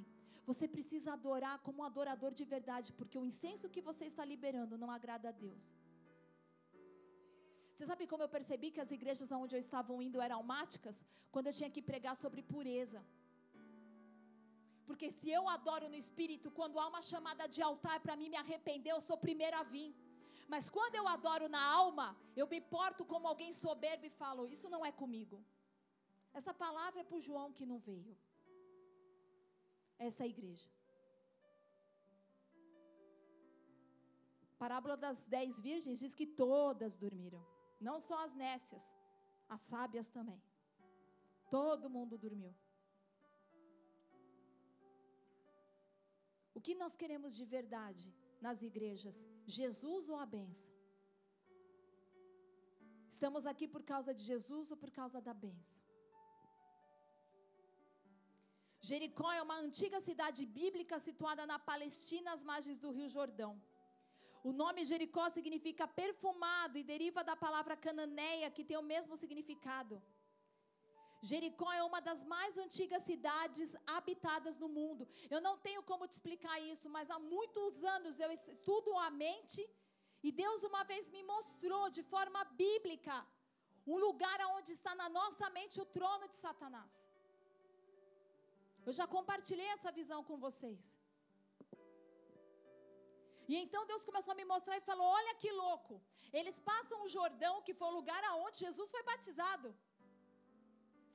você 0.49 0.65
precisa 0.75 1.09
adorar 1.13 1.55
como 1.65 1.79
um 1.81 1.87
adorador 1.91 2.31
de 2.39 2.45
verdade, 2.55 2.93
porque 2.99 3.19
o 3.21 3.25
incenso 3.31 3.73
que 3.75 3.81
você 3.89 4.05
está 4.11 4.23
liberando 4.33 4.77
não 4.83 4.91
agrada 4.97 5.27
a 5.29 5.37
Deus. 5.45 5.63
Você 7.73 7.85
sabe 7.89 8.07
como 8.11 8.23
eu 8.23 8.29
percebi 8.35 8.67
que 8.75 8.83
as 8.83 8.91
igrejas 8.97 9.31
onde 9.31 9.55
eu 9.55 9.59
estava 9.65 9.93
indo 10.05 10.21
eram 10.25 10.37
almáticas? 10.37 11.05
Quando 11.33 11.47
eu 11.47 11.57
tinha 11.59 11.69
que 11.75 11.81
pregar 11.89 12.15
sobre 12.23 12.41
pureza. 12.53 13.01
Porque 14.87 15.07
se 15.17 15.29
eu 15.37 15.43
adoro 15.55 15.85
no 15.93 15.97
espírito, 16.03 16.49
quando 16.57 16.79
há 16.81 16.85
uma 16.91 17.01
chamada 17.11 17.45
de 17.55 17.61
altar 17.69 17.97
para 18.03 18.15
mim 18.19 18.29
me 18.33 18.39
arrepender, 18.43 18.91
eu 18.93 19.01
sou 19.07 19.17
primeiro 19.27 19.57
a 19.61 19.63
vir. 19.73 19.89
Mas 20.53 20.69
quando 20.75 20.95
eu 20.99 21.05
adoro 21.15 21.47
na 21.55 21.63
alma, 21.81 22.07
eu 22.41 22.47
me 22.53 22.61
porto 22.75 23.03
como 23.11 23.27
alguém 23.27 23.51
soberbo 23.51 24.05
e 24.05 24.17
falo: 24.21 24.47
Isso 24.55 24.69
não 24.73 24.83
é 24.89 24.91
comigo. 25.01 25.37
Essa 26.39 26.53
palavra 26.63 27.01
é 27.01 27.07
para 27.09 27.17
o 27.17 27.25
João 27.27 27.51
que 27.57 27.65
não 27.71 27.79
veio. 27.89 28.15
Essa 30.07 30.23
é 30.23 30.25
a 30.25 30.33
igreja. 30.35 30.69
Parábola 34.63 34.95
das 35.05 35.19
dez 35.25 35.59
virgens 35.67 35.99
diz 36.03 36.13
que 36.19 36.27
todas 36.43 36.95
dormiram. 36.95 37.43
Não 37.87 37.97
só 38.07 38.17
as 38.23 38.33
nécias, 38.33 38.85
as 39.47 39.61
sábias 39.71 40.07
também. 40.17 40.41
Todo 41.49 41.93
mundo 41.97 42.17
dormiu. 42.17 42.53
O 46.57 46.61
que 46.67 46.73
nós 46.81 46.93
queremos 47.01 47.31
de 47.39 47.45
verdade 47.55 48.05
nas 48.45 48.59
igrejas? 48.67 49.17
Jesus 49.57 50.09
ou 50.11 50.17
a 50.23 50.25
benção? 50.35 50.73
Estamos 53.15 53.43
aqui 53.51 53.65
por 53.73 53.83
causa 53.91 54.11
de 54.17 54.23
Jesus 54.31 54.71
ou 54.73 54.77
por 54.83 54.91
causa 54.99 55.19
da 55.27 55.33
benção? 55.43 55.83
Jericó 58.89 59.29
é 59.39 59.41
uma 59.47 59.59
antiga 59.67 59.99
cidade 60.07 60.41
bíblica 60.59 60.97
situada 61.07 61.45
na 61.51 61.59
Palestina, 61.69 62.31
às 62.33 62.43
margens 62.51 62.79
do 62.83 62.91
Rio 62.97 63.09
Jordão. 63.17 63.53
O 64.49 64.51
nome 64.63 64.83
Jericó 64.91 65.25
significa 65.37 65.85
perfumado 66.01 66.77
e 66.79 66.87
deriva 66.93 67.23
da 67.29 67.35
palavra 67.45 67.77
cananeia, 67.85 68.53
que 68.57 68.67
tem 68.69 68.77
o 68.77 68.89
mesmo 68.93 69.15
significado. 69.23 69.95
Jericó 71.21 71.71
é 71.73 71.83
uma 71.83 71.99
das 71.99 72.23
mais 72.23 72.57
antigas 72.57 73.01
cidades 73.03 73.75
habitadas 73.85 74.55
no 74.55 74.69
mundo. 74.69 75.07
Eu 75.29 75.41
não 75.41 75.57
tenho 75.57 75.81
como 75.81 76.07
te 76.07 76.13
explicar 76.13 76.59
isso, 76.59 76.89
mas 76.89 77.09
há 77.09 77.17
muitos 77.17 77.83
anos 77.83 78.19
eu 78.19 78.31
estudo 78.31 78.95
a 78.97 79.09
mente 79.09 79.67
e 80.21 80.31
Deus 80.31 80.63
uma 80.63 80.83
vez 80.83 81.09
me 81.09 81.23
mostrou 81.23 81.89
de 81.89 82.03
forma 82.03 82.43
bíblica 82.61 83.25
um 83.85 83.97
lugar 83.97 84.39
onde 84.57 84.71
está 84.73 84.93
na 85.01 85.09
nossa 85.09 85.49
mente 85.49 85.81
o 85.81 85.85
trono 85.85 86.27
de 86.27 86.37
Satanás. 86.37 86.93
Eu 88.85 88.93
já 88.93 89.07
compartilhei 89.07 89.67
essa 89.69 89.91
visão 89.91 90.23
com 90.23 90.37
vocês. 90.37 90.97
E 93.47 93.55
então 93.63 93.85
Deus 93.85 94.05
começou 94.05 94.33
a 94.33 94.35
me 94.35 94.45
mostrar 94.45 94.77
e 94.77 94.87
falou: 94.89 95.07
Olha 95.19 95.33
que 95.35 95.51
louco. 95.51 96.01
Eles 96.33 96.59
passam 96.59 97.03
o 97.03 97.07
Jordão, 97.07 97.61
que 97.65 97.73
foi 97.73 97.87
o 97.87 97.97
lugar 97.99 98.21
aonde 98.25 98.59
Jesus 98.59 98.91
foi 98.91 99.03
batizado 99.03 99.73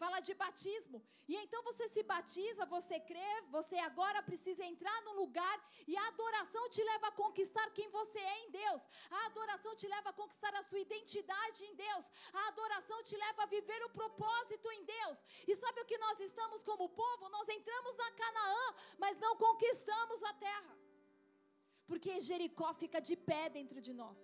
fala 0.03 0.19
de 0.29 0.35
batismo. 0.43 0.99
E 1.31 1.35
então 1.43 1.61
você 1.69 1.85
se 1.95 2.03
batiza, 2.13 2.73
você 2.77 2.97
crê, 3.11 3.31
você 3.57 3.77
agora 3.89 4.21
precisa 4.31 4.65
entrar 4.73 4.99
no 5.07 5.13
lugar 5.21 5.57
e 5.91 5.95
a 5.97 6.07
adoração 6.13 6.65
te 6.75 6.83
leva 6.91 7.07
a 7.09 7.17
conquistar 7.23 7.67
quem 7.77 7.89
você 7.99 8.21
é 8.35 8.37
em 8.45 8.51
Deus. 8.63 8.83
A 9.19 9.21
adoração 9.31 9.73
te 9.81 9.87
leva 9.95 10.09
a 10.11 10.19
conquistar 10.21 10.53
a 10.57 10.65
sua 10.69 10.81
identidade 10.87 11.61
em 11.69 11.75
Deus. 11.87 12.05
A 12.41 12.43
adoração 12.49 12.99
te 13.09 13.17
leva 13.25 13.43
a 13.45 13.53
viver 13.57 13.81
o 13.85 13.93
propósito 14.01 14.69
em 14.77 14.85
Deus. 14.97 15.19
E 15.51 15.55
sabe 15.63 15.81
o 15.83 15.89
que 15.91 16.03
nós 16.07 16.19
estamos 16.29 16.63
como 16.71 16.93
povo? 17.03 17.33
Nós 17.37 17.49
entramos 17.59 17.97
na 18.03 18.11
Canaã, 18.23 18.67
mas 19.05 19.19
não 19.25 19.35
conquistamos 19.47 20.21
a 20.31 20.35
terra. 20.49 20.77
Porque 21.87 22.21
Jericó 22.29 22.71
fica 22.83 23.01
de 23.09 23.17
pé 23.31 23.45
dentro 23.59 23.81
de 23.81 23.95
nós. 24.03 24.19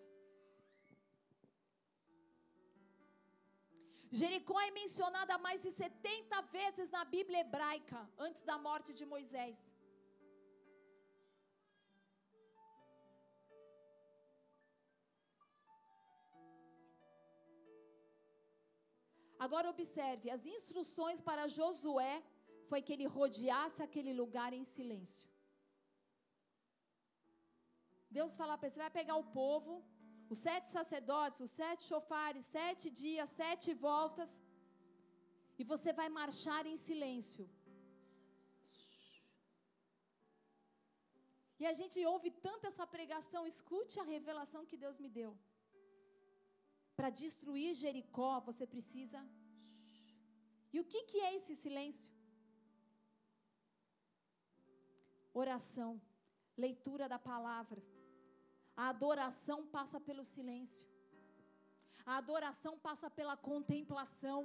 Jericó 4.10 4.58
é 4.60 4.70
mencionada 4.70 5.36
mais 5.36 5.62
de 5.62 5.70
70 5.70 6.40
vezes 6.56 6.90
na 6.90 7.04
Bíblia 7.04 7.40
hebraica, 7.40 8.08
antes 8.18 8.42
da 8.42 8.56
morte 8.56 8.92
de 8.94 9.04
Moisés. 9.04 9.56
Agora 19.38 19.70
observe, 19.70 20.30
as 20.30 20.44
instruções 20.46 21.20
para 21.20 21.46
Josué 21.46 22.22
foi 22.68 22.80
que 22.82 22.92
ele 22.92 23.06
rodeasse 23.06 23.82
aquele 23.82 24.12
lugar 24.12 24.52
em 24.52 24.64
silêncio. 24.64 25.28
Deus 28.10 28.36
fala 28.36 28.56
para 28.56 28.66
ele: 28.66 28.74
você 28.74 28.80
vai 28.80 28.90
pegar 28.90 29.16
o 29.16 29.30
povo, 29.40 29.84
os 30.32 30.38
sete 30.48 30.68
sacerdotes, 30.76 31.40
os 31.46 31.52
sete 31.60 31.82
chofares, 31.90 32.44
sete 32.58 32.86
dias, 33.02 33.28
sete 33.42 33.68
voltas. 33.86 34.30
E 35.60 35.64
você 35.72 35.90
vai 36.00 36.08
marchar 36.18 36.64
em 36.72 36.76
silêncio. 36.88 37.44
E 41.60 41.64
a 41.70 41.74
gente 41.78 41.98
ouve 42.12 42.30
tanto 42.46 42.66
essa 42.70 42.86
pregação, 42.96 43.42
escute 43.54 43.94
a 43.98 44.08
revelação 44.14 44.62
que 44.70 44.80
Deus 44.84 44.98
me 45.04 45.10
deu. 45.18 45.32
Para 46.98 47.10
destruir 47.22 47.72
Jericó, 47.82 48.32
você 48.48 48.64
precisa. 48.74 49.20
E 50.74 50.78
o 50.82 50.86
que, 50.90 51.00
que 51.10 51.18
é 51.26 51.34
esse 51.38 51.54
silêncio? 51.64 52.12
Oração, 55.42 55.90
leitura 56.64 57.06
da 57.12 57.18
palavra 57.30 57.80
a 58.82 58.90
adoração 58.94 59.58
passa 59.76 59.98
pelo 60.08 60.24
silêncio. 60.32 60.86
A 62.10 62.16
adoração 62.22 62.74
passa 62.86 63.08
pela 63.18 63.36
contemplação. 63.48 64.40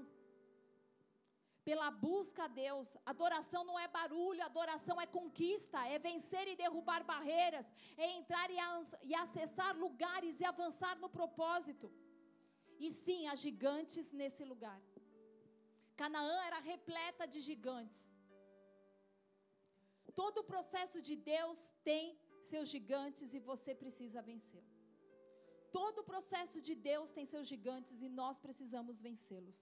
Pela 1.68 1.90
busca 2.06 2.42
a 2.46 2.54
Deus. 2.64 2.88
Adoração 3.12 3.62
não 3.70 3.78
é 3.84 3.88
barulho, 3.98 4.42
adoração 4.44 4.96
é 5.00 5.06
conquista, 5.18 5.86
é 5.88 6.00
vencer 6.08 6.46
e 6.48 6.56
derrubar 6.64 7.04
barreiras, 7.12 7.68
é 7.96 8.08
entrar 8.18 8.48
e, 9.10 9.14
acessar 9.24 9.78
lugares 9.86 10.40
e 10.40 10.46
avançar 10.54 10.96
no 11.04 11.10
propósito. 11.20 11.88
E 12.80 12.90
sim, 13.04 13.22
há 13.28 13.36
gigantes 13.36 14.12
nesse 14.12 14.44
lugar. 14.44 14.82
Canaã 15.96 16.38
era 16.50 16.60
repleta 16.74 17.28
de 17.28 17.40
gigantes. 17.40 18.02
Todo 20.22 20.40
o 20.40 20.50
processo 20.54 21.00
de 21.08 21.16
Deus 21.16 21.60
tem 21.84 22.04
seus 22.52 22.68
gigantes 22.76 23.34
e 23.38 23.39
você 23.52 23.72
precisa 23.84 24.22
vencê-lo. 24.32 24.72
Todo 25.78 26.00
o 26.00 26.08
processo 26.12 26.58
de 26.68 26.74
Deus 26.89 27.12
tem 27.18 27.26
seus 27.34 27.48
gigantes 27.54 27.98
e 28.06 28.10
nós 28.22 28.39
precisamos 28.46 29.02
vencê-los. 29.08 29.60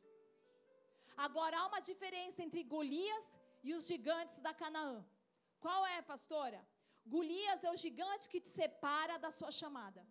Agora 1.26 1.58
há 1.60 1.68
uma 1.72 1.82
diferença 1.90 2.40
entre 2.46 2.62
Golias 2.76 3.26
e 3.68 3.74
os 3.78 3.86
gigantes 3.92 4.40
da 4.46 4.54
Canaã. 4.62 4.98
Qual 5.66 5.82
é, 5.96 6.02
pastora? 6.14 6.62
Golias 7.16 7.64
é 7.68 7.72
o 7.72 7.82
gigante 7.84 8.30
que 8.32 8.42
te 8.46 8.52
separa 8.60 9.18
da 9.26 9.32
sua 9.38 9.52
chamada. 9.60 10.02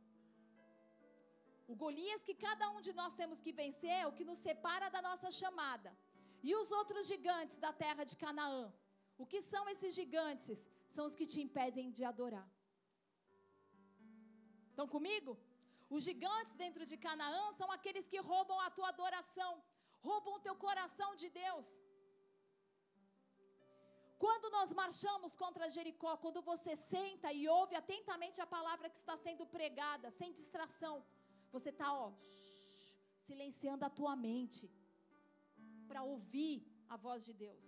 O 1.72 1.74
Golias 1.82 2.22
que 2.28 2.34
cada 2.46 2.68
um 2.74 2.80
de 2.86 2.92
nós 3.00 3.12
temos 3.20 3.40
que 3.44 3.52
vencer 3.62 3.96
é 4.02 4.06
o 4.06 4.14
que 4.18 4.28
nos 4.30 4.38
separa 4.46 4.88
da 4.94 5.02
nossa 5.08 5.30
chamada. 5.40 5.90
E 6.48 6.54
os 6.60 6.70
outros 6.78 7.06
gigantes 7.12 7.58
da 7.64 7.72
terra 7.84 8.04
de 8.10 8.16
Canaã? 8.22 8.64
O 9.22 9.26
que 9.32 9.40
são 9.52 9.64
esses 9.72 9.94
gigantes? 10.00 10.58
São 10.94 11.04
os 11.08 11.14
que 11.18 11.26
te 11.32 11.40
impedem 11.46 11.90
de 11.96 12.04
adorar. 12.12 12.48
Estão 14.80 14.96
comigo? 14.98 15.32
Os 15.94 16.02
gigantes 16.08 16.54
dentro 16.60 16.84
de 16.90 16.96
Canaã 17.06 17.42
são 17.56 17.66
aqueles 17.74 18.06
que 18.12 18.20
roubam 18.28 18.58
a 18.66 18.70
tua 18.76 18.88
adoração, 18.92 19.50
roubam 20.06 20.32
o 20.36 20.42
teu 20.46 20.54
coração 20.62 21.08
de 21.22 21.28
Deus. 21.42 21.66
Quando 24.24 24.46
nós 24.56 24.70
marchamos 24.80 25.34
contra 25.42 25.68
Jericó, 25.76 26.12
quando 26.24 26.40
você 26.50 26.72
senta 26.92 27.28
e 27.40 27.42
ouve 27.58 27.76
atentamente 27.82 28.40
a 28.40 28.48
palavra 28.56 28.88
que 28.92 29.00
está 29.02 29.16
sendo 29.26 29.44
pregada, 29.56 30.14
sem 30.20 30.32
distração, 30.40 30.96
você 31.56 31.68
está, 31.74 31.90
ó, 32.04 32.08
silenciando 33.26 33.84
a 33.84 33.94
tua 34.00 34.16
mente 34.28 34.64
para 35.90 36.04
ouvir 36.14 36.56
a 36.88 36.98
voz 37.06 37.22
de 37.28 37.34
Deus. 37.44 37.66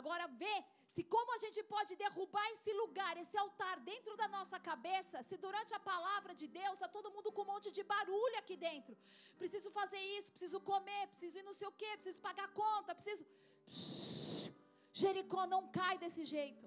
Agora 0.00 0.26
vê 0.44 0.56
se 0.96 1.02
como 1.14 1.30
a 1.34 1.40
gente 1.44 1.60
pode 1.72 1.90
derrubar 2.02 2.44
esse 2.52 2.72
lugar, 2.82 3.12
esse 3.22 3.36
altar 3.42 3.74
dentro 3.88 4.12
da 4.20 4.28
nossa 4.36 4.58
cabeça, 4.68 5.22
se 5.28 5.36
durante 5.46 5.72
a 5.78 5.80
palavra 5.88 6.32
de 6.40 6.46
Deus 6.58 6.74
está 6.76 6.88
todo 6.94 7.12
mundo 7.14 7.30
com 7.34 7.42
um 7.44 7.50
monte 7.54 7.68
de 7.78 7.82
barulho 7.94 8.38
aqui 8.42 8.56
dentro. 8.68 8.94
Preciso 9.40 9.70
fazer 9.78 10.02
isso, 10.16 10.30
preciso 10.34 10.58
comer, 10.70 11.02
preciso 11.12 11.38
ir 11.40 11.44
não 11.48 11.56
sei 11.58 11.68
o 11.70 11.76
quê, 11.80 11.90
preciso 11.98 12.22
pagar 12.28 12.48
conta, 12.62 12.94
preciso. 13.00 13.26
Jericó 15.02 15.42
não 15.54 15.62
cai 15.78 15.94
desse 16.04 16.24
jeito. 16.34 16.66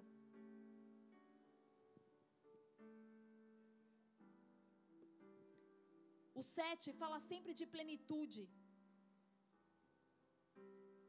O 6.40 6.44
sete 6.56 6.90
fala 7.02 7.20
sempre 7.32 7.54
de 7.62 7.66
plenitude. 7.76 8.44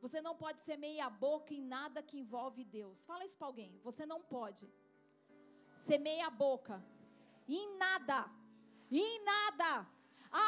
Você 0.04 0.18
não 0.26 0.34
pode 0.42 0.60
ser 0.66 0.76
meia 0.86 1.08
boca 1.24 1.52
em 1.58 1.64
nada 1.76 2.02
que 2.08 2.18
envolve 2.22 2.62
Deus. 2.78 3.04
Fala 3.10 3.24
isso 3.24 3.36
para 3.40 3.48
alguém. 3.50 3.72
Você 3.88 4.04
não 4.12 4.20
pode 4.36 4.66
ser 5.86 5.98
meia 5.98 6.30
boca 6.44 6.76
em 7.48 7.66
nada. 7.84 8.18
Em 8.90 9.12
nada. 9.32 9.70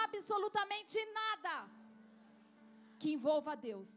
Absolutamente 0.05 0.99
nada 1.21 1.55
que 3.01 3.11
envolva 3.17 3.55
Deus. 3.69 3.91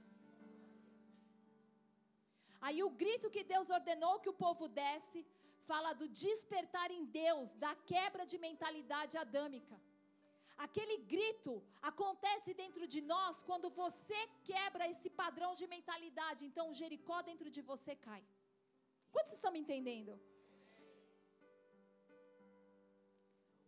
Aí 2.66 2.80
o 2.84 2.91
grito 3.01 3.34
que 3.34 3.43
Deus 3.53 3.70
ordenou 3.70 4.20
que 4.20 4.32
o 4.34 4.39
povo 4.45 4.68
desse 4.80 5.20
fala 5.70 5.91
do 5.99 6.08
despertar 6.26 6.89
em 6.97 7.03
Deus, 7.06 7.53
da 7.66 7.74
quebra 7.91 8.24
de 8.32 8.38
mentalidade 8.47 9.18
adâmica. 9.26 9.76
Aquele 10.58 10.97
grito 11.14 11.53
acontece 11.82 12.53
dentro 12.53 12.88
de 12.93 13.01
nós 13.01 13.43
quando 13.43 13.70
você 13.82 14.20
quebra 14.43 14.88
esse 14.93 15.10
padrão 15.10 15.53
de 15.60 15.68
mentalidade. 15.68 16.45
Então, 16.45 16.74
Jericó 16.74 17.22
dentro 17.22 17.49
de 17.49 17.62
você 17.62 17.95
cai. 18.08 18.24
Quantos 19.12 19.34
estão 19.34 19.51
me 19.51 19.60
entendendo? 19.60 20.14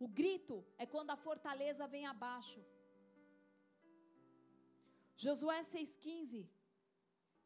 O 0.04 0.08
grito 0.20 0.56
é 0.82 0.86
quando 0.94 1.10
a 1.10 1.22
fortaleza 1.26 1.86
vem 1.94 2.06
abaixo. 2.06 2.60
Josué 5.24 5.60
6,15 5.60 6.46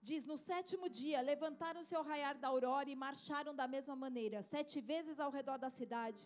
diz: 0.08 0.26
No 0.30 0.36
sétimo 0.36 0.88
dia 1.00 1.20
levantaram-se 1.30 1.94
ao 1.94 2.04
raiar 2.10 2.36
da 2.42 2.48
aurora 2.48 2.90
e 2.90 3.02
marcharam 3.06 3.54
da 3.60 3.66
mesma 3.74 3.96
maneira, 4.04 4.42
sete 4.42 4.80
vezes 4.92 5.18
ao 5.18 5.30
redor 5.38 5.58
da 5.64 5.70
cidade. 5.70 6.22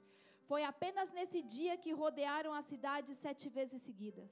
Foi 0.48 0.62
apenas 0.64 1.12
nesse 1.12 1.42
dia 1.42 1.76
que 1.76 1.92
rodearam 1.92 2.52
a 2.54 2.62
cidade 2.62 3.14
sete 3.14 3.48
vezes 3.48 3.82
seguidas. 3.82 4.30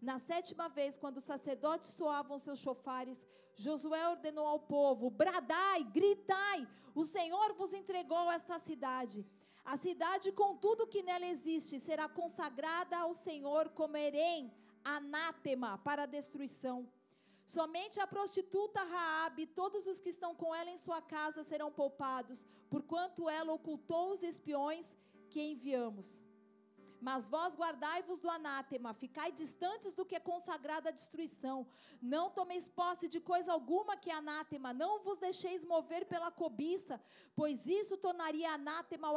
Na 0.00 0.18
sétima 0.18 0.68
vez, 0.68 0.96
quando 0.96 1.18
os 1.18 1.24
sacerdotes 1.24 1.90
soavam 1.90 2.38
seus 2.38 2.60
chofares, 2.60 3.18
Josué 3.54 4.08
ordenou 4.08 4.46
ao 4.46 4.60
povo: 4.60 5.10
Bradai, 5.10 5.82
gritai, 5.84 6.66
o 6.94 7.04
Senhor 7.04 7.52
vos 7.54 7.72
entregou 7.72 8.30
esta 8.30 8.58
cidade. 8.58 9.26
A 9.64 9.76
cidade, 9.76 10.32
com 10.32 10.56
tudo 10.56 10.86
que 10.86 11.02
nela 11.02 11.26
existe, 11.26 11.78
será 11.78 12.08
consagrada 12.08 12.96
ao 12.98 13.12
Senhor 13.12 13.68
como 13.70 13.96
Erém, 13.96 14.52
anátema 14.84 15.78
para 15.78 16.06
destruição. 16.06 16.88
Somente 17.44 17.98
a 18.00 18.06
prostituta 18.06 18.82
Raabe 18.84 19.42
e 19.42 19.46
todos 19.60 19.86
os 19.86 20.00
que 20.00 20.08
estão 20.08 20.32
com 20.34 20.54
ela 20.54 20.70
em 20.70 20.76
sua 20.76 21.02
casa 21.02 21.42
serão 21.42 21.70
poupados, 21.72 22.46
porquanto 22.70 23.28
ela 23.28 23.52
ocultou 23.52 24.12
os 24.12 24.22
espiões 24.22 24.96
que 25.32 25.40
enviamos. 25.52 26.08
Mas 27.08 27.28
vós 27.34 27.56
guardai-vos 27.56 28.18
do 28.18 28.28
anátema, 28.28 28.92
ficai 28.92 29.32
distantes 29.32 29.94
do 29.94 30.04
que 30.04 30.16
é 30.16 30.20
consagrado 30.20 30.88
à 30.88 30.90
destruição. 30.90 31.66
Não 32.14 32.24
tomeis 32.30 32.68
posse 32.68 33.08
de 33.08 33.20
coisa 33.30 33.52
alguma 33.52 33.96
que 33.96 34.10
é 34.10 34.14
anátema, 34.14 34.74
não 34.74 35.02
vos 35.06 35.18
deixeis 35.18 35.64
mover 35.64 36.04
pela 36.04 36.30
cobiça, 36.30 37.00
pois 37.34 37.66
isso 37.66 37.96
tornaria 37.96 38.50
anátema 38.50 39.08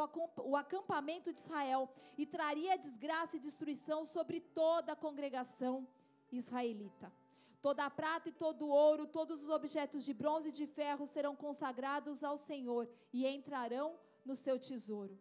o 0.52 0.56
acampamento 0.56 1.30
de 1.30 1.40
Israel 1.40 1.82
e 2.16 2.24
traria 2.24 2.78
desgraça 2.78 3.36
e 3.36 3.40
destruição 3.48 4.06
sobre 4.06 4.40
toda 4.40 4.92
a 4.92 4.96
congregação 4.96 5.86
israelita. 6.32 7.12
Toda 7.60 7.84
a 7.84 7.90
prata 7.90 8.30
e 8.30 8.32
todo 8.32 8.66
o 8.66 8.70
ouro, 8.70 9.06
todos 9.06 9.42
os 9.42 9.50
objetos 9.50 10.04
de 10.04 10.14
bronze 10.14 10.48
e 10.48 10.52
de 10.52 10.66
ferro 10.66 11.06
serão 11.06 11.36
consagrados 11.36 12.24
ao 12.24 12.38
Senhor 12.38 12.88
e 13.12 13.26
entrarão 13.26 13.98
no 14.24 14.34
seu 14.34 14.58
tesouro. 14.58 15.18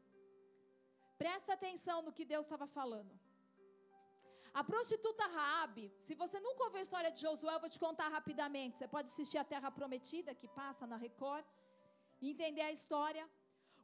Presta 1.23 1.51
atenção 1.57 1.97
no 2.05 2.11
que 2.15 2.25
Deus 2.31 2.45
estava 2.45 2.65
falando. 2.77 3.13
A 4.59 4.61
prostituta 4.69 5.25
Raabe, 5.35 5.85
se 6.05 6.13
você 6.21 6.37
nunca 6.45 6.63
ouviu 6.65 6.79
a 6.81 6.85
história 6.87 7.11
de 7.15 7.21
Josué, 7.25 7.53
eu 7.55 7.61
vou 7.65 7.69
te 7.75 7.79
contar 7.85 8.07
rapidamente. 8.15 8.77
Você 8.77 8.87
pode 8.95 9.07
assistir 9.11 9.39
a 9.41 9.45
Terra 9.53 9.69
Prometida, 9.77 10.35
que 10.41 10.49
passa 10.59 10.85
na 10.91 10.97
Record, 11.05 11.45
e 12.21 12.31
entender 12.33 12.65
a 12.65 12.73
história. 12.77 13.23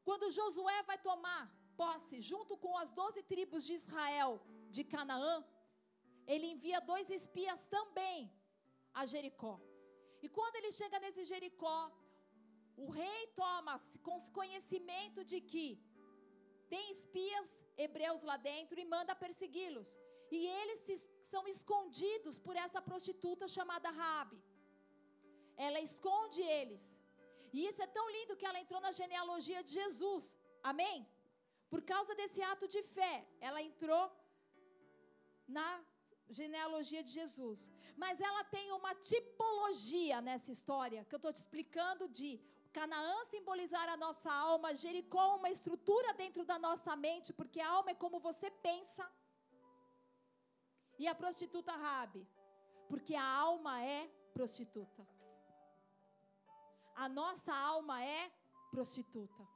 Quando 0.07 0.33
Josué 0.37 0.77
vai 0.91 0.97
tomar 1.09 1.41
posse, 1.81 2.17
junto 2.31 2.57
com 2.63 2.73
as 2.81 2.91
doze 2.99 3.23
tribos 3.33 3.63
de 3.67 3.73
Israel, 3.81 4.31
de 4.77 4.83
Canaã, 4.93 5.35
ele 6.33 6.47
envia 6.55 6.87
dois 6.91 7.09
espias 7.19 7.61
também 7.77 8.17
a 9.01 9.05
Jericó. 9.13 9.55
E 10.25 10.29
quando 10.37 10.57
ele 10.59 10.73
chega 10.79 11.03
nesse 11.05 11.23
Jericó, 11.31 11.79
o 12.85 12.89
rei 13.01 13.21
toma 13.43 13.75
conhecimento 14.39 15.23
de 15.31 15.39
que 15.51 15.65
tem 16.73 16.85
espias 16.97 17.49
hebreus 17.83 18.21
lá 18.29 18.37
dentro 18.51 18.79
e 18.79 18.91
manda 18.95 19.21
persegui-los. 19.25 19.89
E 20.37 20.39
eles 20.59 20.79
se, 20.87 20.95
são 21.31 21.43
escondidos 21.55 22.37
por 22.45 22.55
essa 22.65 22.81
prostituta 22.89 23.47
chamada 23.57 23.95
Raabe. 23.99 24.39
Ela 25.67 25.79
esconde 25.89 26.41
eles. 26.59 26.83
E 27.55 27.59
isso 27.69 27.81
é 27.85 27.87
tão 27.97 28.05
lindo 28.15 28.37
que 28.39 28.47
ela 28.49 28.59
entrou 28.63 28.81
na 28.87 28.91
genealogia 29.01 29.61
de 29.67 29.73
Jesus. 29.79 30.23
Amém? 30.71 30.97
Por 31.71 31.81
causa 31.93 32.13
desse 32.19 32.41
ato 32.51 32.67
de 32.75 32.81
fé, 32.95 33.15
ela 33.47 33.61
entrou 33.69 34.03
na 35.57 35.69
genealogia 36.39 37.01
de 37.07 37.11
Jesus. 37.19 37.59
Mas 38.03 38.21
ela 38.29 38.43
tem 38.55 38.71
uma 38.79 38.93
tipologia 39.11 40.17
nessa 40.27 40.51
história 40.51 41.05
que 41.05 41.15
eu 41.15 41.21
estou 41.21 41.33
te 41.33 41.41
explicando 41.43 42.07
de 42.19 42.29
Canaã 42.71 43.25
simbolizar 43.25 43.87
a 43.89 43.97
nossa 43.97 44.31
alma, 44.31 44.75
Jericó 44.75 45.37
uma 45.37 45.49
estrutura 45.49 46.13
dentro 46.13 46.45
da 46.45 46.57
nossa 46.59 46.95
mente, 46.95 47.33
porque 47.33 47.59
a 47.59 47.69
alma 47.69 47.91
é 47.91 47.95
como 47.95 48.19
você 48.19 48.49
pensa. 48.51 49.09
E 50.97 51.07
a 51.07 51.15
prostituta 51.15 51.71
Rabi, 51.71 52.27
porque 52.87 53.15
a 53.15 53.25
alma 53.25 53.81
é 53.81 54.07
prostituta. 54.33 55.07
A 56.95 57.07
nossa 57.07 57.53
alma 57.53 58.03
é 58.03 58.31
prostituta. 58.69 59.47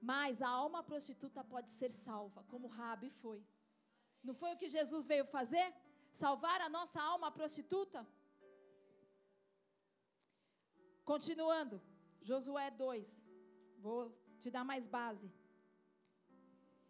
Mas 0.00 0.42
a 0.42 0.48
alma 0.48 0.82
prostituta 0.82 1.42
pode 1.42 1.70
ser 1.70 1.90
salva, 1.90 2.44
como 2.44 2.68
Rabi 2.68 3.10
foi. 3.10 3.40
Não 4.22 4.34
foi 4.34 4.52
o 4.52 4.56
que 4.56 4.68
Jesus 4.68 5.06
veio 5.06 5.24
fazer? 5.24 5.66
Salvar 6.10 6.60
a 6.60 6.68
nossa 6.68 7.00
alma 7.00 7.30
prostituta? 7.30 8.06
Continuando, 11.10 11.76
Josué 12.28 12.66
2. 12.70 13.10
Vou 13.84 14.00
te 14.42 14.48
dar 14.54 14.64
mais 14.70 14.86
base. 14.96 15.28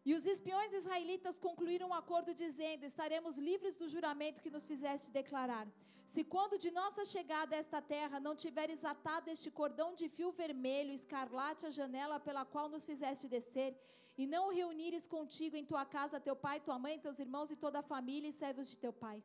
E 0.09 0.13
os 0.17 0.25
espiões 0.33 0.73
israelitas 0.79 1.37
concluíram 1.47 1.89
um 1.91 1.99
acordo 2.03 2.33
dizendo: 2.45 2.83
Estaremos 2.91 3.37
livres 3.49 3.77
do 3.81 3.87
juramento 3.95 4.43
que 4.45 4.55
nos 4.55 4.67
fizeste 4.71 5.15
declarar. 5.21 5.67
Se 6.13 6.23
quando 6.33 6.63
de 6.65 6.71
nossa 6.81 7.05
chegada 7.15 7.55
a 7.55 7.61
esta 7.65 7.81
terra 7.95 8.25
não 8.27 8.35
tiveres 8.45 8.83
atado 8.93 9.31
este 9.35 9.51
cordão 9.61 9.91
de 10.01 10.09
fio 10.17 10.33
vermelho, 10.43 10.99
escarlate 11.01 11.67
a 11.67 11.75
janela 11.79 12.19
pela 12.29 12.45
qual 12.55 12.69
nos 12.75 12.87
fizeste 12.91 13.29
descer, 13.37 13.73
e 14.21 14.27
não 14.35 14.45
reunires 14.59 15.07
contigo 15.17 15.55
em 15.61 15.69
tua 15.73 15.85
casa 15.97 16.25
teu 16.29 16.37
pai, 16.47 16.59
tua 16.69 16.79
mãe, 16.87 17.05
teus 17.07 17.21
irmãos 17.27 17.53
e 17.53 17.61
toda 17.65 17.79
a 17.81 17.89
família 17.95 18.31
e 18.31 18.39
servos 18.43 18.69
de 18.73 18.79
teu 18.87 18.95
pai. 19.07 19.19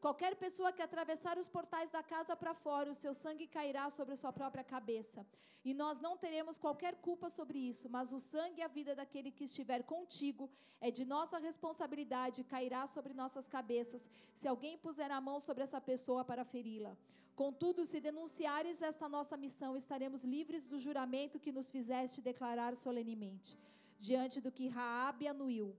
Qualquer 0.00 0.36
pessoa 0.36 0.72
que 0.72 0.80
atravessar 0.80 1.36
os 1.38 1.48
portais 1.48 1.90
da 1.90 2.02
casa 2.02 2.36
para 2.36 2.54
fora, 2.54 2.90
o 2.90 2.94
seu 2.94 3.12
sangue 3.12 3.48
cairá 3.48 3.90
sobre 3.90 4.14
sua 4.14 4.32
própria 4.32 4.62
cabeça. 4.62 5.26
E 5.64 5.74
nós 5.74 5.98
não 5.98 6.16
teremos 6.16 6.56
qualquer 6.56 6.94
culpa 6.96 7.28
sobre 7.28 7.58
isso, 7.58 7.90
mas 7.90 8.12
o 8.12 8.20
sangue 8.20 8.60
e 8.60 8.62
a 8.62 8.68
vida 8.68 8.94
daquele 8.94 9.32
que 9.32 9.44
estiver 9.44 9.82
contigo 9.82 10.48
é 10.80 10.88
de 10.90 11.04
nossa 11.04 11.36
responsabilidade 11.38 12.44
cairá 12.44 12.86
sobre 12.86 13.12
nossas 13.12 13.48
cabeças, 13.48 14.08
se 14.34 14.46
alguém 14.46 14.78
puser 14.78 15.10
a 15.10 15.20
mão 15.20 15.40
sobre 15.40 15.64
essa 15.64 15.80
pessoa 15.80 16.24
para 16.24 16.44
feri-la. 16.44 16.96
Contudo, 17.34 17.84
se 17.84 18.00
denunciares 18.00 18.80
esta 18.80 19.08
nossa 19.08 19.36
missão, 19.36 19.76
estaremos 19.76 20.22
livres 20.22 20.64
do 20.66 20.78
juramento 20.78 21.40
que 21.40 21.52
nos 21.52 21.70
fizeste 21.70 22.20
declarar 22.20 22.76
solenemente, 22.76 23.58
diante 23.98 24.40
do 24.40 24.52
que 24.52 24.68
Raabe 24.68 25.26
anuiu 25.26 25.76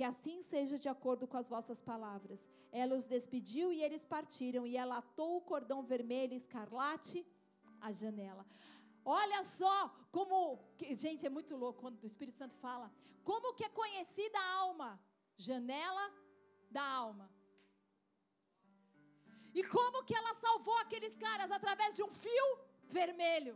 Que 0.00 0.04
assim 0.12 0.40
seja 0.40 0.76
de 0.82 0.88
acordo 0.88 1.24
com 1.30 1.36
as 1.36 1.46
vossas 1.54 1.78
palavras. 1.88 2.38
Ela 2.72 2.94
os 2.98 3.06
despediu 3.14 3.66
e 3.70 3.82
eles 3.86 4.02
partiram, 4.12 4.62
e 4.66 4.74
ela 4.82 4.96
atou 4.96 5.36
o 5.36 5.42
cordão 5.50 5.82
vermelho 5.82 6.32
escarlate 6.32 7.18
à 7.86 7.92
janela. 7.92 8.46
Olha 9.04 9.40
só 9.42 9.76
como, 10.10 10.58
gente, 11.04 11.26
é 11.26 11.28
muito 11.28 11.54
louco 11.54 11.82
quando 11.82 12.00
o 12.02 12.06
Espírito 12.06 12.38
Santo 12.38 12.56
fala. 12.56 12.90
Como 13.22 13.52
que 13.52 13.62
é 13.62 13.68
conhecida 13.68 14.38
a 14.40 14.52
alma? 14.62 14.90
Janela 15.36 16.06
da 16.70 16.82
alma. 16.82 17.30
E 19.52 19.62
como 19.76 20.02
que 20.06 20.14
ela 20.14 20.32
salvou 20.46 20.78
aqueles 20.78 21.14
caras 21.18 21.50
através 21.50 21.92
de 21.92 22.02
um 22.02 22.12
fio 22.24 22.48
vermelho? 23.00 23.54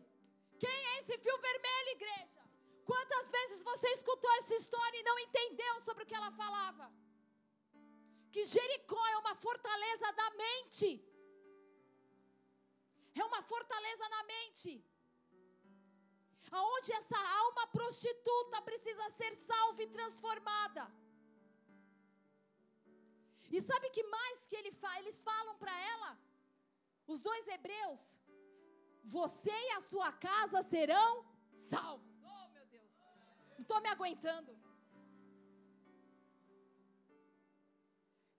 Quem 0.59 0.79
é 0.91 0.99
esse 0.99 1.17
fio 1.17 1.39
vermelho, 1.39 1.91
igreja? 1.99 2.44
Quantas 2.91 3.27
vezes 3.37 3.61
você 3.71 3.89
escutou 3.99 4.33
essa 4.41 4.55
história 4.61 4.99
e 4.99 5.09
não 5.11 5.19
entendeu 5.27 5.75
sobre 5.87 6.03
o 6.05 6.09
que 6.09 6.19
ela 6.21 6.33
falava? 6.43 6.87
Que 8.35 8.45
Jericó 8.55 9.03
é 9.13 9.17
uma 9.19 9.35
fortaleza 9.47 10.09
da 10.21 10.29
mente. 10.45 10.89
É 13.21 13.25
uma 13.31 13.43
fortaleza 13.53 14.07
na 14.17 14.23
mente 14.33 14.71
aonde 16.61 16.91
essa 17.01 17.21
alma 17.43 17.65
prostituta 17.79 18.63
precisa 18.69 19.07
ser 19.19 19.33
salva 19.49 19.83
e 19.83 19.93
transformada. 19.97 20.85
E 23.55 23.61
sabe 23.69 23.91
que 23.97 24.05
mais 24.17 24.39
que 24.49 24.57
ele 24.61 24.73
fa 24.83 24.93
eles 25.01 25.19
falam 25.31 25.57
para 25.63 25.75
ela? 25.93 26.11
Os 27.13 27.21
dois 27.29 27.47
hebreus, 27.55 28.03
você 29.17 29.57
e 29.69 29.73
a 29.79 29.81
sua 29.91 30.11
casa 30.29 30.61
serão 30.63 31.11
salvos. 31.71 32.14
Não 33.57 33.63
estou 33.63 33.81
me 33.81 33.89
aguentando. 33.89 34.53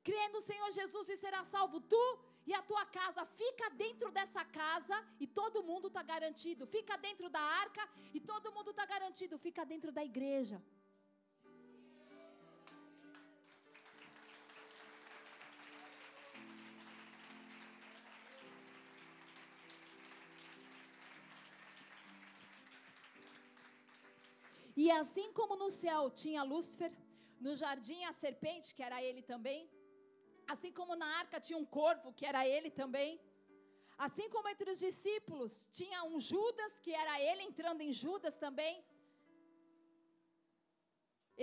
Crê 0.07 0.27
no 0.29 0.41
Senhor 0.41 0.69
Jesus 0.71 1.09
e 1.09 1.17
será 1.17 1.43
salvo 1.43 1.79
tu 1.81 2.05
e 2.45 2.53
a 2.53 2.61
tua 2.61 2.85
casa 2.85 3.25
fica 3.25 3.69
dentro 3.71 4.11
dessa 4.11 4.43
casa 4.45 4.97
e 5.19 5.25
todo 5.25 5.63
mundo 5.63 5.87
está 5.87 6.03
garantido. 6.03 6.67
Fica 6.67 6.95
dentro 6.95 7.27
da 7.35 7.39
arca 7.39 7.83
e 8.13 8.19
todo 8.19 8.51
mundo 8.51 8.69
está 8.69 8.85
garantido. 8.85 9.39
Fica 9.39 9.65
dentro 9.65 9.91
da 9.91 10.03
igreja. 10.03 10.61
E 24.85 24.91
assim 25.01 25.27
como 25.37 25.55
no 25.63 25.69
céu 25.83 26.03
tinha 26.21 26.49
Lúcifer, 26.51 26.91
no 27.45 27.53
jardim 27.61 28.01
a 28.09 28.13
serpente, 28.23 28.73
que 28.75 28.83
era 28.89 28.97
ele 29.07 29.21
também, 29.33 29.61
Assim 30.53 30.71
como 30.77 30.95
na 31.01 31.07
arca 31.21 31.39
tinha 31.45 31.59
um 31.61 31.67
corvo, 31.77 32.13
que 32.17 32.25
era 32.31 32.41
ele 32.55 32.69
também. 32.81 33.11
Assim 34.05 34.27
como 34.33 34.49
entre 34.53 34.69
os 34.73 34.79
discípulos 34.87 35.51
tinha 35.77 35.99
um 36.09 36.19
Judas, 36.31 36.73
que 36.83 36.93
era 37.03 37.15
ele 37.27 37.43
entrando 37.49 37.81
em 37.87 37.91
Judas 38.01 38.37
também. 38.45 38.75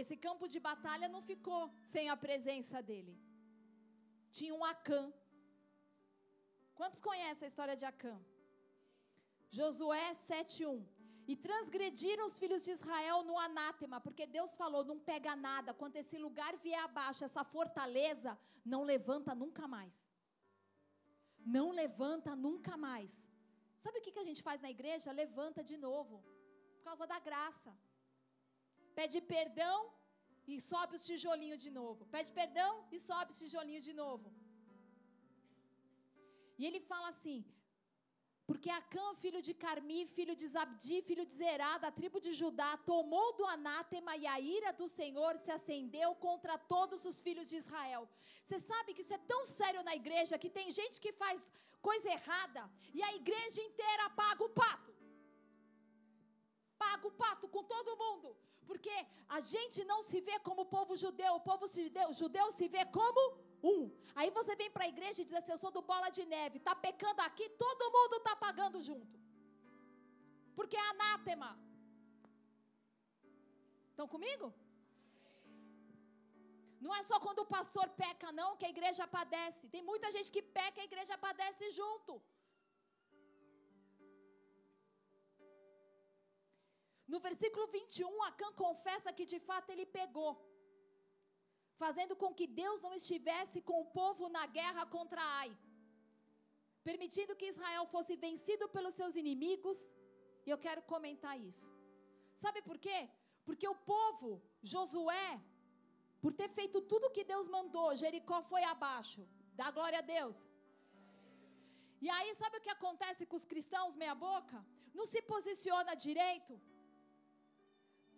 Esse 0.00 0.16
campo 0.26 0.46
de 0.52 0.60
batalha 0.68 1.08
não 1.14 1.22
ficou 1.30 1.60
sem 1.92 2.08
a 2.08 2.16
presença 2.26 2.80
dele. 2.90 3.14
Tinha 4.36 4.54
um 4.58 4.64
Acã. 4.72 5.02
Quantos 6.78 7.00
conhecem 7.08 7.46
a 7.46 7.52
história 7.52 7.76
de 7.80 7.86
Acã? 7.92 8.14
Josué 9.58 10.06
7:1. 10.12 10.76
E 11.26 11.36
transgrediram 11.36 12.24
os 12.26 12.38
filhos 12.38 12.64
de 12.64 12.72
Israel 12.72 13.22
no 13.22 13.38
anátema, 13.38 14.00
porque 14.00 14.26
Deus 14.26 14.56
falou: 14.56 14.84
não 14.84 14.98
pega 14.98 15.34
nada, 15.36 15.72
quando 15.72 15.96
esse 15.96 16.18
lugar 16.18 16.56
vier 16.56 16.82
abaixo, 16.82 17.24
essa 17.24 17.44
fortaleza, 17.44 18.38
não 18.64 18.82
levanta 18.82 19.34
nunca 19.34 19.66
mais. 19.68 19.94
Não 21.56 21.70
levanta 21.70 22.34
nunca 22.34 22.76
mais. 22.76 23.12
Sabe 23.84 23.98
o 23.98 24.02
que, 24.02 24.18
a 24.18 24.28
gente 24.30 24.42
faz 24.48 24.60
na 24.64 24.70
igreja? 24.76 25.18
Levanta 25.22 25.62
de 25.70 25.76
novo, 25.76 26.16
por 26.76 26.84
causa 26.88 27.06
da 27.12 27.18
graça. 27.28 27.72
Pede 28.98 29.20
perdão 29.20 29.78
e 30.46 30.60
sobe 30.60 30.96
os 30.96 31.04
tijolinhos 31.08 31.60
de 31.66 31.70
novo. 31.70 32.06
Pede 32.14 32.30
perdão 32.40 32.70
e 32.94 32.98
sobe 33.08 33.32
os 33.32 33.38
tijolinhos 33.42 33.84
de 33.88 33.94
novo. 34.02 34.28
E 36.58 36.66
ele 36.68 36.80
fala 36.90 37.08
assim: 37.14 37.38
porque 38.46 38.70
Acã, 38.70 39.06
filho 39.22 39.40
de 39.46 39.52
Carmi, 39.62 40.00
filho 40.16 40.34
de 40.40 40.46
Zabdi, 40.54 41.00
filho 41.02 41.24
de 41.24 41.34
Zerá, 41.40 41.72
da 41.78 41.90
tribo 41.98 42.20
de 42.20 42.32
Judá, 42.40 42.70
tomou 42.92 43.28
do 43.38 43.44
anátema 43.56 44.16
e 44.16 44.26
a 44.26 44.38
ira 44.40 44.72
do 44.72 44.88
Senhor 44.88 45.38
se 45.38 45.50
acendeu 45.58 46.10
contra 46.26 46.58
todos 46.74 47.04
os 47.10 47.20
filhos 47.20 47.48
de 47.48 47.56
Israel. 47.56 48.08
Você 48.42 48.58
sabe 48.58 48.94
que 48.94 49.02
isso 49.02 49.14
é 49.14 49.26
tão 49.32 49.42
sério 49.46 49.82
na 49.88 49.94
igreja 49.94 50.40
que 50.42 50.50
tem 50.58 50.70
gente 50.70 51.00
que 51.00 51.12
faz 51.12 51.40
coisa 51.80 52.08
errada 52.18 52.62
e 52.92 53.02
a 53.02 53.14
igreja 53.20 53.60
inteira 53.62 54.10
paga 54.10 54.42
o 54.44 54.54
pato. 54.62 54.92
Paga 56.76 57.06
o 57.06 57.16
pato 57.24 57.46
com 57.48 57.62
todo 57.62 57.98
mundo. 58.04 58.36
Porque 58.66 58.94
a 59.28 59.40
gente 59.40 59.84
não 59.84 60.00
se 60.08 60.20
vê 60.20 60.38
como 60.40 60.62
o 60.62 60.70
povo 60.76 60.96
judeu, 60.96 61.34
o 61.34 61.44
povo 61.48 61.66
judeu, 61.66 62.12
judeu 62.12 62.50
se 62.58 62.66
vê 62.68 62.84
como 62.98 63.22
um. 63.62 63.80
Aí 64.14 64.30
você 64.38 64.54
vem 64.60 64.70
para 64.70 64.84
a 64.84 64.92
igreja 64.94 65.20
e 65.20 65.24
diz 65.24 65.36
assim: 65.38 65.52
Eu 65.52 65.62
sou 65.64 65.72
do 65.76 65.82
bola 65.92 66.08
de 66.18 66.24
neve, 66.34 66.58
está 66.58 66.74
pecando 66.86 67.20
aqui, 67.28 67.48
todo 67.64 67.92
mundo 67.96 68.16
está 68.16 68.34
pagando 68.46 68.80
junto. 68.88 69.16
Porque 70.56 70.76
é 70.76 70.90
anátema. 70.90 71.50
Estão 73.90 74.08
comigo? 74.14 74.46
Não 76.84 76.92
é 76.98 77.02
só 77.08 77.16
quando 77.24 77.40
o 77.42 77.50
pastor 77.56 77.86
peca, 78.02 78.28
não, 78.38 78.56
que 78.58 78.66
a 78.68 78.74
igreja 78.76 79.04
padece. 79.16 79.68
Tem 79.74 79.82
muita 79.90 80.08
gente 80.14 80.30
que 80.34 80.42
peca 80.58 80.78
e 80.78 80.84
a 80.84 80.90
igreja 80.90 81.16
padece 81.26 81.70
junto. 81.78 82.14
No 87.12 87.18
versículo 87.26 87.66
21, 87.68 88.22
Acã 88.28 88.48
confessa 88.64 89.12
que 89.16 89.24
de 89.32 89.38
fato 89.48 89.70
ele 89.70 89.86
pegou 89.98 90.30
fazendo 91.84 92.14
com 92.22 92.30
que 92.38 92.46
Deus 92.62 92.78
não 92.86 92.94
estivesse 93.00 93.58
com 93.68 93.76
o 93.82 93.88
povo 94.00 94.24
na 94.36 94.44
guerra 94.58 94.82
contra 94.96 95.22
Ai, 95.40 95.50
permitindo 96.88 97.38
que 97.38 97.50
Israel 97.54 97.84
fosse 97.94 98.14
vencido 98.26 98.66
pelos 98.74 98.94
seus 99.00 99.14
inimigos. 99.22 99.78
E 100.46 100.50
eu 100.54 100.58
quero 100.66 100.82
comentar 100.92 101.34
isso. 101.50 101.68
Sabe 102.42 102.60
por 102.68 102.78
quê? 102.84 103.00
Porque 103.46 103.66
o 103.74 103.80
povo, 103.92 104.30
Josué, 104.72 105.30
por 106.22 106.32
ter 106.40 106.48
feito 106.58 106.80
tudo 106.92 107.06
o 107.06 107.14
que 107.16 107.24
Deus 107.32 107.46
mandou, 107.56 107.88
Jericó 108.02 108.38
foi 108.52 108.62
abaixo. 108.74 109.22
Dá 109.60 109.68
glória 109.76 110.00
a 110.00 110.08
Deus. 110.16 110.36
E 112.04 112.08
aí, 112.16 112.30
sabe 112.42 112.56
o 112.58 112.64
que 112.64 112.74
acontece 112.76 113.22
com 113.30 113.36
os 113.40 113.48
cristãos 113.52 113.98
meia-boca? 114.02 114.58
Não 114.98 115.06
se 115.12 115.20
posiciona 115.32 116.00
direito 116.06 116.54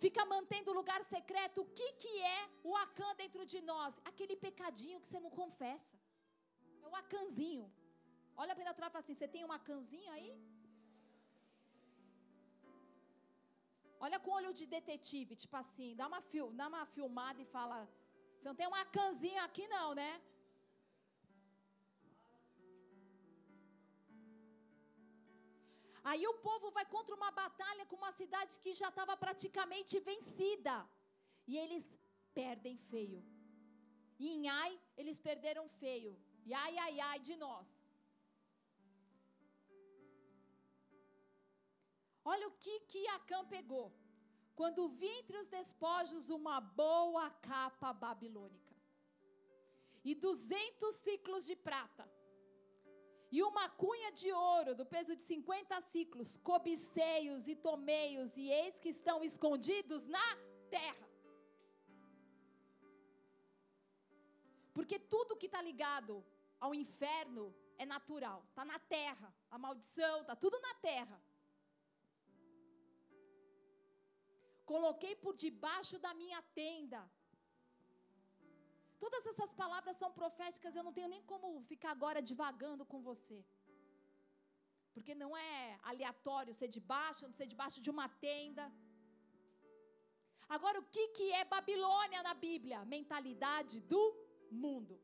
fica 0.05 0.23
mantendo 0.33 0.71
o 0.71 0.79
lugar 0.81 1.01
secreto. 1.15 1.59
O 1.65 1.71
que, 1.77 1.89
que 2.03 2.13
é 2.37 2.41
o 2.71 2.73
Acã 2.85 3.09
dentro 3.23 3.43
de 3.53 3.61
nós? 3.71 3.93
Aquele 4.11 4.37
pecadinho 4.47 5.01
que 5.03 5.09
você 5.09 5.21
não 5.27 5.33
confessa. 5.41 5.95
É 6.85 6.89
o 6.93 6.97
Acãzinho. 7.03 7.67
Olha 8.43 8.55
para 8.57 8.75
trás 8.79 8.91
e 8.91 8.95
fala 8.95 9.05
assim: 9.05 9.17
você 9.19 9.29
tem 9.35 9.45
um 9.49 9.55
Acãzinho 9.59 10.11
aí? 10.17 10.31
Olha 14.05 14.19
com 14.23 14.33
olho 14.39 14.53
de 14.59 14.65
detetive, 14.75 15.41
tipo 15.43 15.57
assim, 15.63 15.91
dá 16.01 16.07
uma, 16.11 16.21
fil, 16.31 16.47
dá 16.61 16.67
uma 16.73 16.85
filmada 16.97 17.41
e 17.45 17.49
fala: 17.57 17.79
você 18.37 18.47
não 18.51 18.57
tem 18.61 18.69
um 18.73 18.79
Acãzinho 18.85 19.43
aqui, 19.49 19.67
não, 19.77 19.89
né? 20.01 20.11
Aí 26.11 26.25
o 26.27 26.35
povo 26.49 26.71
vai 26.71 26.85
contra 26.95 27.15
uma 27.15 27.31
batalha 27.31 27.87
com 27.87 27.97
uma 27.97 28.13
cidade 28.13 28.59
que 28.59 28.73
já 28.81 28.89
estava 28.91 29.17
praticamente 29.17 29.99
vencida. 30.11 30.75
E 31.47 31.57
eles 31.57 31.85
perdem 32.35 32.77
feio. 32.91 33.21
E 34.19 34.29
em 34.35 34.49
Ai, 34.49 34.73
eles 34.99 35.19
perderam 35.19 35.67
feio. 35.83 36.13
E 36.45 36.53
ai, 36.53 36.77
ai, 36.85 37.01
ai 37.01 37.21
de 37.21 37.37
nós. 37.37 37.67
Olha 42.33 42.49
o 42.49 42.57
que, 42.63 42.81
que 42.81 43.07
Acã 43.09 43.41
pegou. 43.57 43.87
Quando 44.55 44.89
vi 44.89 45.09
entre 45.21 45.37
os 45.39 45.49
despojos 45.49 46.29
uma 46.29 46.61
boa 46.61 47.29
capa 47.31 47.93
babilônica 47.93 48.75
e 50.05 50.15
duzentos 50.15 50.95
ciclos 50.97 51.45
de 51.47 51.57
prata 51.57 52.09
e 53.37 53.43
uma 53.43 53.69
cunha 53.83 54.11
de 54.13 54.29
ouro 54.33 54.73
do 54.81 54.85
peso 54.87 55.13
de 55.19 55.23
50 55.23 55.81
ciclos, 55.93 56.37
cobicei-os 56.51 57.49
e 57.53 57.57
tomei-os, 57.57 58.37
e 58.37 58.45
eis 58.59 58.79
que 58.83 58.91
estão 58.97 59.17
escondidos 59.29 60.03
na 60.07 60.29
terra. 60.71 61.09
Porque 64.77 65.01
tudo 65.15 65.39
que 65.41 65.47
está 65.47 65.61
ligado 65.71 66.15
ao 66.61 66.73
inferno 66.83 67.45
é 67.77 67.85
natural, 67.85 68.39
está 68.51 68.65
na 68.65 68.79
terra. 68.79 69.29
A 69.51 69.59
maldição 69.59 70.21
está 70.21 70.37
tudo 70.37 70.57
na 70.61 70.75
terra. 70.91 71.19
Coloquei 74.65 75.17
por 75.17 75.35
debaixo 75.35 75.99
da 75.99 76.15
minha 76.23 76.41
tenda. 76.61 77.03
Todas 79.05 79.25
essas 79.31 79.53
palavras 79.63 79.97
são 80.01 80.11
proféticas, 80.21 80.75
eu 80.75 80.85
não 80.87 80.95
tenho 80.97 81.13
nem 81.15 81.23
como 81.31 81.49
ficar 81.71 81.91
agora 81.97 82.21
divagando 82.31 82.85
com 82.93 83.01
você. 83.11 83.39
Porque 84.95 85.15
não 85.23 85.31
é 85.37 85.79
aleatório 85.91 86.59
ser 86.61 86.69
debaixo, 86.77 87.31
ser 87.39 87.49
debaixo 87.55 87.81
de 87.85 87.91
uma 87.95 88.07
tenda. 88.27 88.65
Agora, 90.57 90.79
o 90.83 90.87
que, 90.95 91.05
que 91.17 91.27
é 91.41 91.45
Babilônia 91.57 92.23
na 92.29 92.35
Bíblia? 92.47 92.79
Mentalidade 92.97 93.77
do 93.93 94.03
mundo. 94.65 94.95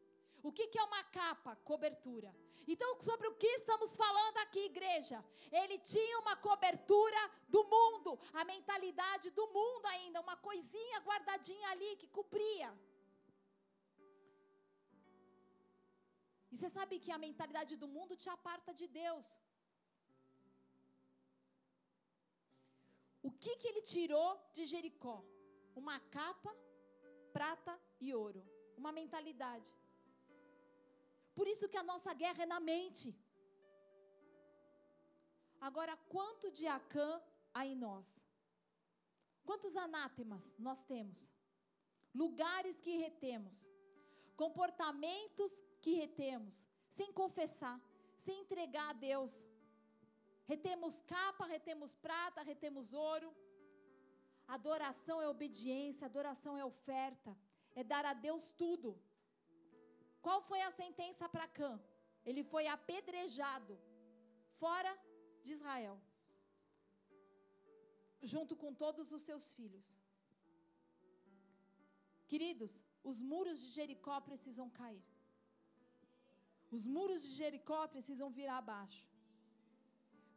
O 0.48 0.52
que, 0.56 0.66
que 0.70 0.78
é 0.82 0.84
uma 0.90 1.02
capa? 1.18 1.52
Cobertura. 1.70 2.30
Então, 2.72 2.88
sobre 3.08 3.26
o 3.28 3.34
que 3.42 3.50
estamos 3.60 3.90
falando 4.02 4.38
aqui, 4.44 4.62
igreja? 4.72 5.18
Ele 5.60 5.76
tinha 5.92 6.18
uma 6.20 6.36
cobertura 6.48 7.22
do 7.54 7.62
mundo, 7.74 8.18
a 8.40 8.44
mentalidade 8.44 9.28
do 9.38 9.46
mundo 9.58 9.86
ainda, 9.94 10.24
uma 10.26 10.36
coisinha 10.48 11.00
guardadinha 11.08 11.68
ali 11.70 11.90
que 11.96 12.08
cobria. 12.18 12.70
E 16.50 16.56
você 16.56 16.68
sabe 16.76 16.98
que 17.04 17.12
a 17.16 17.22
mentalidade 17.26 17.74
do 17.82 17.88
mundo 17.96 18.16
te 18.22 18.28
aparta 18.36 18.72
de 18.80 18.86
Deus. 19.02 19.26
O 23.28 23.30
que, 23.42 23.52
que 23.60 23.68
ele 23.70 23.82
tirou 23.94 24.30
de 24.56 24.64
Jericó? 24.72 25.16
Uma 25.82 25.98
capa, 26.16 26.52
prata 27.36 27.74
e 28.04 28.14
ouro. 28.22 28.42
Uma 28.76 28.92
mentalidade. 29.00 29.70
Por 31.38 31.46
isso 31.52 31.68
que 31.68 31.80
a 31.82 31.88
nossa 31.90 32.12
guerra 32.22 32.42
é 32.44 32.52
na 32.54 32.60
mente. 32.72 33.08
Agora, 35.68 35.94
quanto 36.14 36.50
de 36.50 36.66
Acã 36.66 37.10
há 37.52 37.64
em 37.66 37.76
nós? 37.86 38.06
Quantos 39.44 39.76
anátemas 39.76 40.44
nós 40.58 40.82
temos? 40.84 41.30
Lugares 42.22 42.80
que 42.80 42.96
retemos, 42.96 43.68
comportamentos 44.36 45.52
que 45.82 45.92
retemos, 46.02 46.54
sem 46.98 47.10
confessar, 47.20 47.78
sem 48.24 48.40
entregar 48.42 48.88
a 48.90 48.98
Deus. 49.10 49.32
Retemos 50.52 50.94
capa, 51.14 51.44
retemos 51.56 51.94
prata, 52.06 52.42
retemos 52.52 52.92
ouro. 52.92 53.30
Adoração 54.56 55.16
é 55.22 55.28
obediência, 55.28 56.06
adoração 56.06 56.54
é 56.62 56.64
oferta, 56.72 57.30
é 57.80 57.84
dar 57.92 58.04
a 58.12 58.14
Deus 58.26 58.44
tudo. 58.62 58.90
Qual 60.26 60.40
foi 60.48 60.60
a 60.62 60.72
sentença 60.82 61.28
para 61.34 61.46
Cã? 61.58 61.72
Ele 62.28 62.42
foi 62.52 62.66
apedrejado 62.66 63.74
fora 64.60 64.92
de 65.44 65.52
Israel, 65.56 65.96
junto 68.32 68.54
com 68.62 68.72
todos 68.84 69.12
os 69.16 69.22
seus 69.28 69.52
filhos. 69.58 69.86
Queridos, 72.32 72.72
os 73.10 73.18
muros 73.30 73.58
de 73.62 73.70
Jericó 73.78 74.16
precisam 74.20 74.68
cair. 74.80 75.02
Os 76.76 76.84
muros 76.96 77.22
de 77.26 77.32
Jericó 77.40 77.80
precisam 77.94 78.28
virar 78.38 78.58
abaixo. 78.58 79.04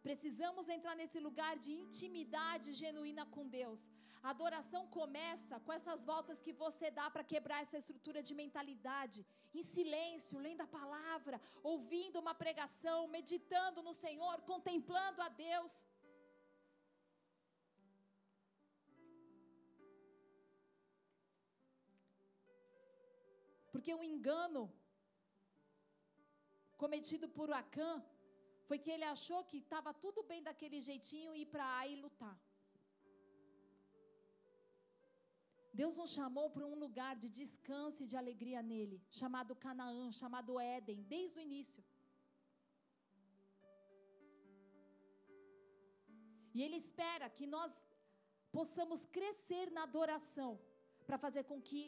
Precisamos 0.07 0.67
entrar 0.75 0.95
nesse 1.01 1.19
lugar 1.27 1.53
de 1.65 1.71
intimidade 1.83 2.69
genuína 2.81 3.25
com 3.35 3.43
Deus. 3.59 3.81
A 4.25 4.29
adoração 4.33 4.81
começa 4.97 5.55
com 5.65 5.71
essas 5.77 6.01
voltas 6.09 6.41
que 6.45 6.53
você 6.63 6.89
dá 6.99 7.07
para 7.13 7.29
quebrar 7.31 7.59
essa 7.61 7.77
estrutura 7.81 8.19
de 8.27 8.33
mentalidade. 8.41 9.19
Em 9.53 9.63
silêncio, 9.73 10.43
lendo 10.45 10.61
a 10.65 10.73
palavra, 10.79 11.39
ouvindo 11.71 12.19
uma 12.23 12.35
pregação, 12.43 12.99
meditando 13.17 13.83
no 13.87 13.93
Senhor, 14.03 14.35
contemplando 14.51 15.21
a 15.21 15.29
Deus. 15.29 15.73
Porque 23.73 23.93
o 23.93 24.03
engano 24.11 24.61
cometido 26.83 27.27
por 27.37 27.49
Acã 27.61 27.91
foi 28.67 28.77
que 28.83 28.91
ele 28.95 29.07
achou 29.15 29.39
que 29.49 29.57
estava 29.63 29.91
tudo 30.05 30.19
bem 30.31 30.41
daquele 30.47 30.79
jeitinho 30.87 31.37
ir 31.41 31.47
para 31.53 31.65
Ai 31.79 31.89
e 31.93 32.01
lutar. 32.03 32.35
Deus 35.79 35.93
nos 35.99 36.11
chamou 36.17 36.47
para 36.55 36.65
um 36.71 36.77
lugar 36.83 37.13
de 37.21 37.29
descanso 37.39 37.99
e 38.03 38.09
de 38.11 38.17
alegria 38.21 38.61
nele, 38.71 38.97
chamado 39.19 39.59
Canaã, 39.63 40.03
chamado 40.21 40.59
Éden, 40.75 40.99
desde 41.15 41.37
o 41.39 41.45
início. 41.47 41.83
E 46.55 46.61
ele 46.65 46.77
espera 46.85 47.27
que 47.37 47.47
nós 47.55 47.71
possamos 48.57 49.01
crescer 49.17 49.67
na 49.77 49.83
adoração, 49.89 50.51
para 51.07 51.17
fazer 51.25 51.43
com 51.51 51.59
que 51.69 51.81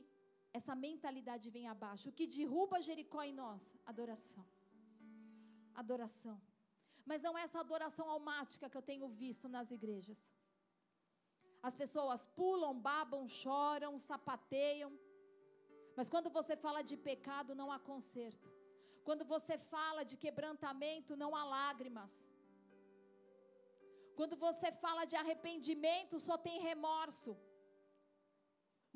essa 0.59 0.73
mentalidade 0.87 1.55
venha 1.57 1.71
abaixo. 1.77 2.09
O 2.09 2.15
que 2.17 2.33
derruba 2.35 2.85
Jericó 2.89 3.21
em 3.29 3.35
nós? 3.43 3.63
Adoração 3.93 4.45
adoração. 5.83 6.37
Mas 7.09 7.21
não 7.25 7.37
é 7.37 7.43
essa 7.47 7.59
adoração 7.59 8.07
almática 8.15 8.69
que 8.69 8.77
eu 8.79 8.87
tenho 8.91 9.07
visto 9.23 9.47
nas 9.55 9.69
igrejas. 9.77 10.19
As 11.67 11.75
pessoas 11.81 12.21
pulam, 12.39 12.73
babam, 12.89 13.23
choram, 13.27 13.93
sapateiam. 14.09 14.91
Mas 15.97 16.09
quando 16.13 16.29
você 16.37 16.55
fala 16.65 16.81
de 16.89 16.97
pecado, 17.09 17.59
não 17.61 17.71
há 17.73 17.79
conserto. 17.91 18.49
Quando 19.07 19.23
você 19.33 19.55
fala 19.73 20.03
de 20.09 20.15
quebrantamento, 20.23 21.17
não 21.23 21.31
há 21.37 21.43
lágrimas. 21.57 22.13
Quando 24.19 24.35
você 24.45 24.69
fala 24.83 25.03
de 25.11 25.15
arrependimento, 25.21 26.19
só 26.27 26.35
tem 26.47 26.65
remorso. 26.69 27.31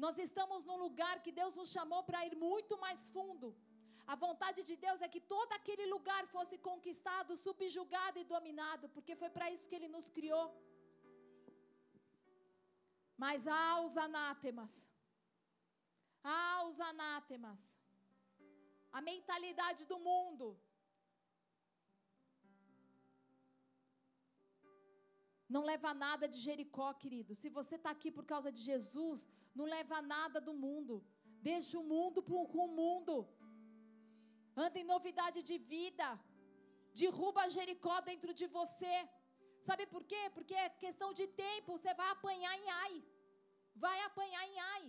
Nós 0.04 0.18
estamos 0.26 0.62
num 0.68 0.80
lugar 0.86 1.16
que 1.24 1.34
Deus 1.40 1.56
nos 1.60 1.72
chamou 1.76 2.02
para 2.10 2.26
ir 2.28 2.36
muito 2.48 2.76
mais 2.86 3.02
fundo. 3.16 3.48
A 4.14 4.16
vontade 4.26 4.60
de 4.70 4.76
Deus 4.86 5.00
é 5.06 5.08
que 5.14 5.22
todo 5.34 5.52
aquele 5.58 5.86
lugar 5.96 6.22
fosse 6.36 6.56
conquistado, 6.70 7.38
subjugado 7.46 8.18
e 8.22 8.30
dominado, 8.36 8.86
porque 8.96 9.16
foi 9.22 9.30
para 9.36 9.50
isso 9.54 9.68
que 9.70 9.78
Ele 9.80 9.90
nos 9.96 10.08
criou. 10.16 10.46
Mas 13.24 13.46
há 13.56 13.68
os 13.86 13.96
anátemas, 14.08 14.74
há 16.24 16.64
os 16.70 16.80
anátemas, 16.92 17.62
a 18.98 19.02
mentalidade 19.12 19.84
do 19.92 20.00
mundo. 20.10 20.48
Não 25.56 25.64
leva 25.72 25.92
nada 26.06 26.28
de 26.34 26.40
Jericó, 26.48 26.90
querido. 27.04 27.36
Se 27.42 27.50
você 27.60 27.76
está 27.76 27.92
aqui 27.98 28.12
por 28.18 28.26
causa 28.34 28.52
de 28.58 28.62
Jesus, 28.72 29.28
não 29.60 29.66
leva 29.78 30.02
nada 30.16 30.40
do 30.48 30.56
mundo. 30.66 30.96
Deixa 31.52 31.78
o 31.78 31.90
mundo 31.94 32.22
com 32.30 32.66
o 32.68 32.76
mundo. 32.82 33.16
Anda 34.66 34.78
em 34.82 34.90
novidade 34.94 35.40
de 35.50 35.58
vida. 35.74 36.08
Derruba 37.02 37.44
Jericó 37.56 37.96
dentro 38.10 38.32
de 38.40 38.48
você. 38.58 38.96
Sabe 39.68 39.84
por 39.94 40.04
quê? 40.12 40.22
Porque 40.36 40.56
é 40.64 40.70
questão 40.86 41.10
de 41.20 41.28
tempo. 41.46 41.78
Você 41.78 41.94
vai 42.00 42.10
apanhar 42.12 42.54
em 42.62 42.70
ai. 42.84 42.96
Vai 43.86 43.98
apanhar 44.10 44.44
em 44.52 44.60
ai. 44.74 44.86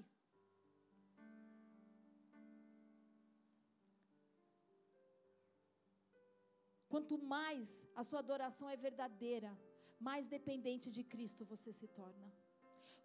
Quanto 6.93 7.17
mais 7.35 7.69
a 8.01 8.03
sua 8.09 8.21
adoração 8.25 8.69
é 8.69 8.77
verdadeira, 8.89 9.51
mais 10.09 10.25
dependente 10.37 10.89
de 10.97 11.03
Cristo 11.13 11.45
você 11.53 11.73
se 11.81 11.87
torna. 12.01 12.29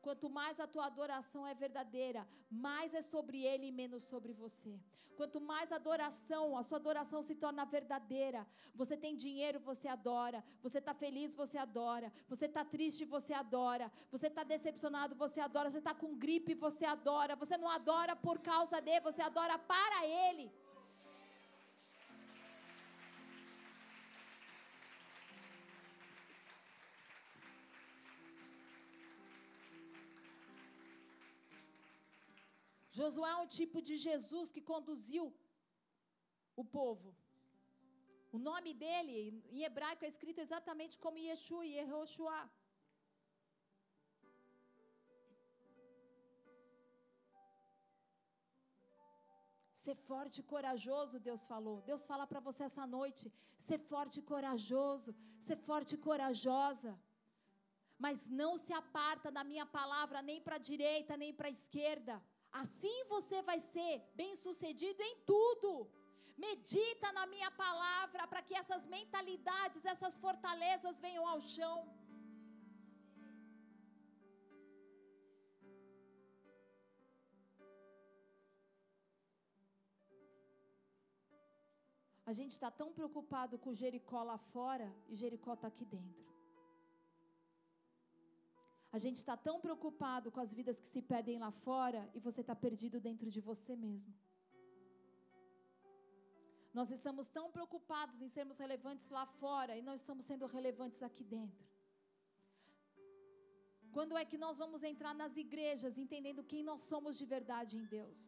Quanto 0.05 0.29
mais 0.29 0.59
a 0.59 0.67
tua 0.67 0.85
adoração 0.85 1.47
é 1.47 1.55
verdadeira, 1.55 2.27
mais 2.67 2.93
é 2.93 3.01
sobre 3.01 3.37
Ele 3.51 3.65
e 3.69 3.71
menos 3.71 4.03
sobre 4.03 4.33
você. 4.33 4.79
Quanto 5.17 5.39
mais 5.41 5.71
adoração, 5.71 6.55
a 6.55 6.61
sua 6.61 6.77
adoração 6.77 7.23
se 7.23 7.33
torna 7.33 7.65
verdadeira. 7.65 8.45
Você 8.75 8.95
tem 8.95 9.15
dinheiro, 9.15 9.59
você 9.59 9.87
adora. 9.87 10.43
Você 10.61 10.77
está 10.77 10.93
feliz, 10.93 11.33
você 11.33 11.57
adora. 11.57 12.13
Você 12.27 12.45
está 12.45 12.63
triste, 12.63 13.03
você 13.03 13.33
adora. 13.33 13.91
Você 14.11 14.27
está 14.27 14.43
decepcionado, 14.43 15.15
você 15.15 15.39
adora. 15.39 15.71
Você 15.71 15.79
está 15.79 15.95
com 15.95 16.13
gripe, 16.15 16.53
você 16.53 16.85
adora. 16.85 17.35
Você 17.35 17.57
não 17.57 17.69
adora 17.69 18.15
por 18.15 18.37
causa 18.37 18.79
dele, 18.79 18.99
você 18.99 19.23
adora 19.23 19.57
para 19.57 20.05
Ele. 20.05 20.51
Josué 32.97 33.29
é 33.33 33.41
um 33.43 33.49
tipo 33.59 33.77
de 33.87 33.95
Jesus 34.07 34.47
que 34.55 34.61
conduziu 34.73 35.23
o 36.61 36.63
povo. 36.77 37.09
O 38.35 38.39
nome 38.49 38.71
dele, 38.83 39.15
em 39.55 39.63
hebraico, 39.67 40.05
é 40.05 40.11
escrito 40.13 40.39
exatamente 40.45 40.95
como 41.03 41.23
Yeshua 41.25 41.65
Yehoshua. 41.73 42.39
Ser 49.83 49.97
forte 50.09 50.37
e 50.41 50.47
corajoso, 50.53 51.23
Deus 51.29 51.41
falou. 51.53 51.77
Deus 51.89 52.03
fala 52.11 52.25
para 52.31 52.41
você 52.47 52.63
essa 52.69 52.85
noite. 52.97 53.25
Ser 53.67 53.79
forte 53.91 54.15
e 54.21 54.27
corajoso. 54.31 55.11
Ser 55.47 55.57
forte 55.67 55.91
e 55.95 56.01
corajosa. 56.07 56.93
Mas 58.05 58.29
não 58.41 58.53
se 58.63 58.73
aparta 58.83 59.29
da 59.37 59.43
minha 59.51 59.65
palavra 59.79 60.21
nem 60.29 60.39
para 60.45 60.55
a 60.55 60.65
direita, 60.71 61.21
nem 61.23 61.33
para 61.39 61.49
a 61.49 61.55
esquerda. 61.59 62.15
Assim 62.63 62.97
você 63.13 63.41
vai 63.49 63.59
ser 63.59 63.93
bem-sucedido 64.19 65.01
em 65.09 65.15
tudo. 65.31 65.69
Medita 66.37 67.11
na 67.17 67.25
minha 67.33 67.49
palavra 67.51 68.25
para 68.31 68.41
que 68.41 68.55
essas 68.61 68.85
mentalidades, 68.85 69.85
essas 69.93 70.17
fortalezas 70.17 71.01
venham 71.05 71.27
ao 71.27 71.39
chão. 71.41 71.77
A 82.25 82.33
gente 82.39 82.53
está 82.53 82.71
tão 82.71 82.91
preocupado 82.91 83.57
com 83.57 83.73
Jericó 83.73 84.23
lá 84.23 84.37
fora 84.37 84.87
e 85.09 85.15
Jericó 85.15 85.53
está 85.53 85.67
aqui 85.67 85.85
dentro. 85.85 86.34
A 88.95 88.99
gente 89.03 89.19
está 89.21 89.35
tão 89.47 89.55
preocupado 89.63 90.27
com 90.33 90.41
as 90.43 90.51
vidas 90.57 90.77
que 90.81 90.89
se 90.91 91.01
perdem 91.09 91.37
lá 91.45 91.49
fora 91.65 92.01
e 92.17 92.19
você 92.27 92.39
está 92.43 92.55
perdido 92.65 92.97
dentro 93.07 93.27
de 93.35 93.41
você 93.47 93.73
mesmo. 93.85 94.13
Nós 96.77 96.91
estamos 96.97 97.25
tão 97.37 97.45
preocupados 97.55 98.21
em 98.25 98.29
sermos 98.35 98.57
relevantes 98.63 99.07
lá 99.17 99.25
fora 99.41 99.73
e 99.79 99.81
não 99.87 99.95
estamos 100.01 100.23
sendo 100.29 100.45
relevantes 100.55 101.01
aqui 101.07 101.25
dentro. 101.35 101.65
Quando 103.95 104.17
é 104.21 104.23
que 104.31 104.39
nós 104.45 104.57
vamos 104.63 104.81
entrar 104.91 105.13
nas 105.23 105.35
igrejas 105.45 105.97
entendendo 106.05 106.49
quem 106.51 106.63
nós 106.71 106.81
somos 106.91 107.17
de 107.21 107.27
verdade 107.35 107.75
em 107.81 107.85
Deus? 107.97 108.19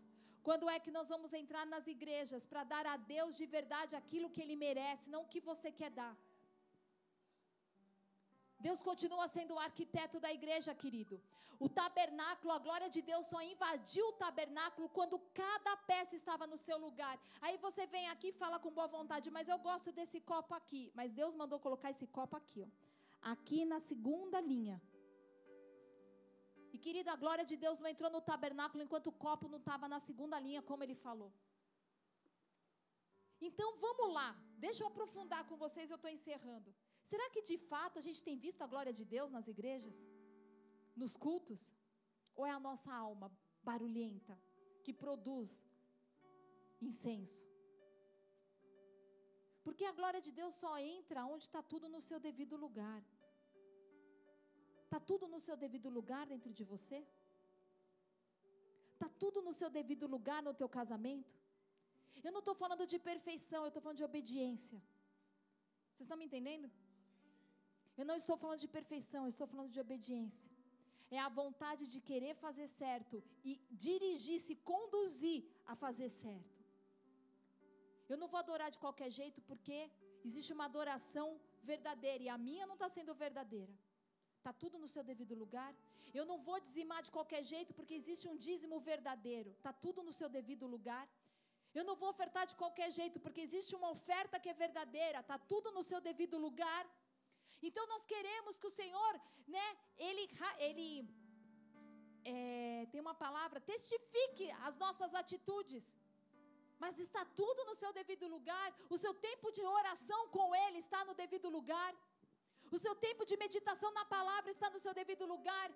Quando 0.48 0.70
é 0.76 0.80
que 0.86 0.96
nós 0.98 1.08
vamos 1.14 1.34
entrar 1.44 1.66
nas 1.76 1.88
igrejas 1.96 2.46
para 2.46 2.66
dar 2.74 2.86
a 2.96 2.98
Deus 3.16 3.38
de 3.42 3.46
verdade 3.58 3.96
aquilo 4.02 4.34
que 4.36 4.42
Ele 4.46 4.58
merece, 4.68 5.14
não 5.16 5.24
o 5.24 5.32
que 5.34 5.48
você 5.52 5.72
quer 5.82 5.92
dar? 6.02 6.16
Deus 8.66 8.80
continua 8.82 9.26
sendo 9.28 9.54
o 9.56 9.60
arquiteto 9.68 10.20
da 10.20 10.32
igreja, 10.38 10.74
querido. 10.84 11.16
O 11.66 11.68
tabernáculo, 11.80 12.52
a 12.54 12.60
glória 12.66 12.90
de 12.96 13.02
Deus 13.10 13.26
só 13.32 13.40
invadiu 13.42 14.06
o 14.08 14.18
tabernáculo 14.24 14.88
quando 14.98 15.18
cada 15.42 15.74
peça 15.92 16.16
estava 16.16 16.46
no 16.52 16.58
seu 16.66 16.78
lugar. 16.86 17.16
Aí 17.42 17.56
você 17.66 17.86
vem 17.86 18.08
aqui 18.14 18.30
e 18.30 18.40
fala 18.44 18.60
com 18.64 18.78
boa 18.80 18.88
vontade, 18.88 19.30
mas 19.38 19.48
eu 19.48 19.60
gosto 19.70 19.92
desse 19.92 20.20
copo 20.32 20.54
aqui. 20.60 20.84
Mas 21.00 21.14
Deus 21.14 21.36
mandou 21.36 21.60
colocar 21.60 21.92
esse 21.96 22.08
copo 22.08 22.36
aqui, 22.36 22.62
ó. 22.68 22.70
Aqui 23.34 23.60
na 23.66 23.80
segunda 23.80 24.40
linha. 24.40 24.82
E 26.74 26.78
querida, 26.78 27.12
a 27.12 27.22
glória 27.24 27.46
de 27.52 27.56
Deus 27.56 27.80
não 27.80 27.90
entrou 27.94 28.10
no 28.16 28.22
tabernáculo 28.22 28.84
enquanto 28.84 29.08
o 29.08 29.18
copo 29.26 29.48
não 29.48 29.60
estava 29.60 29.88
na 29.88 30.00
segunda 30.00 30.40
linha, 30.40 30.62
como 30.62 30.84
ele 30.84 30.96
falou. 30.96 31.32
Então 33.40 33.78
vamos 33.86 34.14
lá, 34.14 34.36
deixa 34.58 34.84
eu 34.84 34.88
aprofundar 34.88 35.44
com 35.46 35.56
vocês, 35.56 35.90
eu 35.90 35.96
estou 35.96 36.10
encerrando. 36.10 36.74
Será 37.12 37.26
que 37.34 37.42
de 37.50 37.58
fato 37.72 37.96
a 38.00 38.04
gente 38.08 38.22
tem 38.28 38.38
visto 38.46 38.62
a 38.64 38.72
glória 38.74 38.94
de 39.00 39.06
Deus 39.16 39.30
nas 39.36 39.48
igrejas? 39.54 39.98
Nos 41.02 41.14
cultos? 41.26 41.62
Ou 42.38 42.46
é 42.50 42.54
a 42.56 42.64
nossa 42.68 42.92
alma 43.08 43.28
barulhenta 43.70 44.34
que 44.86 44.94
produz 45.04 45.50
incenso? 46.88 47.44
Porque 49.66 49.86
a 49.92 49.96
glória 50.00 50.22
de 50.26 50.32
Deus 50.40 50.54
só 50.64 50.74
entra 50.98 51.26
onde 51.34 51.46
está 51.50 51.62
tudo 51.74 51.88
no 51.94 52.02
seu 52.10 52.20
devido 52.28 52.58
lugar. 52.66 53.02
Está 54.86 55.00
tudo 55.12 55.26
no 55.34 55.40
seu 55.46 55.56
devido 55.64 55.90
lugar 55.98 56.26
dentro 56.34 56.52
de 56.58 56.64
você? 56.74 57.00
Está 58.94 59.10
tudo 59.24 59.42
no 59.48 59.54
seu 59.60 59.70
devido 59.80 60.06
lugar 60.16 60.42
no 60.48 60.54
teu 60.62 60.70
casamento? 60.78 61.34
Eu 62.28 62.32
não 62.36 62.44
estou 62.44 62.56
falando 62.62 62.86
de 62.94 62.98
perfeição, 63.10 63.62
eu 63.64 63.72
estou 63.72 63.84
falando 63.84 64.02
de 64.02 64.08
obediência. 64.12 64.80
Vocês 65.92 66.06
estão 66.06 66.18
me 66.22 66.26
entendendo? 66.30 66.68
Eu 67.98 68.06
não 68.10 68.18
estou 68.22 68.38
falando 68.44 68.62
de 68.66 68.70
perfeição, 68.78 69.24
eu 69.24 69.34
estou 69.36 69.48
falando 69.54 69.72
de 69.76 69.82
obediência. 69.86 70.52
É 71.10 71.20
a 71.20 71.30
vontade 71.42 71.84
de 71.94 72.00
querer 72.10 72.34
fazer 72.46 72.68
certo 72.68 73.24
e 73.50 73.54
dirigir, 73.86 74.40
se 74.48 74.56
conduzir 74.72 75.40
a 75.66 75.76
fazer 75.84 76.10
certo. 76.10 76.58
Eu 78.12 78.18
não 78.22 78.28
vou 78.34 78.40
adorar 78.40 78.70
de 78.76 78.80
qualquer 78.86 79.10
jeito 79.20 79.40
porque 79.50 79.78
existe 80.28 80.52
uma 80.56 80.66
adoração 80.72 81.28
verdadeira 81.72 82.24
e 82.24 82.30
a 82.30 82.38
minha 82.48 82.68
não 82.70 82.76
está 82.76 82.90
sendo 82.98 83.14
verdadeira. 83.26 83.74
Está 84.40 84.52
tudo 84.64 84.78
no 84.84 84.90
seu 84.94 85.04
devido 85.12 85.36
lugar. 85.44 85.72
Eu 86.20 86.26
não 86.30 86.38
vou 86.48 86.58
dizimar 86.66 87.02
de 87.06 87.12
qualquer 87.16 87.42
jeito, 87.54 87.72
porque 87.78 87.96
existe 88.02 88.26
um 88.32 88.38
dízimo 88.46 88.78
verdadeiro. 88.92 89.50
Está 89.58 89.74
tudo 89.86 90.04
no 90.08 90.14
seu 90.20 90.30
devido 90.38 90.66
lugar. 90.76 91.06
Eu 91.78 91.84
não 91.90 91.96
vou 92.02 92.10
ofertar 92.14 92.46
de 92.52 92.56
qualquer 92.62 92.90
jeito, 93.00 93.18
porque 93.24 93.42
existe 93.48 93.74
uma 93.80 93.90
oferta 93.98 94.40
que 94.44 94.50
é 94.54 94.54
verdadeira. 94.66 95.20
Está 95.20 95.38
tudo 95.52 95.72
no 95.78 95.84
seu 95.90 96.00
devido 96.10 96.38
lugar. 96.48 96.84
Então 97.62 97.86
nós 97.88 98.06
queremos 98.06 98.58
que 98.58 98.68
o 98.68 98.76
Senhor, 98.82 99.22
né, 99.48 99.68
Ele, 99.98 100.30
ele 100.60 100.88
é, 102.24 102.88
tem 102.92 103.02
uma 103.02 103.16
palavra, 103.16 103.60
testifique 103.60 104.52
as 104.68 104.76
nossas 104.76 105.14
atitudes. 105.14 105.86
Mas 106.80 107.00
está 107.00 107.26
tudo 107.40 107.66
no 107.66 107.76
seu 107.76 107.92
devido 107.92 108.28
lugar. 108.28 108.68
O 108.90 108.98
seu 108.98 109.14
tempo 109.14 109.52
de 109.52 109.64
oração 109.80 110.22
com 110.36 110.56
Ele 110.64 110.78
está 110.78 111.04
no 111.06 111.16
devido 111.16 111.50
lugar. 111.50 111.92
O 112.76 112.78
seu 112.78 112.94
tempo 113.08 113.26
de 113.26 113.36
meditação 113.38 113.92
na 114.00 114.06
palavra 114.06 114.52
está 114.52 114.70
no 114.70 114.80
seu 114.86 114.94
devido 114.94 115.26
lugar. 115.26 115.70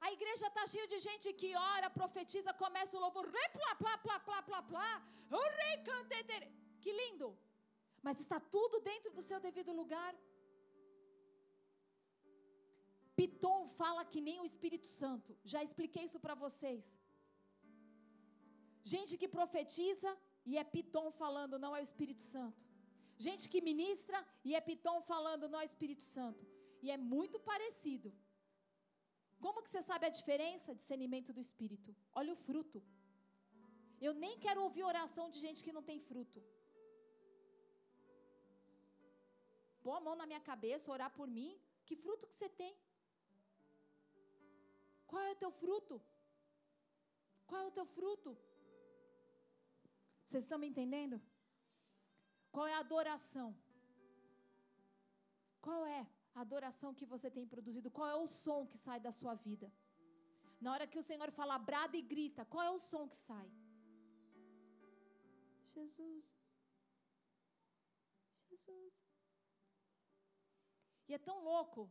A 0.00 0.12
igreja 0.16 0.46
está 0.46 0.66
cheia 0.66 0.86
de 0.92 0.98
gente 0.98 1.32
que 1.40 1.50
ora, 1.56 1.88
profetiza, 1.90 2.52
começa 2.52 2.96
o 2.96 3.00
louvor. 3.00 3.26
Que 6.82 6.92
lindo. 6.92 7.28
Mas 8.02 8.20
está 8.20 8.38
tudo 8.56 8.80
dentro 8.80 9.10
do 9.12 9.22
seu 9.22 9.40
devido 9.40 9.72
lugar. 9.72 10.14
Piton 13.18 13.60
fala 13.80 14.02
que 14.12 14.20
nem 14.28 14.38
o 14.40 14.46
Espírito 14.50 14.88
Santo. 15.00 15.30
Já 15.52 15.60
expliquei 15.68 16.04
isso 16.08 16.20
para 16.24 16.36
vocês. 16.44 16.84
Gente 18.92 19.12
que 19.20 19.28
profetiza 19.38 20.10
e 20.50 20.58
é 20.62 20.64
Piton 20.74 21.08
falando, 21.22 21.58
não 21.64 21.72
é 21.76 21.80
o 21.80 21.88
Espírito 21.90 22.22
Santo. 22.34 22.62
Gente 23.26 23.44
que 23.52 23.60
ministra 23.70 24.18
e 24.48 24.54
é 24.58 24.60
Piton 24.68 24.98
falando, 25.12 25.48
não 25.52 25.60
é 25.60 25.64
Espírito 25.72 26.04
Santo. 26.16 26.44
E 26.84 26.90
é 26.96 26.98
muito 27.14 27.38
parecido. 27.50 28.08
Como 29.44 29.62
que 29.62 29.70
você 29.70 29.82
sabe 29.90 30.04
a 30.06 30.16
diferença? 30.18 30.78
Discernimento 30.80 31.30
do 31.36 31.40
Espírito. 31.46 31.90
Olha 32.20 32.32
o 32.34 32.40
fruto. 32.48 32.78
Eu 34.06 34.12
nem 34.24 34.34
quero 34.44 34.62
ouvir 34.66 34.84
oração 34.92 35.26
de 35.34 35.38
gente 35.44 35.62
que 35.64 35.76
não 35.76 35.84
tem 35.90 35.98
fruto. 36.08 36.40
Pôr 39.84 39.94
a 39.96 40.04
mão 40.06 40.16
na 40.20 40.26
minha 40.30 40.42
cabeça, 40.50 40.92
orar 40.96 41.10
por 41.18 41.28
mim. 41.38 41.50
Que 41.86 41.96
fruto 42.04 42.26
que 42.28 42.36
você 42.36 42.48
tem? 42.62 42.74
Qual 45.14 45.24
é 45.28 45.32
o 45.32 45.40
teu 45.42 45.50
fruto? 45.62 45.96
Qual 47.48 47.60
é 47.62 47.66
o 47.66 47.74
teu 47.76 47.84
fruto? 47.96 48.30
Vocês 50.26 50.42
estão 50.42 50.58
me 50.62 50.68
entendendo? 50.70 51.16
Qual 52.54 52.66
é 52.70 52.74
a 52.74 52.80
adoração? 52.86 53.48
Qual 55.66 55.82
é 55.86 56.00
a 56.34 56.40
adoração 56.46 56.90
que 56.98 57.06
você 57.12 57.30
tem 57.36 57.46
produzido? 57.52 57.92
Qual 57.98 58.08
é 58.14 58.16
o 58.16 58.26
som 58.26 58.66
que 58.70 58.78
sai 58.86 58.98
da 58.98 59.12
sua 59.20 59.34
vida? 59.34 59.68
Na 60.60 60.72
hora 60.72 60.88
que 60.92 60.98
o 61.02 61.06
Senhor 61.10 61.30
fala 61.30 61.58
brada 61.58 61.96
e 61.96 62.02
grita, 62.14 62.44
qual 62.44 62.64
é 62.64 62.72
o 62.78 62.80
som 62.80 63.04
que 63.12 63.18
sai? 63.28 63.48
Jesus. 65.76 66.24
Jesus. 68.50 68.92
E 71.08 71.14
é 71.14 71.20
tão 71.28 71.38
louco 71.50 71.88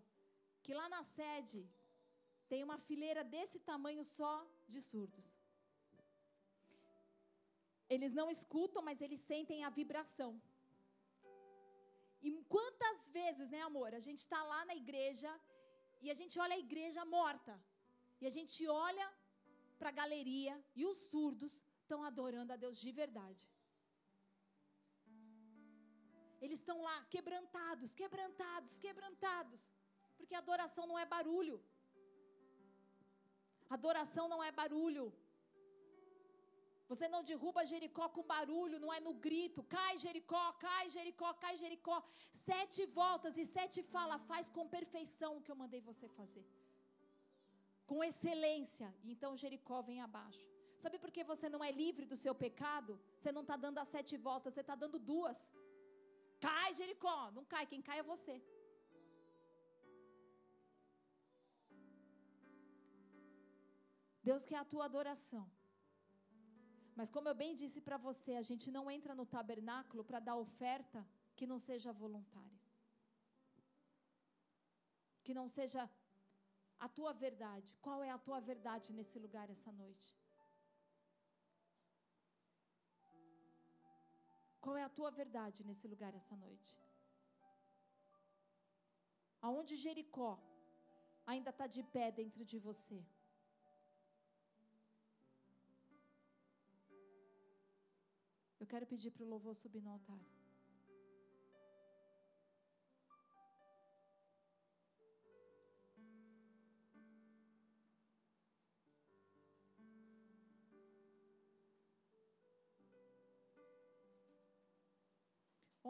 que 0.62 0.74
lá 0.74 0.90
na 0.90 1.04
sede 1.04 1.64
tem 2.54 2.64
uma 2.68 2.80
fileira 2.88 3.22
desse 3.36 3.60
tamanho 3.70 4.04
só 4.18 4.34
de 4.74 4.80
surdos. 4.90 5.28
Eles 7.94 8.14
não 8.20 8.28
escutam, 8.36 8.82
mas 8.88 9.02
eles 9.06 9.22
sentem 9.32 9.60
a 9.68 9.72
vibração. 9.80 10.32
E 12.28 12.30
quantas 12.56 13.00
vezes, 13.18 13.48
né, 13.56 13.62
amor, 13.70 13.90
a 14.00 14.04
gente 14.08 14.22
está 14.26 14.42
lá 14.52 14.62
na 14.70 14.76
igreja 14.84 15.32
e 16.04 16.10
a 16.14 16.18
gente 16.20 16.36
olha 16.44 16.56
a 16.58 16.64
igreja 16.68 17.04
morta. 17.18 17.56
E 18.22 18.28
a 18.30 18.34
gente 18.38 18.60
olha 18.88 19.08
para 19.80 19.90
a 19.92 19.98
galeria 20.02 20.56
e 20.80 20.86
os 20.92 21.00
surdos 21.12 21.54
estão 21.82 22.02
adorando 22.12 22.54
a 22.54 22.62
Deus 22.64 22.78
de 22.86 22.92
verdade. 23.02 23.46
Eles 26.46 26.60
estão 26.60 26.80
lá 26.90 26.98
quebrantados, 27.16 27.92
quebrantados, 28.02 28.74
quebrantados. 28.86 29.64
Porque 30.18 30.36
adoração 30.36 30.86
não 30.92 31.00
é 31.04 31.06
barulho. 31.18 31.58
Adoração 33.70 34.28
não 34.28 34.44
é 34.44 34.52
barulho. 34.52 35.06
Você 36.92 37.08
não 37.14 37.22
derruba 37.30 37.66
Jericó 37.66 38.08
com 38.16 38.24
barulho, 38.24 38.80
não 38.84 38.92
é 38.94 39.00
no 39.00 39.14
grito. 39.14 39.64
Cai 39.64 39.98
Jericó, 39.98 40.44
cai 40.66 40.90
Jericó, 40.96 41.34
cai 41.44 41.56
Jericó. 41.62 41.98
Sete 42.32 42.86
voltas 42.86 43.38
e 43.38 43.46
sete 43.46 43.82
fala, 43.82 44.18
faz 44.32 44.50
com 44.50 44.68
perfeição 44.68 45.38
o 45.38 45.42
que 45.42 45.52
eu 45.52 45.56
mandei 45.64 45.82
você 45.82 46.08
fazer. 46.20 46.46
Com 47.92 48.04
excelência. 48.04 48.94
E 49.04 49.12
então 49.12 49.36
Jericó 49.36 49.82
vem 49.82 50.02
abaixo. 50.02 50.46
Sabe 50.84 51.00
por 51.00 51.12
que 51.16 51.24
você 51.24 51.48
não 51.54 51.64
é 51.64 51.72
livre 51.72 52.06
do 52.06 52.18
seu 52.24 52.36
pecado? 52.36 53.00
Você 53.18 53.32
não 53.32 53.42
está 53.42 53.56
dando 53.56 53.80
as 53.84 53.88
sete 53.88 54.18
voltas, 54.18 54.54
você 54.54 54.62
está 54.62 54.76
dando 54.76 55.00
duas. 55.00 55.50
Cai 56.46 56.74
Jericó, 56.74 57.32
não 57.32 57.46
cai, 57.46 57.66
quem 57.66 57.82
cai 57.82 58.00
é 58.00 58.04
você. 58.04 58.36
Deus 64.30 64.46
quer 64.50 64.60
a 64.62 64.70
tua 64.74 64.86
adoração. 64.86 65.46
Mas 66.98 67.10
como 67.16 67.28
eu 67.30 67.36
bem 67.42 67.54
disse 67.62 67.80
para 67.88 67.98
você, 68.08 68.32
a 68.36 68.46
gente 68.50 68.68
não 68.76 68.86
entra 68.96 69.14
no 69.20 69.26
tabernáculo 69.36 70.04
para 70.10 70.20
dar 70.28 70.36
oferta 70.46 71.00
que 71.38 71.48
não 71.52 71.60
seja 71.68 71.92
voluntária. 72.04 72.60
Que 75.26 75.34
não 75.40 75.48
seja 75.58 75.84
a 76.86 76.90
tua 76.98 77.12
verdade. 77.26 77.70
Qual 77.86 78.00
é 78.08 78.12
a 78.18 78.22
tua 78.28 78.40
verdade 78.52 78.94
nesse 78.98 79.18
lugar 79.26 79.48
essa 79.56 79.72
noite? 79.82 80.10
Qual 84.64 84.78
é 84.82 84.84
a 84.86 84.94
tua 84.98 85.12
verdade 85.22 85.66
nesse 85.70 85.88
lugar 85.94 86.14
essa 86.20 86.36
noite? 86.46 86.72
Aonde 89.48 89.76
Jericó 89.84 90.32
ainda 91.32 91.50
está 91.54 91.66
de 91.76 91.84
pé 91.96 92.06
dentro 92.22 92.46
de 92.52 92.58
você? 92.68 93.00
Eu 98.64 98.68
quero 98.74 98.86
pedir 98.92 99.10
para 99.14 99.26
o 99.26 99.30
louvor 99.32 99.56
subir 99.62 99.82
no 99.86 99.92
altar. 99.94 100.20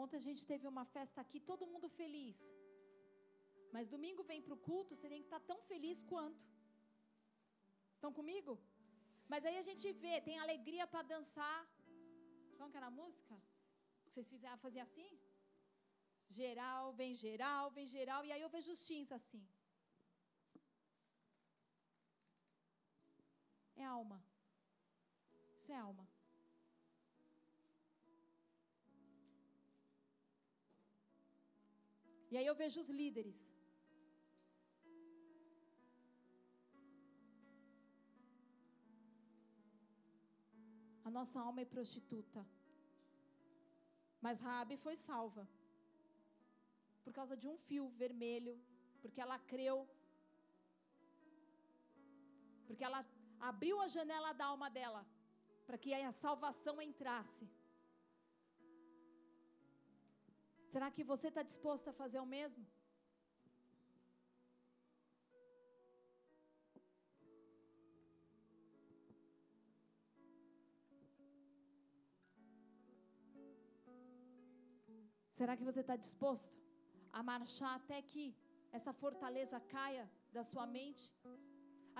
Ontem 0.02 0.16
a 0.16 0.24
gente 0.26 0.44
teve 0.52 0.66
uma 0.72 0.84
festa 0.96 1.20
aqui, 1.20 1.38
todo 1.50 1.70
mundo 1.72 1.88
feliz. 2.00 2.38
Mas 3.74 3.92
domingo 3.94 4.24
vem 4.24 4.42
para 4.42 4.56
o 4.56 4.62
culto, 4.68 4.96
você 4.96 5.08
tem 5.12 5.22
que 5.22 5.28
estar 5.30 5.38
tá 5.38 5.46
tão 5.52 5.60
feliz 5.70 6.02
quanto. 6.02 6.44
Estão 7.94 8.12
comigo? 8.20 8.58
Mas 9.28 9.44
aí 9.44 9.56
a 9.62 9.66
gente 9.70 9.86
vê, 10.04 10.20
tem 10.28 10.38
alegria 10.40 10.88
para 10.92 11.08
dançar, 11.14 11.58
como 12.58 12.70
que 12.70 12.76
era 12.76 12.86
a 12.86 12.98
música? 13.02 13.34
Vocês 14.06 14.28
fizeram 14.28 14.58
fazer 14.58 14.80
assim? 14.80 15.10
Geral, 16.30 16.92
vem 16.92 17.14
geral, 17.14 17.70
vem 17.70 17.86
geral. 17.86 18.24
E 18.24 18.32
aí 18.32 18.40
eu 18.40 18.48
vejo 18.48 18.72
os 18.72 18.86
teens 18.86 19.12
assim. 19.12 19.42
É 23.76 23.84
alma. 23.84 24.22
Isso 25.58 25.72
é 25.72 25.76
alma. 25.76 26.08
E 32.30 32.36
aí 32.36 32.46
eu 32.46 32.54
vejo 32.54 32.80
os 32.80 32.88
líderes. 32.88 33.53
A 41.08 41.10
nossa 41.16 41.38
alma 41.46 41.60
é 41.62 41.72
prostituta. 41.74 42.42
Mas 44.24 44.40
Raabe 44.40 44.76
foi 44.84 44.96
salva. 44.96 45.46
Por 47.04 47.12
causa 47.18 47.36
de 47.36 47.46
um 47.52 47.58
fio 47.66 47.88
vermelho, 48.02 48.54
porque 49.02 49.20
ela 49.24 49.38
creu. 49.52 49.76
Porque 52.66 52.84
ela 52.88 53.00
abriu 53.50 53.76
a 53.80 53.88
janela 53.96 54.32
da 54.32 54.46
alma 54.46 54.70
dela 54.78 55.02
para 55.66 55.78
que 55.82 55.92
a 55.94 56.12
salvação 56.12 56.76
entrasse. 56.80 57.46
Será 60.72 60.90
que 60.90 61.04
você 61.04 61.28
está 61.28 61.42
disposto 61.42 61.88
a 61.88 61.92
fazer 61.92 62.20
o 62.20 62.26
mesmo? 62.26 62.64
Será 75.38 75.52
que 75.58 75.66
você 75.68 75.80
está 75.84 75.96
disposto 76.06 76.56
a 77.18 77.22
marchar 77.30 77.72
até 77.80 77.98
que 78.10 78.24
essa 78.78 78.92
fortaleza 79.02 79.58
caia 79.74 80.04
da 80.36 80.42
sua 80.50 80.66
mente? 80.76 81.04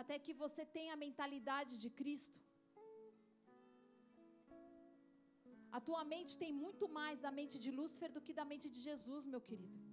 Até 0.02 0.16
que 0.24 0.32
você 0.42 0.62
tenha 0.76 0.92
a 0.94 1.02
mentalidade 1.06 1.74
de 1.82 1.90
Cristo? 2.00 2.40
A 5.76 5.80
tua 5.88 6.02
mente 6.14 6.32
tem 6.42 6.52
muito 6.64 6.86
mais 6.98 7.18
da 7.24 7.32
mente 7.38 7.56
de 7.64 7.70
Lúcifer 7.78 8.10
do 8.16 8.24
que 8.26 8.34
da 8.40 8.44
mente 8.52 8.68
de 8.74 8.80
Jesus, 8.88 9.24
meu 9.32 9.40
querido. 9.48 9.83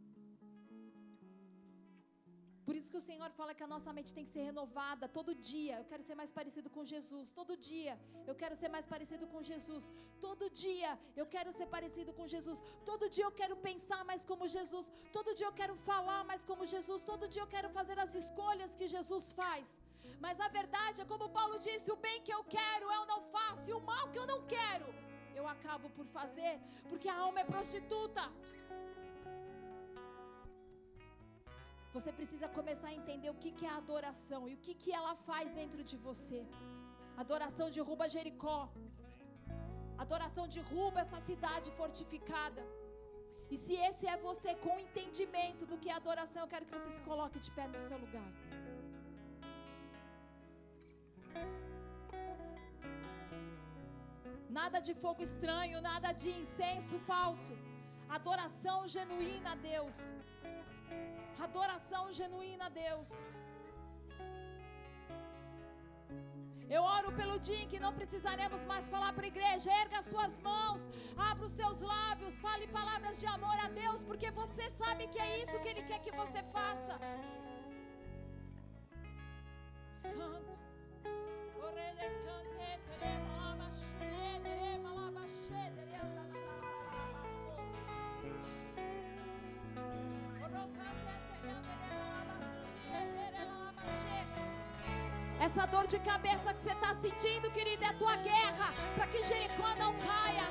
Por 2.72 2.78
isso 2.80 2.91
que 2.93 2.99
o 2.99 3.07
Senhor 3.07 3.30
fala 3.38 3.53
que 3.57 3.63
a 3.65 3.72
nossa 3.72 3.91
mente 3.95 4.11
tem 4.17 4.26
que 4.28 4.34
ser 4.36 4.43
renovada 4.49 5.05
todo 5.15 5.32
dia. 5.53 5.74
Eu 5.80 5.88
quero 5.89 6.03
ser 6.09 6.15
mais 6.19 6.30
parecido 6.38 6.69
com 6.76 6.84
Jesus. 6.91 7.26
Todo 7.39 7.57
dia 7.69 7.93
eu 8.30 8.36
quero 8.41 8.55
ser 8.61 8.69
mais 8.76 8.86
parecido 8.93 9.26
com 9.34 9.41
Jesus. 9.49 9.84
Todo 10.26 10.49
dia 10.61 10.91
eu 11.22 11.26
quero 11.34 11.51
ser 11.57 11.67
parecido 11.76 12.13
com 12.19 12.26
Jesus. 12.36 12.61
Todo 12.89 13.09
dia 13.15 13.26
eu 13.26 13.34
quero 13.41 13.57
pensar 13.67 14.01
mais 14.11 14.24
como 14.30 14.47
Jesus. 14.55 14.88
Todo 15.17 15.36
dia 15.39 15.47
eu 15.49 15.57
quero 15.59 15.76
falar 15.89 16.24
mais 16.32 16.45
como 16.49 16.72
Jesus. 16.76 17.03
Todo 17.11 17.32
dia 17.34 17.43
eu 17.45 17.51
quero 17.55 17.72
fazer 17.80 17.99
as 18.05 18.15
escolhas 18.24 18.74
que 18.80 18.88
Jesus 18.95 19.28
faz. 19.41 19.78
Mas 20.26 20.39
a 20.39 20.47
verdade 20.59 21.01
é 21.01 21.09
como 21.13 21.34
Paulo 21.39 21.59
disse: 21.67 21.91
o 21.91 22.01
bem 22.07 22.19
que 22.28 22.34
eu 22.38 22.43
quero 22.57 22.89
eu 22.99 23.05
não 23.13 23.22
faço, 23.36 23.69
e 23.69 23.74
o 23.80 23.86
mal 23.91 24.05
que 24.13 24.22
eu 24.22 24.28
não 24.34 24.41
quero 24.55 24.89
eu 25.41 25.47
acabo 25.55 25.89
por 25.97 26.05
fazer, 26.17 26.53
porque 26.89 27.09
a 27.09 27.17
alma 27.26 27.41
é 27.41 27.45
prostituta. 27.55 28.24
Você 31.96 32.12
precisa 32.20 32.48
começar 32.58 32.89
a 32.89 32.98
entender 33.00 33.30
o 33.32 33.39
que, 33.42 33.66
é 33.66 33.72
adoração 33.82 34.42
e 34.50 34.54
o 34.56 34.62
que, 34.66 34.74
que 34.82 34.92
ela 35.00 35.14
faz 35.30 35.48
dentro 35.62 35.82
de 35.89 35.98
você. 36.08 36.39
Adoração 37.24 37.68
derruba 37.78 38.08
Jericó. 38.16 38.60
Adoração 40.04 40.46
derruba 40.56 41.02
essa 41.06 41.20
cidade 41.30 41.70
fortificada. 41.80 42.64
E 43.54 43.58
se 43.64 43.74
esse 43.88 44.06
é 44.14 44.16
você 44.28 44.52
com 44.66 44.80
entendimento 44.86 45.66
do 45.72 45.78
que 45.82 45.89
é 45.89 45.96
adoração, 46.02 46.42
eu 46.44 46.52
quero 46.54 46.66
que 46.68 46.76
você 46.78 46.89
se 46.98 47.02
coloque 47.10 47.39
de 47.46 47.52
pé 47.58 47.68
no 47.74 47.82
seu 47.88 47.98
lugar. 48.06 48.32
Nada 54.60 54.80
de 54.88 54.94
fogo 55.04 55.22
estranho, 55.30 55.78
nada 55.89 56.10
de 56.22 56.30
incenso 56.42 56.98
falso. 57.12 57.54
Adoração 58.18 58.80
genuína 58.96 59.52
a 59.54 59.60
Deus. 59.72 59.98
Adoração 61.48 62.04
genuína 62.20 62.66
a 62.68 62.74
Deus. 62.84 63.10
Eu 66.76 66.82
oro 66.98 67.10
pelo 67.20 67.38
dia 67.48 67.62
em 67.64 67.70
que 67.72 67.80
não 67.86 67.94
precisaremos 68.00 68.62
mais 68.72 68.89
falar 68.94 69.12
para 69.16 69.26
a 69.26 69.32
igreja. 69.34 69.74
Erga 69.84 70.02
suas 70.12 70.36
mãos, 70.50 70.88
abra 71.30 71.46
os 71.48 71.56
seus 71.60 71.82
lábios, 71.94 72.39
fale 72.46 72.68
palavras 72.80 73.20
de 73.20 73.28
amor 73.36 73.58
a 73.66 73.70
Deus, 73.82 74.04
porque 74.04 74.30
você 74.42 74.70
sabe 74.82 75.08
que 75.08 75.20
é 75.20 75.44
isso 75.44 75.60
que 75.64 75.70
Ele 75.74 75.84
quer 75.89 76.00
que 76.06 76.14
você 76.22 76.42
faça. 76.58 76.96
Santo. 79.92 80.52
Essa 95.46 95.66
dor 95.66 95.88
de 95.88 95.98
cabeça 95.98 96.54
que 96.54 96.62
você 96.62 96.72
está 96.72 96.94
sentindo, 96.94 97.50
querido, 97.50 97.84
é 97.84 97.88
a 97.88 97.94
tua 97.94 98.16
guerra 98.18 98.68
para 98.96 99.08
que 99.08 99.24
Jericó 99.24 99.70
não 99.80 99.92
caia. 99.98 100.48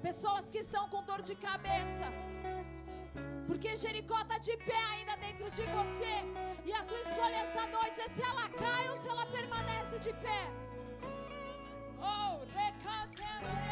Pessoas 0.00 0.48
que 0.48 0.58
estão 0.58 0.88
com 0.90 1.02
dor 1.02 1.22
de 1.22 1.34
cabeça. 1.34 2.06
Porque 3.48 3.74
Jericó 3.74 4.20
está 4.20 4.38
de 4.38 4.56
pé 4.58 4.82
ainda 4.92 5.16
dentro 5.16 5.50
de 5.50 5.62
você. 5.62 6.14
E 6.64 6.72
a 6.72 6.82
tua 6.84 7.00
escolha 7.00 7.36
essa 7.46 7.66
noite 7.66 8.00
é 8.00 8.08
se 8.10 8.22
ela 8.22 8.48
cai 8.50 8.88
ou 8.90 8.96
se 8.98 9.08
ela 9.08 9.26
permanece 9.26 9.98
de 9.98 10.12
pé. 10.24 10.42
Oh, 11.98 12.44
recante, 12.58 13.63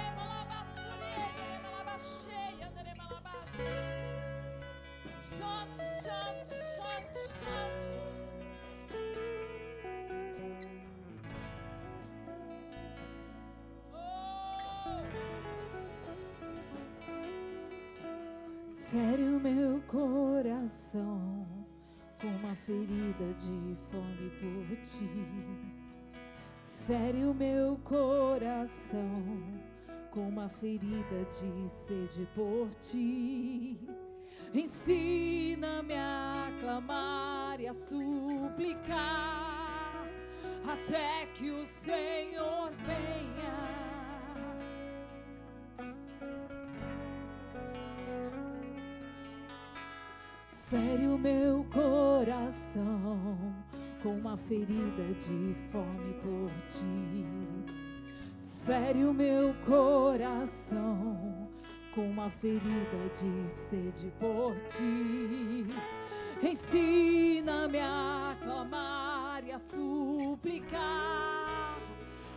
Oh. 3.59 3.93
Fere 18.91 19.23
o 19.23 19.41
meu 19.41 19.81
coração 19.83 21.47
com 22.21 22.29
uma 22.29 22.55
ferida 22.57 23.35
de 23.39 23.77
fome 23.91 24.31
por 24.41 24.77
ti. 24.83 25.09
Fere 26.87 27.25
o 27.25 27.35
meu 27.35 27.79
coração 27.85 29.72
com 30.13 30.29
uma 30.29 30.49
ferida 30.49 31.25
de 31.31 31.69
sede 31.69 32.29
por 32.35 32.69
ti. 32.75 33.81
Ensina-me 34.55 35.95
a 35.95 36.53
clamar 36.61 37.59
e 37.59 37.67
a 37.67 37.73
suplicar 37.73 38.93
até 40.71 41.27
que 41.35 41.51
o 41.51 41.65
Senhor 41.65 42.71
venha. 42.87 43.73
Fere 50.69 51.07
o 51.07 51.19
meu 51.19 51.65
coração 51.65 53.55
com 54.03 54.17
uma 54.17 54.37
ferida 54.37 55.15
de 55.15 55.55
fome 55.71 56.15
por 56.23 56.51
ti. 56.69 57.82
Fere 58.65 59.05
o 59.05 59.13
meu 59.13 59.53
coração 59.67 61.49
com 61.93 62.09
uma 62.09 62.31
ferida 62.31 63.09
de 63.13 63.49
sede 63.49 64.13
por 64.21 64.55
ti. 64.69 65.67
Ensina-me 66.41 67.81
a 67.81 68.37
clamar 68.41 69.43
e 69.45 69.51
a 69.51 69.59
suplicar 69.59 70.81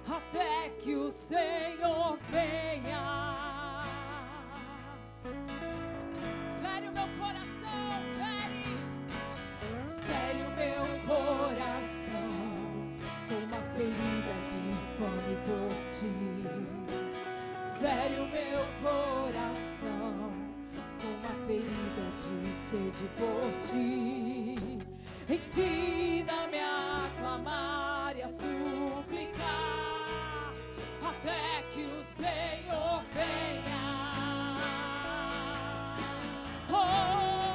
até 0.09 0.69
que 0.80 0.95
o 0.95 1.11
Senhor 1.11 2.17
venha. 2.32 3.86
Fere 6.59 6.88
o 6.88 6.91
meu 6.91 7.07
coração, 7.19 8.01
fere, 8.17 8.80
fere 10.01 10.41
o 10.41 10.49
meu 10.57 10.86
coração 11.05 12.05
Fere 17.86 18.16
o 18.16 18.26
meu 18.26 18.66
coração 18.82 20.34
com 21.00 21.08
uma 21.08 21.34
ferida 21.46 22.06
de 22.18 22.52
sede 22.52 23.06
por 23.16 23.46
ti. 23.62 24.58
Ensina-me 25.30 26.58
a 26.58 27.08
clamar 27.20 28.18
e 28.18 28.24
a 28.24 28.28
suplicar 28.28 29.36
até 31.00 31.62
que 31.76 31.86
o 31.86 32.04
Senhor 32.04 33.04
venha. 33.14 34.58
Oh, 36.72 37.55